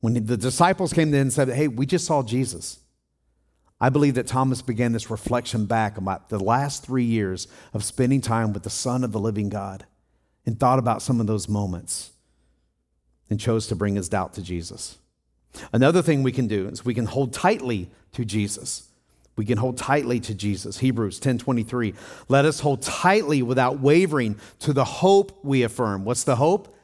When 0.00 0.26
the 0.26 0.36
disciples 0.36 0.92
came 0.92 1.10
to 1.12 1.18
and 1.18 1.32
said, 1.32 1.48
Hey, 1.48 1.68
we 1.68 1.86
just 1.86 2.06
saw 2.06 2.22
Jesus. 2.22 2.80
I 3.80 3.90
believe 3.90 4.14
that 4.14 4.26
Thomas 4.26 4.62
began 4.62 4.92
this 4.92 5.10
reflection 5.10 5.66
back 5.66 5.98
about 5.98 6.28
the 6.28 6.38
last 6.38 6.84
three 6.84 7.04
years 7.04 7.46
of 7.74 7.84
spending 7.84 8.20
time 8.20 8.52
with 8.52 8.62
the 8.62 8.70
Son 8.70 9.04
of 9.04 9.12
the 9.12 9.20
living 9.20 9.48
God 9.50 9.84
and 10.46 10.58
thought 10.58 10.78
about 10.78 11.02
some 11.02 11.20
of 11.20 11.26
those 11.26 11.48
moments 11.48 12.12
and 13.28 13.38
chose 13.38 13.66
to 13.66 13.76
bring 13.76 13.96
his 13.96 14.08
doubt 14.08 14.32
to 14.34 14.42
Jesus. 14.42 14.96
Another 15.72 16.00
thing 16.00 16.22
we 16.22 16.32
can 16.32 16.46
do 16.46 16.68
is 16.68 16.84
we 16.84 16.94
can 16.94 17.06
hold 17.06 17.32
tightly 17.32 17.90
to 18.12 18.24
Jesus. 18.24 18.88
We 19.36 19.44
can 19.44 19.58
hold 19.58 19.76
tightly 19.76 20.18
to 20.20 20.34
Jesus. 20.34 20.78
Hebrews 20.78 21.20
10:23. 21.20 21.94
Let 22.28 22.44
us 22.44 22.60
hold 22.60 22.82
tightly 22.82 23.42
without 23.42 23.80
wavering 23.80 24.36
to 24.60 24.72
the 24.72 24.84
hope 24.84 25.38
we 25.44 25.62
affirm. 25.62 26.04
What's 26.04 26.24
the 26.24 26.36
hope? 26.36 26.74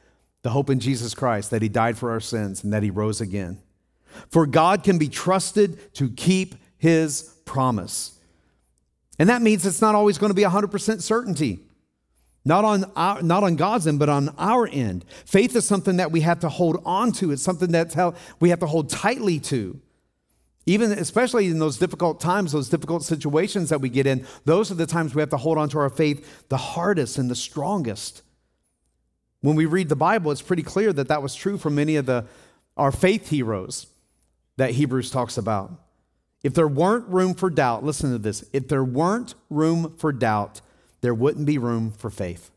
The 0.43 0.51
hope 0.51 0.69
in 0.69 0.79
Jesus 0.79 1.15
Christ 1.15 1.51
that 1.51 1.61
he 1.61 1.69
died 1.69 1.97
for 1.97 2.11
our 2.11 2.19
sins 2.19 2.63
and 2.63 2.71
that 2.73 2.83
he 2.83 2.91
rose 2.91 3.21
again. 3.21 3.59
For 4.29 4.45
God 4.45 4.83
can 4.83 4.97
be 4.97 5.09
trusted 5.09 5.93
to 5.95 6.09
keep 6.09 6.55
his 6.77 7.33
promise. 7.45 8.19
And 9.17 9.29
that 9.29 9.41
means 9.41 9.65
it's 9.65 9.81
not 9.81 9.95
always 9.95 10.17
going 10.17 10.31
to 10.31 10.35
be 10.35 10.43
100% 10.43 11.01
certainty. 11.01 11.59
Not 12.45 12.65
on, 12.65 12.91
our, 12.95 13.21
not 13.21 13.43
on 13.43 13.55
God's 13.55 13.87
end, 13.87 13.99
but 13.99 14.09
on 14.09 14.35
our 14.37 14.67
end. 14.67 15.05
Faith 15.25 15.55
is 15.55 15.65
something 15.65 15.97
that 15.97 16.11
we 16.11 16.21
have 16.21 16.39
to 16.41 16.49
hold 16.49 16.81
on 16.85 17.13
to. 17.13 17.31
It's 17.31 17.41
something 17.41 17.71
that 17.71 17.95
we 18.39 18.49
have 18.49 18.59
to 18.59 18.67
hold 18.67 18.89
tightly 18.89 19.39
to. 19.41 19.79
Even 20.65 20.91
especially 20.91 21.47
in 21.47 21.59
those 21.59 21.77
difficult 21.77 22.21
times, 22.21 22.53
those 22.53 22.69
difficult 22.69 23.03
situations 23.03 23.69
that 23.69 23.81
we 23.81 23.89
get 23.89 24.07
in, 24.07 24.25
those 24.45 24.71
are 24.71 24.75
the 24.75 24.85
times 24.85 25.13
we 25.13 25.21
have 25.21 25.29
to 25.29 25.37
hold 25.37 25.57
on 25.57 25.67
to 25.69 25.79
our 25.79 25.89
faith 25.89 26.47
the 26.49 26.57
hardest 26.57 27.17
and 27.17 27.29
the 27.29 27.35
strongest. 27.35 28.21
When 29.41 29.57
we 29.57 29.65
read 29.65 29.89
the 29.89 29.95
Bible, 29.95 30.31
it's 30.31 30.41
pretty 30.41 30.63
clear 30.63 30.93
that 30.93 31.09
that 31.09 31.21
was 31.21 31.35
true 31.35 31.57
for 31.57 31.69
many 31.69 31.97
of 31.97 32.05
the 32.05 32.25
our 32.77 32.91
faith 32.91 33.29
heroes 33.29 33.87
that 34.57 34.71
Hebrews 34.71 35.11
talks 35.11 35.37
about. 35.37 35.71
If 36.43 36.53
there 36.53 36.67
weren't 36.67 37.07
room 37.07 37.33
for 37.33 37.49
doubt, 37.49 37.83
listen 37.83 38.11
to 38.11 38.17
this. 38.17 38.43
If 38.51 38.67
there 38.67 38.83
weren't 38.83 39.35
room 39.49 39.95
for 39.97 40.11
doubt, 40.11 40.61
there 41.01 41.13
wouldn't 41.13 41.45
be 41.45 41.57
room 41.57 41.91
for 41.91 42.09
faith. 42.09 42.51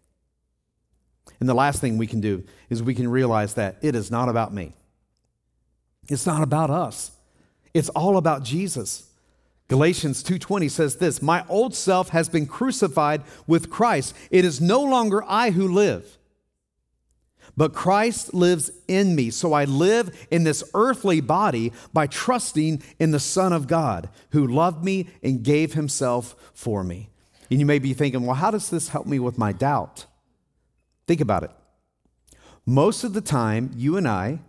And 1.39 1.49
the 1.49 1.55
last 1.55 1.81
thing 1.81 1.99
we 1.99 2.07
can 2.07 2.21
do 2.21 2.45
is 2.71 2.83
we 2.83 2.95
can 2.95 3.09
realize 3.09 3.55
that 3.55 3.77
it 3.83 3.95
is 3.95 4.11
not 4.11 4.29
about 4.29 4.55
me. 4.55 4.75
It's 6.09 6.27
not 6.27 6.43
about 6.43 6.71
us. 6.71 7.11
It's 7.77 7.91
all 7.91 8.17
about 8.17 8.43
Jesus. 8.43 9.05
Galatians 9.69 10.23
2:20 10.23 10.67
says 10.67 10.97
this, 10.97 11.21
"My 11.21 11.45
old 11.47 11.75
self 11.75 12.09
has 12.09 12.27
been 12.31 12.47
crucified 12.47 13.23
with 13.47 13.69
Christ. 13.69 14.15
It 14.31 14.47
is 14.47 14.63
no 14.63 14.83
longer 14.83 15.23
I 15.29 15.51
who 15.51 15.69
live, 15.69 16.17
but 17.55 17.75
Christ 17.75 18.33
lives 18.33 18.71
in 18.89 19.15
me. 19.15 19.29
So 19.29 19.53
I 19.53 19.65
live 19.65 20.27
in 20.31 20.45
this 20.45 20.65
earthly 20.73 21.21
body 21.21 21.71
by 21.93 22.07
trusting 22.07 22.83
in 22.99 23.11
the 23.11 23.21
Son 23.21 23.53
of 23.53 23.67
God 23.67 24.09
who 24.31 24.47
loved 24.47 24.83
me 24.83 25.09
and 25.23 25.43
gave 25.43 25.75
himself 25.75 26.35
for 26.55 26.83
me." 26.83 27.11
And 27.51 27.61
you 27.61 27.67
may 27.67 27.79
be 27.79 27.93
thinking, 27.93 28.25
"Well, 28.25 28.37
how 28.37 28.51
does 28.51 28.71
this 28.71 28.89
help 28.89 29.07
me 29.07 29.19
with 29.19 29.37
my 29.37 29.53
doubt?" 29.53 30.07
Think 31.07 31.21
about 31.21 31.45
it. 31.45 31.51
Most 32.65 33.05
of 33.05 33.13
the 33.13 33.21
time, 33.21 33.71
you 33.77 33.99
and 33.99 34.09
I 34.09 34.41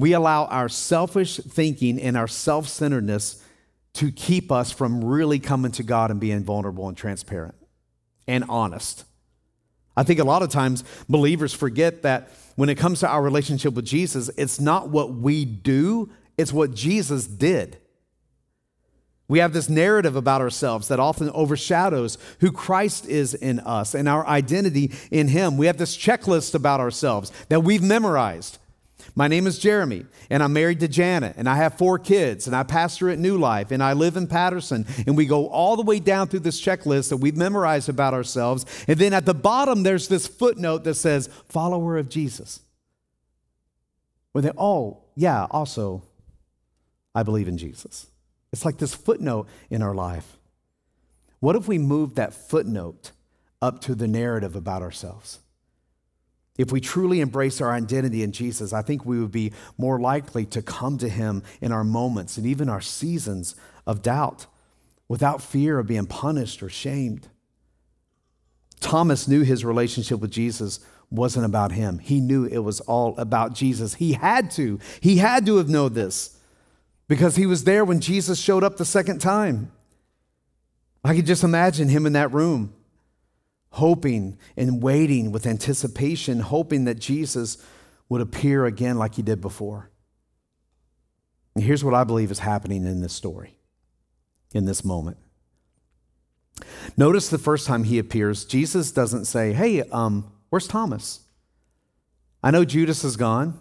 we 0.00 0.12
allow 0.12 0.46
our 0.46 0.68
selfish 0.68 1.36
thinking 1.36 2.00
and 2.00 2.16
our 2.16 2.28
self 2.28 2.68
centeredness 2.68 3.44
to 3.94 4.12
keep 4.12 4.52
us 4.52 4.70
from 4.70 5.04
really 5.04 5.38
coming 5.38 5.72
to 5.72 5.82
God 5.82 6.10
and 6.10 6.20
being 6.20 6.44
vulnerable 6.44 6.88
and 6.88 6.96
transparent 6.96 7.54
and 8.26 8.44
honest. 8.48 9.04
I 9.96 10.02
think 10.04 10.20
a 10.20 10.24
lot 10.24 10.42
of 10.42 10.50
times 10.50 10.84
believers 11.08 11.52
forget 11.52 12.02
that 12.02 12.30
when 12.56 12.68
it 12.68 12.76
comes 12.76 13.00
to 13.00 13.08
our 13.08 13.22
relationship 13.22 13.74
with 13.74 13.84
Jesus, 13.84 14.30
it's 14.36 14.60
not 14.60 14.88
what 14.88 15.14
we 15.14 15.44
do, 15.44 16.10
it's 16.38 16.52
what 16.52 16.74
Jesus 16.74 17.26
did. 17.26 17.78
We 19.28 19.40
have 19.40 19.52
this 19.52 19.68
narrative 19.68 20.16
about 20.16 20.40
ourselves 20.40 20.88
that 20.88 20.98
often 20.98 21.30
overshadows 21.30 22.18
who 22.40 22.50
Christ 22.50 23.06
is 23.06 23.34
in 23.34 23.60
us 23.60 23.94
and 23.94 24.08
our 24.08 24.26
identity 24.26 24.92
in 25.10 25.28
Him. 25.28 25.56
We 25.56 25.66
have 25.66 25.76
this 25.76 25.96
checklist 25.96 26.54
about 26.54 26.80
ourselves 26.80 27.30
that 27.48 27.60
we've 27.60 27.82
memorized. 27.82 28.58
My 29.14 29.28
name 29.28 29.46
is 29.46 29.58
Jeremy, 29.58 30.06
and 30.30 30.42
I'm 30.42 30.52
married 30.52 30.80
to 30.80 30.88
Janet, 30.88 31.34
and 31.36 31.48
I 31.48 31.56
have 31.56 31.76
four 31.76 31.98
kids, 31.98 32.46
and 32.46 32.54
I 32.54 32.62
pastor 32.62 33.10
at 33.10 33.18
New 33.18 33.38
Life, 33.38 33.70
and 33.70 33.82
I 33.82 33.92
live 33.92 34.16
in 34.16 34.26
Patterson. 34.26 34.86
And 35.06 35.16
we 35.16 35.26
go 35.26 35.48
all 35.48 35.76
the 35.76 35.82
way 35.82 35.98
down 35.98 36.28
through 36.28 36.40
this 36.40 36.60
checklist 36.60 37.10
that 37.10 37.16
we've 37.16 37.36
memorized 37.36 37.88
about 37.88 38.14
ourselves. 38.14 38.64
And 38.86 38.98
then 38.98 39.12
at 39.12 39.26
the 39.26 39.34
bottom, 39.34 39.82
there's 39.82 40.08
this 40.08 40.26
footnote 40.26 40.84
that 40.84 40.94
says, 40.94 41.28
follower 41.48 41.98
of 41.98 42.08
Jesus. 42.08 42.60
Where 44.32 44.42
they, 44.42 44.52
oh, 44.56 45.02
yeah, 45.16 45.46
also, 45.50 46.04
I 47.14 47.22
believe 47.22 47.48
in 47.48 47.58
Jesus. 47.58 48.06
It's 48.52 48.64
like 48.64 48.78
this 48.78 48.94
footnote 48.94 49.48
in 49.70 49.82
our 49.82 49.94
life. 49.94 50.36
What 51.40 51.56
if 51.56 51.66
we 51.66 51.78
moved 51.78 52.16
that 52.16 52.34
footnote 52.34 53.12
up 53.62 53.80
to 53.82 53.94
the 53.94 54.08
narrative 54.08 54.54
about 54.54 54.82
ourselves? 54.82 55.40
If 56.60 56.70
we 56.70 56.82
truly 56.82 57.22
embrace 57.22 57.62
our 57.62 57.72
identity 57.72 58.22
in 58.22 58.32
Jesus, 58.32 58.74
I 58.74 58.82
think 58.82 59.06
we 59.06 59.18
would 59.18 59.32
be 59.32 59.52
more 59.78 59.98
likely 59.98 60.44
to 60.46 60.60
come 60.60 60.98
to 60.98 61.08
Him 61.08 61.42
in 61.62 61.72
our 61.72 61.84
moments 61.84 62.36
and 62.36 62.46
even 62.46 62.68
our 62.68 62.82
seasons 62.82 63.54
of 63.86 64.02
doubt 64.02 64.44
without 65.08 65.40
fear 65.40 65.78
of 65.78 65.86
being 65.86 66.04
punished 66.04 66.62
or 66.62 66.68
shamed. 66.68 67.28
Thomas 68.78 69.26
knew 69.26 69.40
his 69.40 69.64
relationship 69.64 70.20
with 70.20 70.30
Jesus 70.30 70.80
wasn't 71.10 71.46
about 71.46 71.72
him. 71.72 71.98
He 71.98 72.20
knew 72.20 72.44
it 72.44 72.58
was 72.58 72.80
all 72.80 73.16
about 73.18 73.54
Jesus. 73.54 73.94
He 73.94 74.12
had 74.12 74.50
to. 74.52 74.78
He 75.00 75.16
had 75.16 75.46
to 75.46 75.56
have 75.56 75.68
known 75.68 75.94
this 75.94 76.38
because 77.08 77.36
he 77.36 77.46
was 77.46 77.64
there 77.64 77.86
when 77.86 78.00
Jesus 78.00 78.38
showed 78.38 78.62
up 78.62 78.76
the 78.76 78.84
second 78.84 79.18
time. 79.18 79.72
I 81.02 81.16
could 81.16 81.26
just 81.26 81.42
imagine 81.42 81.88
him 81.88 82.04
in 82.04 82.12
that 82.12 82.32
room 82.32 82.74
hoping 83.72 84.38
and 84.56 84.82
waiting 84.82 85.32
with 85.32 85.46
anticipation, 85.46 86.40
hoping 86.40 86.84
that 86.84 86.98
Jesus 86.98 87.58
would 88.08 88.20
appear 88.20 88.66
again 88.66 88.98
like 88.98 89.14
he 89.14 89.22
did 89.22 89.40
before. 89.40 89.90
And 91.54 91.64
here's 91.64 91.84
what 91.84 91.94
I 91.94 92.04
believe 92.04 92.30
is 92.30 92.40
happening 92.40 92.84
in 92.84 93.00
this 93.00 93.12
story, 93.12 93.58
in 94.52 94.64
this 94.64 94.84
moment. 94.84 95.18
Notice 96.96 97.28
the 97.28 97.38
first 97.38 97.66
time 97.66 97.84
he 97.84 97.98
appears, 97.98 98.44
Jesus 98.44 98.92
doesn't 98.92 99.24
say, 99.24 99.52
Hey, 99.52 99.82
um, 99.82 100.30
where's 100.50 100.68
Thomas? 100.68 101.20
I 102.42 102.50
know 102.50 102.64
Judas 102.64 103.04
is 103.04 103.16
gone. 103.16 103.58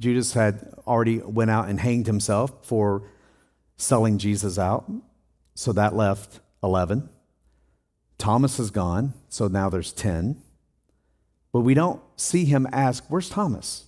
Judas 0.00 0.32
had 0.32 0.74
already 0.86 1.18
went 1.18 1.50
out 1.50 1.68
and 1.68 1.78
hanged 1.78 2.06
himself 2.06 2.52
for 2.66 3.08
selling 3.76 4.18
Jesus 4.18 4.58
out. 4.58 4.90
So 5.54 5.72
that 5.72 5.94
left 5.94 6.40
11. 6.62 7.08
Thomas 8.22 8.60
is 8.60 8.70
gone, 8.70 9.14
so 9.28 9.48
now 9.48 9.68
there's 9.68 9.92
10. 9.92 10.40
But 11.52 11.62
we 11.62 11.74
don't 11.74 12.00
see 12.14 12.44
him 12.44 12.68
ask, 12.70 13.04
Where's 13.08 13.28
Thomas? 13.28 13.86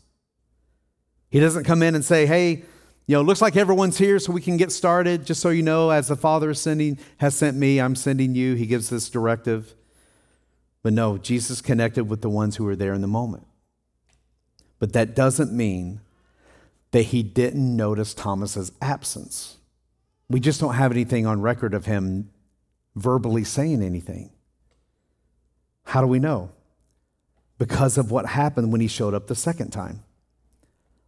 He 1.31 1.39
doesn't 1.39 1.63
come 1.63 1.85
in 1.85 1.95
and 1.95 2.05
say, 2.05 2.27
Hey, 2.27 2.65
you 3.07 3.15
know, 3.15 3.23
looks 3.23 3.41
like 3.41 3.57
everyone's 3.57 3.97
here, 3.97 4.19
so 4.19 4.33
we 4.33 4.41
can 4.41 4.57
get 4.57 4.73
started. 4.73 5.25
Just 5.25 5.41
so 5.41 5.51
you 5.51 5.63
know, 5.63 5.91
as 5.91 6.09
the 6.09 6.17
Father 6.17 6.51
is 6.51 6.61
sending, 6.61 6.99
has 7.19 7.37
sent 7.37 7.57
me, 7.57 7.81
I'm 7.81 7.95
sending 7.95 8.35
you. 8.35 8.55
He 8.55 8.67
gives 8.67 8.91
this 8.91 9.09
directive. 9.09 9.73
But 10.83 10.95
no, 10.95 11.17
Jesus 11.17 11.61
connected 11.61 12.09
with 12.09 12.21
the 12.21 12.29
ones 12.29 12.57
who 12.57 12.65
were 12.65 12.75
there 12.75 12.93
in 12.93 13.03
the 13.03 13.07
moment. 13.07 13.47
But 14.81 14.95
that 14.95 15.15
doesn't 15.15 15.53
mean 15.53 16.01
that 16.91 17.03
he 17.03 17.23
didn't 17.23 17.77
notice 17.77 18.15
Thomas's 18.15 18.73
absence. 18.83 19.59
We 20.29 20.41
just 20.41 20.61
don't 20.61 20.75
have 20.75 20.91
anything 20.91 21.25
on 21.25 21.41
record 21.41 21.73
of 21.73 21.87
him 21.87 22.31
verbally 22.95 23.45
saying 23.45 23.83
anything. 23.83 24.31
How 25.85 26.01
do 26.01 26.07
we 26.07 26.19
know? 26.19 26.51
Because 27.59 27.99
of 27.99 28.11
what 28.11 28.27
happened 28.27 28.73
when 28.73 28.81
he 28.81 28.89
showed 28.89 29.15
up 29.15 29.27
the 29.27 29.35
second 29.35 29.71
time. 29.71 30.03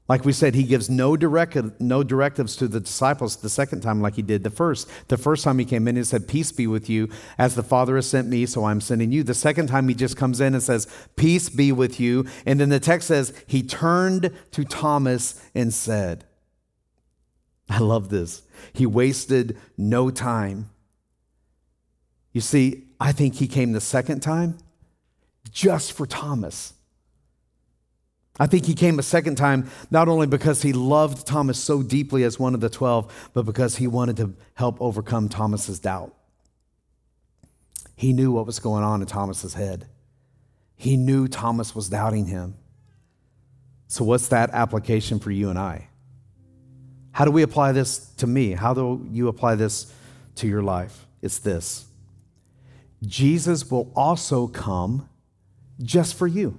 Like 0.09 0.25
we 0.25 0.33
said, 0.33 0.55
he 0.55 0.63
gives 0.63 0.89
no, 0.89 1.17
direct, 1.17 1.57
no 1.81 2.05
directives 2.05 2.55
to 2.57 2.69
the 2.69 2.79
disciples 2.79 3.37
the 3.37 3.49
second 3.49 3.81
time, 3.81 4.01
like 4.01 4.15
he 4.15 4.23
did 4.23 4.45
the 4.45 4.51
first. 4.51 4.89
The 5.09 5.17
first 5.17 5.43
time 5.43 5.59
he 5.59 5.65
came 5.65 5.89
in, 5.89 5.97
he 5.97 6.05
said, 6.05 6.29
Peace 6.29 6.53
be 6.53 6.69
with 6.69 6.89
you. 6.89 7.09
As 7.39 7.57
the 7.57 7.65
Father 7.65 7.97
has 7.97 8.09
sent 8.09 8.29
me, 8.29 8.47
so 8.47 8.65
I'm 8.65 8.81
sending 8.81 9.11
you. 9.11 9.25
The 9.25 9.35
second 9.35 9.67
time, 9.67 9.89
he 9.89 9.95
just 9.95 10.17
comes 10.17 10.41
in 10.41 10.55
and 10.55 10.63
says, 10.63 10.87
Peace 11.17 11.49
be 11.49 11.73
with 11.73 11.99
you. 11.99 12.25
And 12.45 12.61
then 12.61 12.69
the 12.69 12.79
text 12.79 13.09
says, 13.09 13.33
He 13.49 13.65
turned 13.65 14.31
to 14.53 14.65
Thomas 14.65 15.43
and 15.57 15.75
said, 15.75 16.25
I 17.69 17.81
love 17.81 18.09
this. 18.09 18.43
He 18.73 18.87
wasted 18.87 19.59
no 19.77 20.11
time. 20.11 20.71
You 22.37 22.43
see, 22.43 22.85
I 23.01 23.13
think 23.13 23.37
he 23.37 23.49
came 23.49 23.73
the 23.73 23.81
second 23.81 24.21
time 24.21 24.59
just 25.51 25.95
for 25.95 26.05
Thomas. 26.05 26.75
I 28.39 28.47
think 28.47 28.67
he 28.67 28.75
came 28.75 28.99
a 28.99 29.03
second 29.03 29.37
time 29.37 29.71
not 29.91 30.07
only 30.07 30.27
because 30.27 30.61
he 30.61 30.75
loved 30.75 31.27
Thomas 31.27 31.59
so 31.59 31.83
deeply 31.83 32.25
as 32.25 32.39
one 32.39 32.53
of 32.53 32.61
the 32.61 32.69
12, 32.69 33.31
but 33.33 33.47
because 33.47 33.77
he 33.77 33.87
wanted 33.87 34.19
to 34.19 34.35
help 34.53 34.77
overcome 34.83 35.31
Thomas's 35.31 35.79
doubt. 35.79 36.15
He 37.95 38.13
knew 38.13 38.33
what 38.33 38.45
was 38.45 38.59
going 38.59 38.85
on 38.85 39.01
in 39.01 39.07
Thomas's 39.07 39.55
head. 39.55 39.87
He 40.75 40.99
knew 40.99 41.29
Thomas 41.29 41.75
was 41.75 41.89
doubting 41.89 42.27
him. 42.27 42.57
So 43.89 44.05
what's 44.05 44.29
that 44.29 44.51
application 44.51 45.21
for 45.21 45.31
you 45.31 45.49
and 45.49 45.59
I? 45.59 45.89
How 47.13 47.25
do 47.25 47.31
we 47.31 47.41
apply 47.41 47.73
this 47.73 47.97
to 48.17 48.27
me? 48.27 48.53
How 48.53 48.75
do 48.75 49.09
you 49.11 49.29
apply 49.29 49.55
this 49.55 49.91
to 50.35 50.47
your 50.47 50.63
life? 50.63 51.07
It's 51.23 51.39
this. 51.39 51.87
Jesus 53.03 53.71
will 53.71 53.93
also 53.95 54.47
come 54.47 55.09
just 55.83 56.15
for 56.15 56.27
you. 56.27 56.59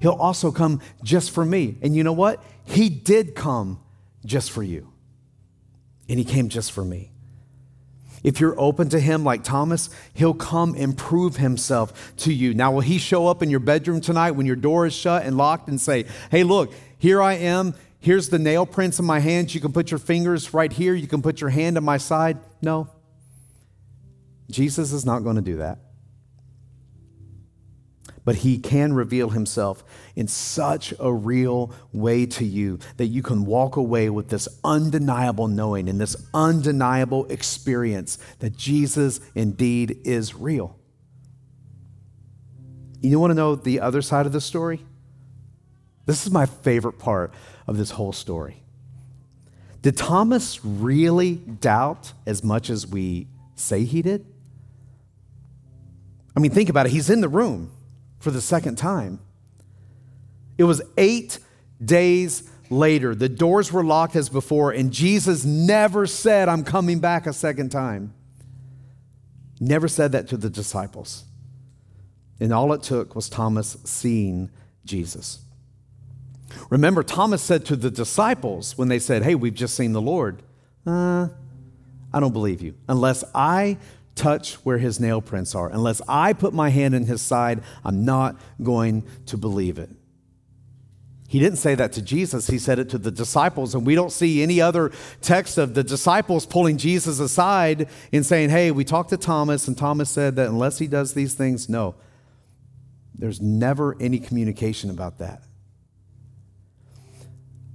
He'll 0.00 0.12
also 0.12 0.50
come 0.50 0.80
just 1.02 1.30
for 1.30 1.44
me. 1.44 1.78
And 1.82 1.96
you 1.96 2.04
know 2.04 2.12
what? 2.12 2.42
He 2.64 2.88
did 2.88 3.34
come 3.34 3.80
just 4.24 4.50
for 4.50 4.62
you. 4.62 4.92
And 6.08 6.18
he 6.18 6.24
came 6.24 6.48
just 6.48 6.72
for 6.72 6.84
me. 6.84 7.12
If 8.22 8.40
you're 8.40 8.58
open 8.58 8.88
to 8.88 8.98
him 8.98 9.24
like 9.24 9.44
Thomas, 9.44 9.88
he'll 10.12 10.34
come 10.34 10.74
and 10.76 10.96
prove 10.96 11.36
himself 11.36 12.16
to 12.18 12.32
you. 12.32 12.54
Now, 12.54 12.72
will 12.72 12.80
he 12.80 12.98
show 12.98 13.28
up 13.28 13.42
in 13.42 13.50
your 13.50 13.60
bedroom 13.60 14.00
tonight 14.00 14.32
when 14.32 14.46
your 14.46 14.56
door 14.56 14.86
is 14.86 14.94
shut 14.94 15.24
and 15.24 15.36
locked 15.36 15.68
and 15.68 15.80
say, 15.80 16.06
Hey, 16.30 16.42
look, 16.42 16.72
here 16.98 17.22
I 17.22 17.34
am. 17.34 17.74
Here's 18.00 18.28
the 18.28 18.38
nail 18.38 18.66
prints 18.66 18.98
in 18.98 19.04
my 19.04 19.20
hands. 19.20 19.54
You 19.54 19.60
can 19.60 19.72
put 19.72 19.90
your 19.90 19.98
fingers 19.98 20.52
right 20.52 20.72
here. 20.72 20.94
You 20.94 21.06
can 21.06 21.22
put 21.22 21.40
your 21.40 21.50
hand 21.50 21.76
on 21.76 21.84
my 21.84 21.98
side. 21.98 22.38
No, 22.62 22.88
Jesus 24.50 24.92
is 24.92 25.04
not 25.04 25.24
going 25.24 25.36
to 25.36 25.42
do 25.42 25.56
that. 25.56 25.78
but 28.26 28.34
he 28.34 28.58
can 28.58 28.92
reveal 28.92 29.30
himself 29.30 29.84
in 30.16 30.26
such 30.26 30.92
a 30.98 31.14
real 31.14 31.72
way 31.92 32.26
to 32.26 32.44
you 32.44 32.76
that 32.96 33.06
you 33.06 33.22
can 33.22 33.46
walk 33.46 33.76
away 33.76 34.10
with 34.10 34.28
this 34.28 34.48
undeniable 34.64 35.46
knowing 35.46 35.88
and 35.88 36.00
this 36.00 36.16
undeniable 36.34 37.24
experience 37.26 38.18
that 38.40 38.56
Jesus 38.56 39.20
indeed 39.36 40.00
is 40.04 40.34
real. 40.34 40.76
You 43.00 43.20
want 43.20 43.30
to 43.30 43.36
know 43.36 43.54
the 43.54 43.78
other 43.78 44.02
side 44.02 44.26
of 44.26 44.32
the 44.32 44.40
story? 44.40 44.84
This 46.04 46.26
is 46.26 46.32
my 46.32 46.46
favorite 46.46 46.98
part 46.98 47.32
of 47.68 47.76
this 47.76 47.92
whole 47.92 48.12
story. 48.12 48.64
Did 49.82 49.96
Thomas 49.96 50.64
really 50.64 51.36
doubt 51.36 52.12
as 52.26 52.42
much 52.42 52.70
as 52.70 52.88
we 52.88 53.28
say 53.54 53.84
he 53.84 54.02
did? 54.02 54.26
I 56.36 56.40
mean, 56.40 56.50
think 56.50 56.68
about 56.68 56.86
it. 56.86 56.92
He's 56.92 57.08
in 57.08 57.20
the 57.20 57.28
room 57.28 57.72
for 58.18 58.30
the 58.30 58.40
second 58.40 58.76
time. 58.76 59.20
It 60.58 60.64
was 60.64 60.82
eight 60.98 61.38
days 61.82 62.50
later. 62.70 63.14
The 63.14 63.28
doors 63.28 63.72
were 63.72 63.84
locked 63.84 64.16
as 64.16 64.28
before, 64.28 64.70
and 64.70 64.92
Jesus 64.92 65.44
never 65.44 66.06
said, 66.06 66.48
I'm 66.48 66.64
coming 66.64 66.98
back 66.98 67.26
a 67.26 67.32
second 67.32 67.70
time. 67.70 68.12
Never 69.60 69.88
said 69.88 70.12
that 70.12 70.28
to 70.28 70.36
the 70.36 70.50
disciples. 70.50 71.24
And 72.38 72.52
all 72.52 72.72
it 72.74 72.82
took 72.82 73.14
was 73.14 73.30
Thomas 73.30 73.78
seeing 73.84 74.50
Jesus. 74.84 75.40
Remember, 76.68 77.02
Thomas 77.02 77.42
said 77.42 77.64
to 77.66 77.76
the 77.76 77.90
disciples 77.90 78.76
when 78.76 78.88
they 78.88 78.98
said, 78.98 79.22
Hey, 79.22 79.34
we've 79.34 79.54
just 79.54 79.74
seen 79.74 79.92
the 79.92 80.02
Lord, 80.02 80.42
uh, 80.86 81.28
I 82.12 82.20
don't 82.20 82.32
believe 82.32 82.62
you. 82.62 82.74
Unless 82.88 83.24
I 83.34 83.78
touch 84.16 84.54
where 84.64 84.78
his 84.78 84.98
nail 84.98 85.20
prints 85.20 85.54
are. 85.54 85.68
Unless 85.68 86.02
I 86.08 86.32
put 86.32 86.52
my 86.52 86.70
hand 86.70 86.94
in 86.94 87.04
his 87.04 87.22
side, 87.22 87.62
I'm 87.84 88.04
not 88.04 88.40
going 88.62 89.04
to 89.26 89.36
believe 89.36 89.78
it. 89.78 89.90
He 91.28 91.40
didn't 91.40 91.58
say 91.58 91.74
that 91.74 91.92
to 91.92 92.02
Jesus, 92.02 92.46
he 92.46 92.58
said 92.58 92.78
it 92.78 92.88
to 92.90 92.98
the 92.98 93.10
disciples. 93.10 93.74
And 93.74 93.84
we 93.84 93.94
don't 93.94 94.12
see 94.12 94.42
any 94.42 94.60
other 94.60 94.92
text 95.20 95.58
of 95.58 95.74
the 95.74 95.82
disciples 95.82 96.46
pulling 96.46 96.78
Jesus 96.78 97.18
aside 97.18 97.88
and 98.12 98.24
saying, 98.24 98.50
Hey, 98.50 98.70
we 98.70 98.84
talked 98.84 99.10
to 99.10 99.16
Thomas, 99.16 99.66
and 99.66 99.76
Thomas 99.76 100.08
said 100.08 100.36
that 100.36 100.48
unless 100.48 100.78
he 100.78 100.86
does 100.86 101.14
these 101.14 101.34
things, 101.34 101.68
no. 101.68 101.96
There's 103.14 103.40
never 103.40 103.96
any 104.00 104.18
communication 104.18 104.88
about 104.90 105.18
that. 105.18 105.42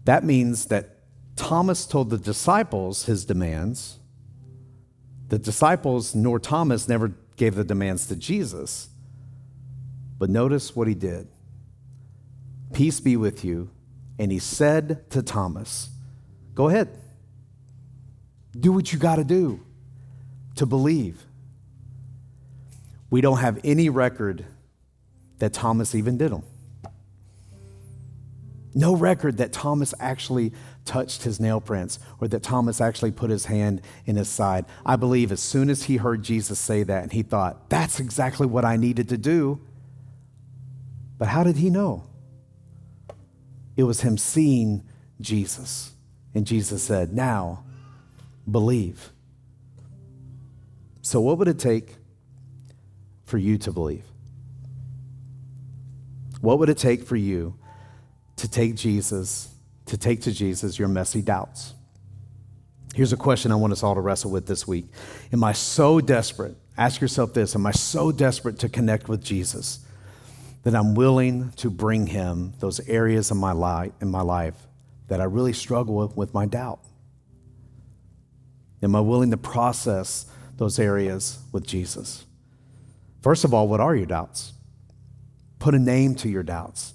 That 0.05 0.23
means 0.23 0.65
that 0.67 0.97
Thomas 1.35 1.85
told 1.85 2.09
the 2.09 2.17
disciples 2.17 3.05
his 3.05 3.25
demands, 3.25 3.99
the 5.31 5.39
disciples 5.39 6.13
nor 6.13 6.39
Thomas 6.39 6.89
never 6.89 7.13
gave 7.37 7.55
the 7.55 7.63
demands 7.63 8.05
to 8.07 8.17
Jesus. 8.17 8.89
But 10.19 10.29
notice 10.29 10.75
what 10.75 10.89
he 10.89 10.93
did 10.93 11.27
Peace 12.73 12.99
be 12.99 13.15
with 13.15 13.43
you. 13.45 13.69
And 14.19 14.29
he 14.31 14.39
said 14.39 15.09
to 15.11 15.23
Thomas, 15.23 15.89
Go 16.53 16.67
ahead. 16.67 16.89
Do 18.59 18.73
what 18.73 18.91
you 18.91 18.99
got 18.99 19.15
to 19.15 19.23
do 19.23 19.61
to 20.55 20.65
believe. 20.65 21.23
We 23.09 23.21
don't 23.21 23.37
have 23.37 23.57
any 23.63 23.87
record 23.87 24.45
that 25.39 25.53
Thomas 25.53 25.95
even 25.95 26.17
did 26.17 26.31
them. 26.31 26.43
No 28.73 28.95
record 28.95 29.37
that 29.37 29.53
Thomas 29.53 29.93
actually 29.97 30.51
touched 30.85 31.23
his 31.23 31.39
nail 31.39 31.61
prints 31.61 31.99
or 32.19 32.27
that 32.27 32.43
Thomas 32.43 32.81
actually 32.81 33.11
put 33.11 33.29
his 33.29 33.45
hand 33.45 33.81
in 34.05 34.15
his 34.15 34.29
side. 34.29 34.65
I 34.85 34.95
believe 34.95 35.31
as 35.31 35.39
soon 35.39 35.69
as 35.69 35.83
he 35.83 35.97
heard 35.97 36.23
Jesus 36.23 36.59
say 36.59 36.83
that 36.83 37.03
and 37.03 37.11
he 37.11 37.23
thought, 37.23 37.69
that's 37.69 37.99
exactly 37.99 38.47
what 38.47 38.65
I 38.65 38.77
needed 38.77 39.09
to 39.09 39.17
do. 39.17 39.61
But 41.17 41.27
how 41.27 41.43
did 41.43 41.57
he 41.57 41.69
know? 41.69 42.03
It 43.77 43.83
was 43.83 44.01
him 44.01 44.17
seeing 44.17 44.83
Jesus. 45.19 45.91
And 46.33 46.45
Jesus 46.45 46.83
said, 46.83 47.13
Now 47.13 47.63
believe. 48.49 49.11
So, 51.01 51.19
what 51.21 51.37
would 51.37 51.47
it 51.47 51.59
take 51.59 51.95
for 53.25 53.37
you 53.37 53.57
to 53.59 53.71
believe? 53.71 54.05
What 56.41 56.59
would 56.59 56.69
it 56.69 56.77
take 56.77 57.03
for 57.03 57.15
you 57.15 57.55
to 58.37 58.49
take 58.49 58.75
Jesus 58.75 59.53
to 59.91 59.97
take 59.97 60.21
to 60.21 60.31
Jesus 60.31 60.79
your 60.79 60.87
messy 60.87 61.21
doubts. 61.21 61.73
Here's 62.95 63.11
a 63.11 63.17
question 63.17 63.51
I 63.51 63.55
want 63.55 63.73
us 63.73 63.83
all 63.83 63.93
to 63.93 63.99
wrestle 63.99 64.31
with 64.31 64.47
this 64.47 64.65
week. 64.65 64.85
Am 65.33 65.43
I 65.43 65.51
so 65.51 65.99
desperate? 65.99 66.55
Ask 66.77 67.01
yourself 67.01 67.33
this 67.33 67.55
Am 67.55 67.65
I 67.65 67.71
so 67.71 68.09
desperate 68.11 68.57
to 68.59 68.69
connect 68.69 69.09
with 69.09 69.21
Jesus 69.21 69.85
that 70.63 70.75
I'm 70.75 70.95
willing 70.95 71.51
to 71.57 71.69
bring 71.69 72.07
him 72.07 72.53
those 72.59 72.79
areas 72.87 73.31
in 73.31 73.37
my 73.37 73.51
life, 73.51 73.91
in 73.99 74.09
my 74.09 74.21
life 74.21 74.55
that 75.09 75.19
I 75.19 75.25
really 75.25 75.51
struggle 75.51 75.95
with, 75.95 76.15
with 76.15 76.33
my 76.33 76.45
doubt? 76.45 76.79
Am 78.81 78.95
I 78.95 79.01
willing 79.01 79.31
to 79.31 79.37
process 79.37 80.25
those 80.55 80.79
areas 80.79 81.39
with 81.51 81.67
Jesus? 81.67 82.25
First 83.21 83.43
of 83.43 83.53
all, 83.53 83.67
what 83.67 83.81
are 83.81 83.95
your 83.95 84.05
doubts? 84.05 84.53
Put 85.59 85.75
a 85.75 85.79
name 85.79 86.15
to 86.15 86.29
your 86.29 86.43
doubts. 86.43 86.93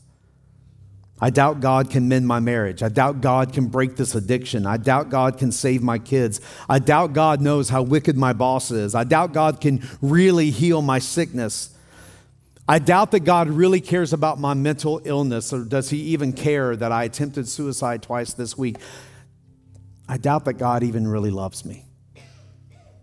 I 1.18 1.30
doubt 1.30 1.60
God 1.60 1.90
can 1.90 2.08
mend 2.08 2.26
my 2.26 2.40
marriage. 2.40 2.82
I 2.82 2.90
doubt 2.90 3.22
God 3.22 3.54
can 3.54 3.68
break 3.68 3.96
this 3.96 4.14
addiction. 4.14 4.66
I 4.66 4.76
doubt 4.76 5.08
God 5.08 5.38
can 5.38 5.50
save 5.50 5.82
my 5.82 5.98
kids. 5.98 6.42
I 6.68 6.78
doubt 6.78 7.14
God 7.14 7.40
knows 7.40 7.70
how 7.70 7.82
wicked 7.82 8.18
my 8.18 8.34
boss 8.34 8.70
is. 8.70 8.94
I 8.94 9.04
doubt 9.04 9.32
God 9.32 9.60
can 9.60 9.82
really 10.02 10.50
heal 10.50 10.82
my 10.82 10.98
sickness. 10.98 11.74
I 12.68 12.80
doubt 12.80 13.12
that 13.12 13.20
God 13.20 13.48
really 13.48 13.80
cares 13.80 14.12
about 14.12 14.38
my 14.38 14.52
mental 14.52 15.00
illness, 15.04 15.52
or 15.52 15.64
does 15.64 15.88
He 15.88 15.98
even 15.98 16.34
care 16.34 16.76
that 16.76 16.92
I 16.92 17.04
attempted 17.04 17.48
suicide 17.48 18.02
twice 18.02 18.34
this 18.34 18.58
week? 18.58 18.76
I 20.08 20.18
doubt 20.18 20.44
that 20.44 20.54
God 20.54 20.82
even 20.82 21.08
really 21.08 21.30
loves 21.30 21.64
me. 21.64 21.86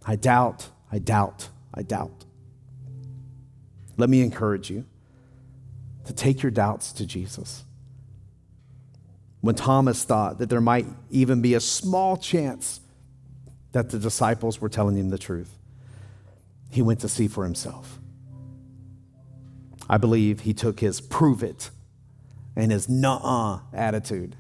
I 0.06 0.18
doubt, 0.18 0.70
I 0.92 1.00
doubt, 1.00 1.50
I 1.74 1.82
doubt. 1.82 2.26
Let 3.98 4.10
me 4.10 4.22
encourage 4.22 4.70
you 4.70 4.86
to 6.06 6.14
take 6.14 6.44
your 6.44 6.52
doubts 6.52 6.92
to 6.94 7.06
Jesus 7.06 7.64
when 9.44 9.56
Thomas 9.56 10.06
thought 10.06 10.38
that 10.38 10.50
there 10.50 10.62
might 10.62 10.86
even 11.10 11.42
be 11.42 11.54
a 11.54 11.60
small 11.60 12.16
chance 12.16 12.80
that 13.74 13.90
the 13.90 14.00
disciples 14.00 14.62
were 14.62 14.70
telling 14.70 14.96
him 14.96 15.10
the 15.10 15.18
truth, 15.18 15.58
he 16.72 16.82
went 16.82 17.02
to 17.02 17.10
see 17.10 17.28
for 17.28 17.44
himself. 17.44 18.00
I 19.90 19.98
believe 19.98 20.40
he 20.40 20.54
took 20.54 20.80
his 20.80 21.02
prove 21.02 21.44
it 21.44 21.72
and 22.56 22.72
his 22.72 22.88
nah 22.88 23.60
attitude 23.74 24.38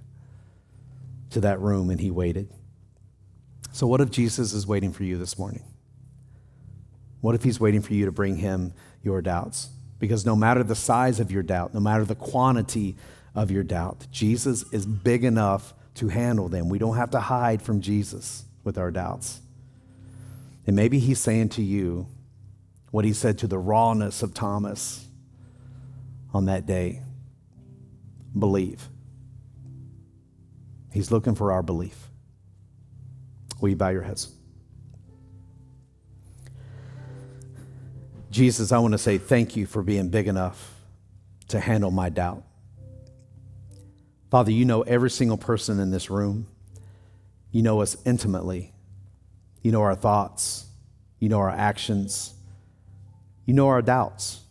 to 1.31 1.41
that 1.41 1.59
room 1.59 1.89
and 1.89 1.99
he 1.99 2.09
waited. 2.09 2.49
So, 3.73 3.87
what 3.87 3.99
if 3.99 4.09
Jesus 4.09 4.53
is 4.53 4.65
waiting 4.65 4.93
for 4.93 5.03
you 5.03 5.17
this 5.17 5.37
morning? 5.37 5.65
What 7.19 7.35
if 7.35 7.43
he's 7.43 7.59
waiting 7.59 7.81
for 7.81 7.93
you 7.93 8.05
to 8.05 8.11
bring 8.13 8.37
him 8.37 8.71
your 9.01 9.21
doubts? 9.21 9.67
Because 9.99 10.25
no 10.25 10.37
matter 10.37 10.63
the 10.63 10.75
size 10.75 11.19
of 11.19 11.29
your 11.29 11.43
doubt, 11.43 11.73
no 11.73 11.81
matter 11.81 12.05
the 12.05 12.15
quantity 12.15 12.95
of 13.35 13.51
your 13.51 13.63
doubt. 13.63 14.07
Jesus 14.11 14.63
is 14.71 14.85
big 14.85 15.23
enough 15.23 15.73
to 15.95 16.07
handle 16.07 16.49
them. 16.49 16.69
We 16.69 16.79
don't 16.79 16.97
have 16.97 17.11
to 17.11 17.19
hide 17.19 17.61
from 17.61 17.81
Jesus 17.81 18.45
with 18.63 18.77
our 18.77 18.91
doubts. 18.91 19.41
And 20.65 20.75
maybe 20.75 20.99
he's 20.99 21.19
saying 21.19 21.49
to 21.49 21.61
you 21.61 22.07
what 22.91 23.05
he 23.05 23.13
said 23.13 23.37
to 23.39 23.47
the 23.47 23.57
rawness 23.57 24.23
of 24.23 24.33
Thomas 24.33 25.07
on 26.33 26.45
that 26.45 26.65
day 26.65 27.01
believe. 28.37 28.87
He's 30.91 31.11
looking 31.11 31.35
for 31.35 31.51
our 31.51 31.63
belief. 31.63 32.09
Will 33.59 33.69
you 33.69 33.75
bow 33.75 33.89
your 33.89 34.03
heads? 34.03 34.31
Jesus, 38.29 38.71
I 38.71 38.79
want 38.79 38.93
to 38.93 38.97
say 38.97 39.17
thank 39.17 39.55
you 39.55 39.65
for 39.65 39.83
being 39.83 40.09
big 40.09 40.27
enough 40.27 40.75
to 41.49 41.59
handle 41.59 41.91
my 41.91 42.09
doubt. 42.09 42.43
Father, 44.33 44.49
you 44.49 44.65
know 44.65 44.81
every 44.81 45.11
single 45.11 45.37
person 45.37 45.79
in 45.79 45.91
this 45.91 46.09
room. 46.09 46.47
You 47.51 47.61
know 47.61 47.83
us 47.83 47.95
intimately. 48.03 48.73
You 49.61 49.71
know 49.71 49.83
our 49.83 49.93
thoughts. 49.93 50.65
You 51.19 51.29
know 51.29 51.37
our 51.37 51.51
actions. 51.51 52.33
You 53.45 53.53
know 53.53 53.67
our 53.67 53.83
doubts. 53.83 54.41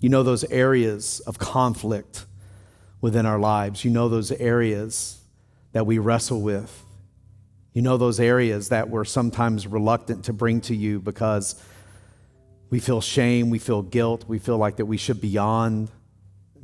You 0.00 0.08
know 0.08 0.24
those 0.24 0.42
areas 0.50 1.20
of 1.28 1.38
conflict 1.38 2.26
within 3.00 3.24
our 3.24 3.38
lives. 3.38 3.84
You 3.84 3.92
know 3.92 4.08
those 4.08 4.32
areas 4.32 5.20
that 5.70 5.86
we 5.86 5.98
wrestle 5.98 6.40
with. 6.40 6.82
You 7.72 7.82
know 7.82 7.96
those 7.96 8.18
areas 8.18 8.70
that 8.70 8.90
we're 8.90 9.04
sometimes 9.04 9.64
reluctant 9.68 10.24
to 10.24 10.32
bring 10.32 10.60
to 10.62 10.74
you 10.74 10.98
because 10.98 11.54
we 12.68 12.80
feel 12.80 13.00
shame, 13.00 13.48
we 13.48 13.60
feel 13.60 13.82
guilt, 13.82 14.24
we 14.26 14.40
feel 14.40 14.58
like 14.58 14.78
that 14.78 14.86
we 14.86 14.96
should 14.96 15.20
be 15.20 15.28
beyond 15.28 15.88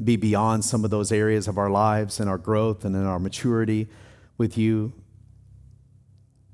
be 0.03 0.17
beyond 0.17 0.65
some 0.65 0.85
of 0.85 0.91
those 0.91 1.13
areas 1.13 1.47
of 1.49 1.59
our 1.59 1.71
lives 1.71 2.21
and 2.21 2.29
our 2.29 2.39
growth 2.39 2.85
and 2.85 2.97
in 2.97 3.05
our 3.05 3.19
maturity 3.19 3.89
with 4.39 4.57
you. 4.57 4.93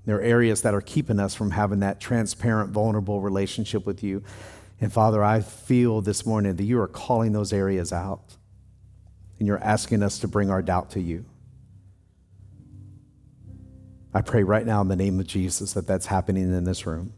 There 0.05 0.17
are 0.17 0.23
areas 0.23 0.63
that 0.63 0.75
are 0.75 0.81
keeping 0.81 1.19
us 1.19 1.35
from 1.35 1.53
having 1.53 1.81
that 1.81 2.01
transparent, 2.01 2.71
vulnerable 2.71 3.21
relationship 3.21 3.87
with 3.87 4.03
you. 4.03 4.23
And 4.81 4.93
Father, 4.93 5.23
I 5.23 5.41
feel 5.41 6.01
this 6.01 6.27
morning 6.27 6.57
that 6.57 6.65
you 6.65 6.81
are 6.81 6.89
calling 6.89 7.33
those 7.33 7.53
areas 7.53 7.93
out 7.93 8.37
and 9.39 9.47
you're 9.47 9.63
asking 9.63 10.03
us 10.03 10.19
to 10.21 10.29
bring 10.29 10.51
our 10.51 10.63
doubt 10.63 10.91
to 10.91 11.01
you. 11.01 11.25
I 14.15 14.23
pray 14.23 14.43
right 14.43 14.65
now 14.65 14.81
in 14.81 14.89
the 14.89 14.97
name 14.97 15.21
of 15.21 15.27
Jesus 15.27 15.75
that 15.75 15.87
that's 15.87 16.07
happening 16.07 16.45
in 16.45 16.65
this 16.65 16.87
room. 16.87 17.13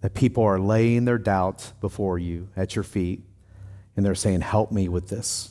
That 0.00 0.14
people 0.14 0.44
are 0.44 0.60
laying 0.60 1.04
their 1.04 1.18
doubt 1.18 1.72
before 1.80 2.18
you 2.18 2.48
at 2.56 2.76
your 2.76 2.84
feet 2.84 3.22
and 3.96 4.04
they're 4.04 4.14
saying, 4.14 4.40
Help 4.40 4.72
me 4.72 4.88
with 4.88 5.08
this. 5.08 5.50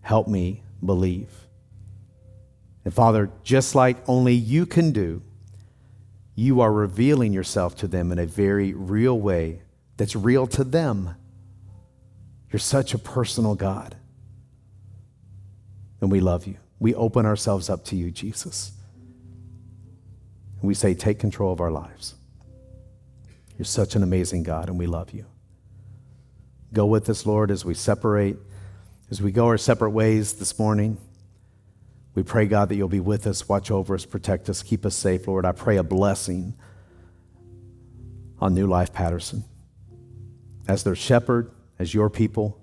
Help 0.00 0.28
me 0.28 0.62
believe. 0.84 1.30
And 2.84 2.94
Father, 2.94 3.30
just 3.42 3.74
like 3.74 3.96
only 4.08 4.34
you 4.34 4.64
can 4.64 4.92
do, 4.92 5.22
you 6.34 6.60
are 6.60 6.72
revealing 6.72 7.32
yourself 7.32 7.76
to 7.76 7.88
them 7.88 8.12
in 8.12 8.18
a 8.18 8.26
very 8.26 8.72
real 8.72 9.18
way 9.18 9.60
that's 9.96 10.14
real 10.14 10.46
to 10.46 10.64
them. 10.64 11.16
You're 12.50 12.60
such 12.60 12.94
a 12.94 12.98
personal 12.98 13.54
God. 13.54 13.96
And 16.00 16.10
we 16.10 16.20
love 16.20 16.46
you. 16.46 16.56
We 16.78 16.94
open 16.94 17.26
ourselves 17.26 17.68
up 17.68 17.84
to 17.86 17.96
you, 17.96 18.10
Jesus. 18.10 18.72
And 20.60 20.68
we 20.68 20.74
say, 20.74 20.94
Take 20.94 21.18
control 21.18 21.52
of 21.52 21.60
our 21.60 21.70
lives. 21.70 22.14
You're 23.56 23.64
such 23.64 23.96
an 23.96 24.02
amazing 24.04 24.44
God, 24.44 24.68
and 24.68 24.78
we 24.78 24.86
love 24.86 25.10
you. 25.10 25.26
Go 26.72 26.86
with 26.86 27.08
us, 27.08 27.24
Lord, 27.24 27.50
as 27.50 27.64
we 27.64 27.74
separate, 27.74 28.36
as 29.10 29.22
we 29.22 29.32
go 29.32 29.46
our 29.46 29.58
separate 29.58 29.90
ways 29.90 30.34
this 30.34 30.58
morning. 30.58 30.98
We 32.14 32.22
pray, 32.22 32.46
God, 32.46 32.68
that 32.68 32.76
you'll 32.76 32.88
be 32.88 33.00
with 33.00 33.26
us, 33.26 33.48
watch 33.48 33.70
over 33.70 33.94
us, 33.94 34.04
protect 34.04 34.48
us, 34.48 34.62
keep 34.62 34.84
us 34.84 34.94
safe, 34.94 35.26
Lord. 35.28 35.46
I 35.46 35.52
pray 35.52 35.76
a 35.76 35.82
blessing 35.82 36.54
on 38.40 38.54
New 38.54 38.66
Life 38.66 38.92
Patterson. 38.92 39.44
As 40.66 40.84
their 40.84 40.96
shepherd, 40.96 41.50
as 41.78 41.94
your 41.94 42.10
people, 42.10 42.60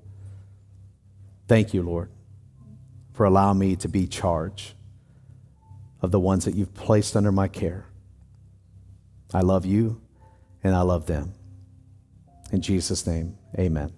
thank 1.48 1.74
you, 1.74 1.82
Lord, 1.82 2.10
for 3.14 3.26
allowing 3.26 3.58
me 3.58 3.76
to 3.78 3.88
be 3.88 4.08
charge 4.08 4.76
of 6.02 6.12
the 6.12 6.20
ones 6.20 6.46
that 6.46 6.54
you've 6.54 6.74
placed 6.74 7.16
under 7.16 7.32
my 7.32 7.48
care. 7.48 7.86
I 9.34 9.42
love 9.42 9.66
you 9.66 10.02
and 10.64 10.76
I 10.76 10.82
love 10.82 11.08
them. 11.08 11.34
In 12.52 12.62
Jesus' 12.62 13.06
name, 13.08 13.38
amen. 13.58 13.92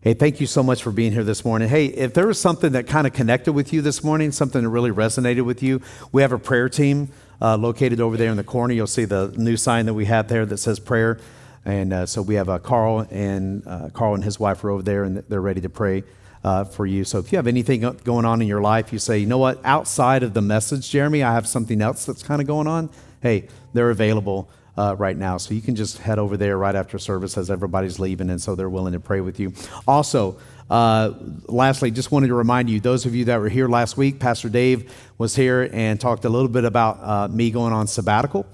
Hey, 0.00 0.14
thank 0.14 0.40
you 0.40 0.46
so 0.46 0.62
much 0.62 0.84
for 0.84 0.92
being 0.92 1.10
here 1.10 1.24
this 1.24 1.44
morning. 1.44 1.68
Hey, 1.68 1.86
if 1.86 2.14
there 2.14 2.28
was 2.28 2.40
something 2.40 2.72
that 2.72 2.86
kind 2.86 3.08
of 3.08 3.12
connected 3.12 3.54
with 3.54 3.72
you 3.72 3.82
this 3.82 4.04
morning, 4.04 4.30
something 4.30 4.62
that 4.62 4.68
really 4.68 4.92
resonated 4.92 5.44
with 5.44 5.64
you, 5.64 5.82
we 6.12 6.22
have 6.22 6.30
a 6.30 6.38
prayer 6.38 6.68
team 6.68 7.08
uh, 7.42 7.56
located 7.56 8.00
over 8.00 8.16
there 8.16 8.30
in 8.30 8.36
the 8.36 8.44
corner. 8.44 8.72
You'll 8.72 8.86
see 8.86 9.04
the 9.04 9.34
new 9.36 9.56
sign 9.56 9.86
that 9.86 9.94
we 9.94 10.04
have 10.04 10.28
there 10.28 10.46
that 10.46 10.58
says 10.58 10.78
prayer. 10.78 11.18
And 11.64 11.92
uh, 11.92 12.06
so 12.06 12.22
we 12.22 12.36
have 12.36 12.48
uh, 12.48 12.60
Carl 12.60 13.08
and 13.10 13.66
uh, 13.66 13.88
Carl 13.92 14.14
and 14.14 14.22
his 14.22 14.38
wife 14.38 14.62
are 14.62 14.70
over 14.70 14.84
there, 14.84 15.02
and 15.02 15.16
they're 15.28 15.40
ready 15.40 15.60
to 15.62 15.68
pray 15.68 16.04
uh, 16.44 16.62
for 16.62 16.86
you. 16.86 17.02
So 17.02 17.18
if 17.18 17.32
you 17.32 17.38
have 17.38 17.48
anything 17.48 17.80
going 17.80 18.24
on 18.24 18.40
in 18.40 18.46
your 18.46 18.60
life, 18.60 18.92
you 18.92 19.00
say, 19.00 19.18
you 19.18 19.26
know 19.26 19.38
what, 19.38 19.60
outside 19.64 20.22
of 20.22 20.34
the 20.34 20.40
message, 20.40 20.88
Jeremy, 20.88 21.24
I 21.24 21.34
have 21.34 21.48
something 21.48 21.82
else 21.82 22.04
that's 22.04 22.22
kind 22.22 22.40
of 22.40 22.46
going 22.46 22.68
on. 22.68 22.90
Hey, 23.20 23.48
they're 23.72 23.90
available 23.90 24.48
uh, 24.76 24.94
right 24.98 25.16
now. 25.16 25.36
So 25.38 25.54
you 25.54 25.60
can 25.60 25.74
just 25.74 25.98
head 25.98 26.18
over 26.18 26.36
there 26.36 26.56
right 26.58 26.74
after 26.74 26.98
service 26.98 27.36
as 27.36 27.50
everybody's 27.50 27.98
leaving, 27.98 28.30
and 28.30 28.40
so 28.40 28.54
they're 28.54 28.70
willing 28.70 28.92
to 28.92 29.00
pray 29.00 29.20
with 29.20 29.40
you. 29.40 29.52
Also, 29.86 30.38
uh, 30.68 31.12
lastly, 31.46 31.90
just 31.90 32.10
wanted 32.10 32.28
to 32.28 32.34
remind 32.34 32.68
you, 32.68 32.80
those 32.80 33.06
of 33.06 33.14
you 33.14 33.26
that 33.26 33.40
were 33.40 33.48
here 33.48 33.68
last 33.68 33.96
week, 33.96 34.18
Pastor 34.18 34.48
Dave 34.48 34.92
was 35.18 35.36
here 35.36 35.68
and 35.72 36.00
talked 36.00 36.24
a 36.24 36.28
little 36.28 36.48
bit 36.48 36.64
about 36.64 36.98
uh, 37.02 37.28
me 37.28 37.50
going 37.50 37.72
on 37.72 37.86
sabbatical. 37.86 38.46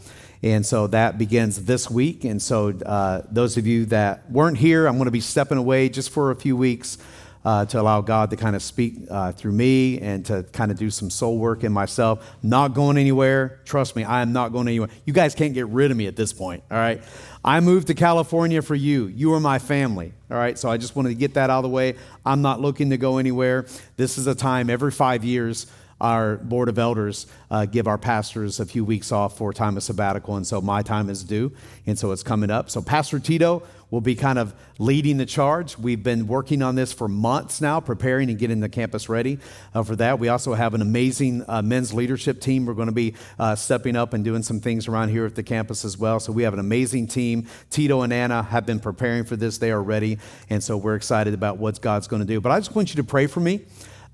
And 0.44 0.66
so 0.66 0.88
that 0.88 1.18
begins 1.18 1.64
this 1.64 1.88
week. 1.88 2.24
And 2.24 2.42
so, 2.42 2.70
uh, 2.84 3.22
those 3.30 3.56
of 3.56 3.66
you 3.66 3.86
that 3.86 4.28
weren't 4.30 4.58
here, 4.58 4.86
I'm 4.86 4.96
going 4.96 5.06
to 5.06 5.12
be 5.12 5.20
stepping 5.20 5.56
away 5.56 5.88
just 5.88 6.10
for 6.10 6.32
a 6.32 6.36
few 6.36 6.56
weeks 6.56 6.98
uh, 7.44 7.64
to 7.66 7.80
allow 7.80 8.00
God 8.00 8.30
to 8.30 8.36
kind 8.36 8.54
of 8.54 8.62
speak 8.62 8.96
uh, 9.10 9.32
through 9.32 9.52
me 9.52 10.00
and 10.00 10.24
to 10.26 10.44
kind 10.52 10.70
of 10.70 10.78
do 10.78 10.90
some 10.90 11.10
soul 11.10 11.38
work 11.38 11.64
in 11.64 11.72
myself. 11.72 12.36
Not 12.42 12.74
going 12.74 12.96
anywhere. 12.96 13.60
Trust 13.64 13.96
me, 13.96 14.04
I 14.04 14.22
am 14.22 14.32
not 14.32 14.52
going 14.52 14.68
anywhere. 14.68 14.88
You 15.04 15.12
guys 15.12 15.34
can't 15.34 15.54
get 15.54 15.66
rid 15.68 15.90
of 15.90 15.96
me 15.96 16.06
at 16.06 16.16
this 16.16 16.32
point, 16.32 16.62
all 16.70 16.78
right? 16.78 17.02
I 17.44 17.60
moved 17.60 17.88
to 17.88 17.94
California 17.94 18.62
for 18.62 18.74
you. 18.74 19.06
You 19.06 19.32
are 19.34 19.40
my 19.40 19.58
family, 19.58 20.12
all 20.30 20.36
right? 20.36 20.58
So 20.58 20.70
I 20.70 20.76
just 20.76 20.94
wanted 20.94 21.10
to 21.10 21.14
get 21.16 21.34
that 21.34 21.50
out 21.50 21.58
of 21.58 21.62
the 21.64 21.68
way. 21.68 21.96
I'm 22.24 22.42
not 22.42 22.60
looking 22.60 22.90
to 22.90 22.96
go 22.96 23.18
anywhere. 23.18 23.66
This 23.96 24.18
is 24.18 24.26
a 24.26 24.34
time 24.34 24.70
every 24.70 24.92
five 24.92 25.24
years 25.24 25.66
our 26.02 26.36
board 26.36 26.68
of 26.68 26.78
elders 26.80 27.28
uh, 27.48 27.64
give 27.64 27.86
our 27.86 27.96
pastors 27.96 28.58
a 28.58 28.66
few 28.66 28.84
weeks 28.84 29.12
off 29.12 29.38
for 29.38 29.52
time 29.52 29.76
of 29.76 29.84
sabbatical, 29.84 30.34
and 30.36 30.44
so 30.44 30.60
my 30.60 30.82
time 30.82 31.08
is 31.08 31.22
due, 31.22 31.52
and 31.86 31.96
so 31.96 32.10
it's 32.10 32.24
coming 32.24 32.50
up. 32.50 32.68
So 32.68 32.82
Pastor 32.82 33.20
Tito 33.20 33.62
will 33.92 34.00
be 34.00 34.14
kind 34.14 34.38
of 34.38 34.54
leading 34.78 35.18
the 35.18 35.26
charge. 35.26 35.76
We've 35.76 36.02
been 36.02 36.26
working 36.26 36.62
on 36.62 36.74
this 36.74 36.94
for 36.94 37.08
months 37.08 37.60
now, 37.60 37.78
preparing 37.78 38.30
and 38.30 38.38
getting 38.38 38.58
the 38.58 38.70
campus 38.70 39.06
ready 39.06 39.38
uh, 39.74 39.82
for 39.82 39.94
that. 39.96 40.18
We 40.18 40.28
also 40.28 40.54
have 40.54 40.72
an 40.72 40.80
amazing 40.80 41.44
uh, 41.46 41.60
men's 41.60 41.92
leadership 41.92 42.40
team. 42.40 42.64
We're 42.64 42.72
going 42.72 42.86
to 42.86 42.92
be 42.92 43.14
uh, 43.38 43.54
stepping 43.54 43.94
up 43.94 44.14
and 44.14 44.24
doing 44.24 44.42
some 44.42 44.60
things 44.60 44.88
around 44.88 45.10
here 45.10 45.26
at 45.26 45.34
the 45.34 45.42
campus 45.42 45.84
as 45.84 45.98
well. 45.98 46.20
So 46.20 46.32
we 46.32 46.42
have 46.44 46.54
an 46.54 46.58
amazing 46.58 47.06
team. 47.06 47.46
Tito 47.68 48.00
and 48.00 48.14
Anna 48.14 48.42
have 48.42 48.64
been 48.64 48.80
preparing 48.80 49.24
for 49.24 49.36
this. 49.36 49.58
They 49.58 49.70
are 49.70 49.82
ready, 49.82 50.18
and 50.48 50.64
so 50.64 50.78
we're 50.78 50.96
excited 50.96 51.34
about 51.34 51.58
what 51.58 51.78
God's 51.82 52.08
going 52.08 52.22
to 52.22 52.26
do. 52.26 52.40
But 52.40 52.50
I 52.50 52.58
just 52.58 52.74
want 52.74 52.94
you 52.94 52.96
to 52.96 53.04
pray 53.04 53.26
for 53.26 53.40
me. 53.40 53.60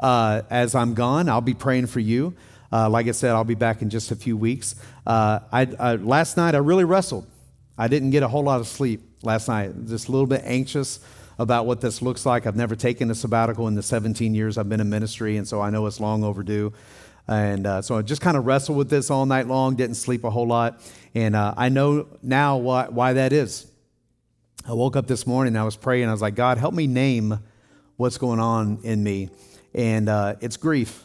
Uh, 0.01 0.43
as 0.51 0.75
I'm 0.75 0.95
gone, 0.95 1.29
I'll 1.29 1.41
be 1.41 1.55
praying 1.55 1.87
for 1.87 2.01
you. 2.01 2.35
Uh, 2.73 2.91
like 2.91 3.07
I 3.07 3.13
said, 3.13 3.31
I'll 3.31 3.45
be 3.45 3.55
back 3.55 3.81
in 3.81 3.91
just 3.91 4.11
a 4.11 4.17
few 4.17 4.37
weeks. 4.37 4.75
Uh, 5.07 5.39
I, 5.53 5.65
last 5.95 6.37
night, 6.37 6.57
I 6.57 6.59
really 6.59 6.85
wrestled. 6.85 7.27
I 7.79 7.87
didn't 7.87 8.11
get 8.11 8.25
a 8.25 8.29
whole 8.29 8.43
lot 8.43 8.61
of 8.61 8.67
sleep 8.67 9.08
last 9.23 9.49
night, 9.49 9.87
just 9.87 10.09
a 10.09 10.13
little 10.13 10.27
bit 10.27 10.43
anxious 10.45 11.01
about 11.39 11.67
what 11.67 11.81
this 11.81 12.03
looks 12.03 12.27
like. 12.27 12.47
I've 12.47 12.57
never 12.57 12.75
taken 12.75 13.11
a 13.11 13.15
sabbatical 13.15 13.69
in 13.69 13.75
the 13.75 13.83
17 13.83 14.35
years 14.35 14.59
I've 14.59 14.69
been 14.69 14.81
in 14.81 14.91
ministry, 14.91 15.37
and 15.37 15.47
so 15.47 15.61
I 15.61 15.71
know 15.71 15.87
it's 15.87 16.01
long 16.01 16.25
overdue. 16.25 16.73
And 17.27 17.67
uh, 17.67 17.83
so 17.83 17.97
I 17.97 18.03
just 18.03 18.23
kind 18.23 18.37
of 18.37 18.47
wrestled 18.47 18.79
with 18.79 18.89
this 18.89 19.11
all 19.11 19.27
night 19.27 19.47
long, 19.47 19.77
didn't 19.77 19.97
sleep 19.97 20.25
a 20.25 20.31
whole 20.31 20.47
lot. 20.47 20.81
And 21.15 21.37
uh, 21.37 21.55
I 21.57 21.69
know 21.69 22.07
now 22.23 22.57
why, 22.57 22.89
why 22.89 23.13
that 23.13 23.33
is. 23.33 23.71
I 24.67 24.73
woke 24.73 24.97
up 24.97 25.07
this 25.07 25.27
morning, 25.27 25.57
I 25.57 25.65
was 25.65 25.77
praying, 25.77 26.09
I 26.09 26.13
was 26.13 26.23
like, 26.23 26.35
God, 26.35 26.59
help 26.59 26.75
me 26.75 26.87
name 26.87 27.39
what's 27.97 28.19
going 28.19 28.41
on 28.41 28.81
in 28.83 29.03
me 29.03 29.31
and 29.75 30.09
uh, 30.09 30.37
it's 30.41 30.57
grief. 30.57 31.05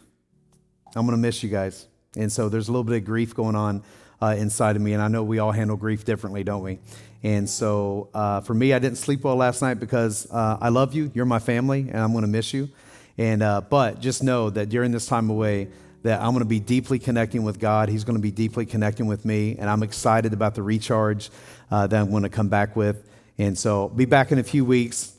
I'm 0.96 1.06
going 1.06 1.18
to 1.18 1.22
miss 1.22 1.44
you 1.44 1.50
guys. 1.50 1.88
And 2.16 2.32
so 2.32 2.50
there's 2.50 2.68
a 2.68 2.72
little 2.72 2.84
bit 2.84 2.98
of 2.98 3.06
grief 3.06 3.36
going 3.36 3.56
on 3.56 3.84
uh, 4.22 4.36
inside 4.38 4.76
of 4.76 4.82
me, 4.82 4.94
and 4.94 5.02
I 5.02 5.08
know 5.08 5.24
we 5.24 5.40
all 5.40 5.52
handle 5.52 5.76
grief 5.76 6.06
differently, 6.06 6.44
don't 6.44 6.64
we? 6.64 6.80
And 7.24 7.50
so 7.50 8.10
uh, 8.14 8.42
for 8.42 8.54
me, 8.54 8.74
I 8.74 8.80
didn't 8.80 8.98
sleep 8.98 9.24
well 9.24 9.38
last 9.38 9.62
night 9.62 9.76
because 9.76 10.30
uh, 10.30 10.58
I 10.60 10.70
love 10.70 10.94
you. 10.94 11.10
You're 11.14 11.26
my 11.26 11.40
family, 11.40 11.88
and 11.90 11.98
I'm 11.98 12.12
going 12.12 12.24
to 12.24 12.28
miss 12.28 12.54
you. 12.54 12.70
And 13.18 13.42
uh, 13.42 13.62
but 13.62 14.02
just 14.02 14.24
know 14.24 14.50
that 14.50 14.70
during 14.70 14.92
this 14.92 15.06
time 15.06 15.30
away, 15.30 15.70
that 16.02 16.20
I'm 16.20 16.32
going 16.32 16.40
to 16.40 16.46
be 16.46 16.60
deeply 16.60 17.00
connecting 17.00 17.44
with 17.44 17.60
God. 17.60 17.88
He's 17.88 18.04
going 18.04 18.18
to 18.18 18.22
be 18.22 18.32
deeply 18.32 18.66
connecting 18.66 19.06
with 19.06 19.24
me, 19.24 19.56
and 19.58 19.70
I'm 19.70 19.84
excited 19.84 20.34
about 20.34 20.54
the 20.54 20.62
recharge 20.62 21.30
uh, 21.72 21.88
that 21.88 22.00
I'm 22.00 22.12
going 22.12 22.24
to 22.24 22.30
come 22.30 22.50
back 22.50 22.76
with. 22.76 23.08
And 23.38 23.58
so, 23.58 23.90
be 23.90 24.06
back 24.06 24.32
in 24.32 24.38
a 24.38 24.44
few 24.44 24.66
weeks. 24.66 25.14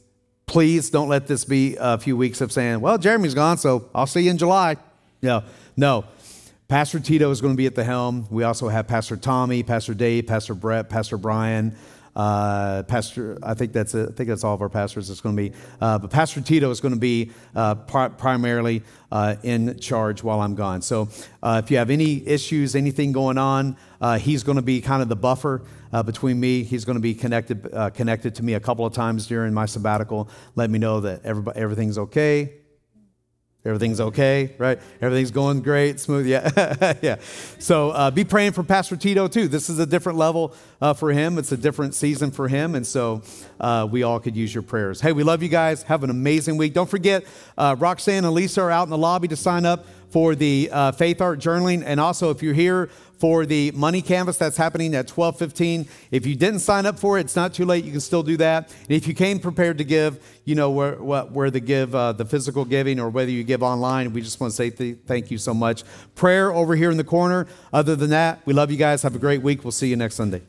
Please 0.46 0.90
don't 0.90 1.09
let 1.09 1.26
this 1.26 1.44
be 1.46 1.76
a 1.80 1.96
few 1.96 2.18
weeks 2.18 2.42
of 2.42 2.52
saying, 2.52 2.80
well, 2.80 2.98
Jeremy's 2.98 3.34
gone, 3.34 3.57
so 3.57 3.88
I'll 3.94 4.07
see 4.07 4.20
you 4.20 4.30
in 4.30 4.38
July. 4.38 4.76
No, 5.22 5.42
no. 5.74 6.05
Pastor 6.68 7.00
Tito 7.00 7.30
is 7.30 7.40
going 7.40 7.52
to 7.52 7.57
be 7.57 7.66
at 7.66 7.74
the 7.74 7.84
helm. 7.84 8.26
We 8.30 8.42
also 8.42 8.68
have 8.68 8.86
Pastor 8.86 9.16
Tommy, 9.16 9.62
Pastor 9.62 9.94
Dave, 9.94 10.26
Pastor 10.26 10.55
Brett, 10.55 10.88
Pastor 10.88 11.16
Brian, 11.16 11.76
uh, 12.16 12.84
Pastor, 12.84 13.38
I 13.42 13.54
think 13.54 13.72
that's. 13.72 13.94
I 13.94 14.06
think 14.06 14.28
that's 14.28 14.44
all 14.44 14.54
of 14.54 14.62
our 14.62 14.68
pastors. 14.68 15.10
It's 15.10 15.20
going 15.20 15.36
to 15.36 15.42
be, 15.50 15.56
uh, 15.80 15.98
but 15.98 16.10
Pastor 16.10 16.40
Tito 16.40 16.70
is 16.70 16.80
going 16.80 16.94
to 16.94 17.00
be 17.00 17.32
uh, 17.56 17.74
primarily 17.74 18.82
uh, 19.10 19.36
in 19.42 19.78
charge 19.78 20.22
while 20.22 20.40
I'm 20.40 20.54
gone. 20.54 20.82
So 20.82 21.08
uh, 21.42 21.60
if 21.64 21.70
you 21.70 21.78
have 21.78 21.90
any 21.90 22.26
issues, 22.26 22.76
anything 22.76 23.12
going 23.12 23.38
on, 23.38 23.76
uh, 24.00 24.18
he's 24.18 24.44
going 24.44 24.56
to 24.56 24.62
be 24.62 24.80
kind 24.80 25.02
of 25.02 25.08
the 25.08 25.16
buffer 25.16 25.62
between 26.04 26.40
me. 26.40 26.64
He's 26.64 26.84
going 26.84 26.96
to 26.96 27.02
be 27.02 27.14
connected 27.14 27.68
connected 27.94 28.34
to 28.36 28.42
me 28.42 28.54
a 28.54 28.60
couple 28.60 28.84
of 28.84 28.92
times 28.92 29.26
during 29.26 29.54
my 29.54 29.66
sabbatical. 29.66 30.28
Let 30.56 30.70
me 30.70 30.78
know 30.78 31.00
that 31.00 31.20
everybody, 31.24 31.60
everything's 31.60 31.98
okay. 31.98 32.63
Everything's 33.66 33.98
okay, 33.98 34.54
right? 34.58 34.78
Everything's 35.00 35.30
going 35.30 35.62
great, 35.62 35.98
smooth. 35.98 36.26
Yeah, 36.26 36.94
yeah. 37.02 37.16
So 37.58 37.90
uh, 37.92 38.10
be 38.10 38.22
praying 38.22 38.52
for 38.52 38.62
Pastor 38.62 38.94
Tito 38.94 39.26
too. 39.26 39.48
This 39.48 39.70
is 39.70 39.78
a 39.78 39.86
different 39.86 40.18
level 40.18 40.54
uh, 40.82 40.92
for 40.92 41.10
him. 41.12 41.38
It's 41.38 41.50
a 41.50 41.56
different 41.56 41.94
season 41.94 42.30
for 42.30 42.46
him, 42.46 42.74
and 42.74 42.86
so 42.86 43.22
uh, 43.58 43.88
we 43.90 44.02
all 44.02 44.20
could 44.20 44.36
use 44.36 44.54
your 44.54 44.62
prayers. 44.62 45.00
Hey, 45.00 45.12
we 45.12 45.22
love 45.22 45.42
you 45.42 45.48
guys. 45.48 45.82
Have 45.84 46.04
an 46.04 46.10
amazing 46.10 46.58
week. 46.58 46.74
Don't 46.74 46.90
forget, 46.90 47.24
uh, 47.56 47.74
Roxanne 47.78 48.26
and 48.26 48.34
Lisa 48.34 48.60
are 48.60 48.70
out 48.70 48.82
in 48.82 48.90
the 48.90 48.98
lobby 48.98 49.28
to 49.28 49.36
sign 49.36 49.64
up 49.64 49.86
for 50.10 50.34
the 50.34 50.68
uh, 50.70 50.92
faith 50.92 51.22
art 51.22 51.38
journaling, 51.38 51.82
and 51.86 51.98
also 51.98 52.30
if 52.30 52.42
you're 52.42 52.52
here 52.52 52.90
for 53.18 53.46
the 53.46 53.70
money 53.72 54.02
canvas 54.02 54.36
that's 54.36 54.56
happening 54.56 54.94
at 54.94 55.06
12:15. 55.06 55.86
If 56.10 56.26
you 56.26 56.34
didn't 56.34 56.60
sign 56.60 56.86
up 56.86 56.98
for 56.98 57.18
it, 57.18 57.22
it's 57.22 57.36
not 57.36 57.54
too 57.54 57.64
late. 57.64 57.84
You 57.84 57.92
can 57.92 58.00
still 58.00 58.22
do 58.22 58.36
that. 58.38 58.70
And 58.82 58.90
if 58.90 59.06
you 59.06 59.14
came 59.14 59.38
prepared 59.38 59.78
to 59.78 59.84
give, 59.84 60.18
you 60.44 60.54
know 60.54 60.70
where 60.70 60.94
where 60.96 61.50
the 61.50 61.60
give 61.60 61.94
uh, 61.94 62.12
the 62.12 62.24
physical 62.24 62.64
giving 62.64 63.00
or 63.00 63.08
whether 63.08 63.30
you 63.30 63.44
give 63.44 63.62
online, 63.62 64.12
we 64.12 64.20
just 64.20 64.40
want 64.40 64.50
to 64.52 64.56
say 64.56 64.70
th- 64.70 64.98
thank 65.06 65.30
you 65.30 65.38
so 65.38 65.54
much. 65.54 65.84
Prayer 66.14 66.52
over 66.52 66.76
here 66.76 66.90
in 66.90 66.96
the 66.96 67.04
corner. 67.04 67.46
Other 67.72 67.96
than 67.96 68.10
that, 68.10 68.40
we 68.44 68.52
love 68.52 68.70
you 68.70 68.76
guys. 68.76 69.02
Have 69.02 69.14
a 69.14 69.18
great 69.18 69.42
week. 69.42 69.64
We'll 69.64 69.72
see 69.72 69.88
you 69.88 69.96
next 69.96 70.16
Sunday. 70.16 70.42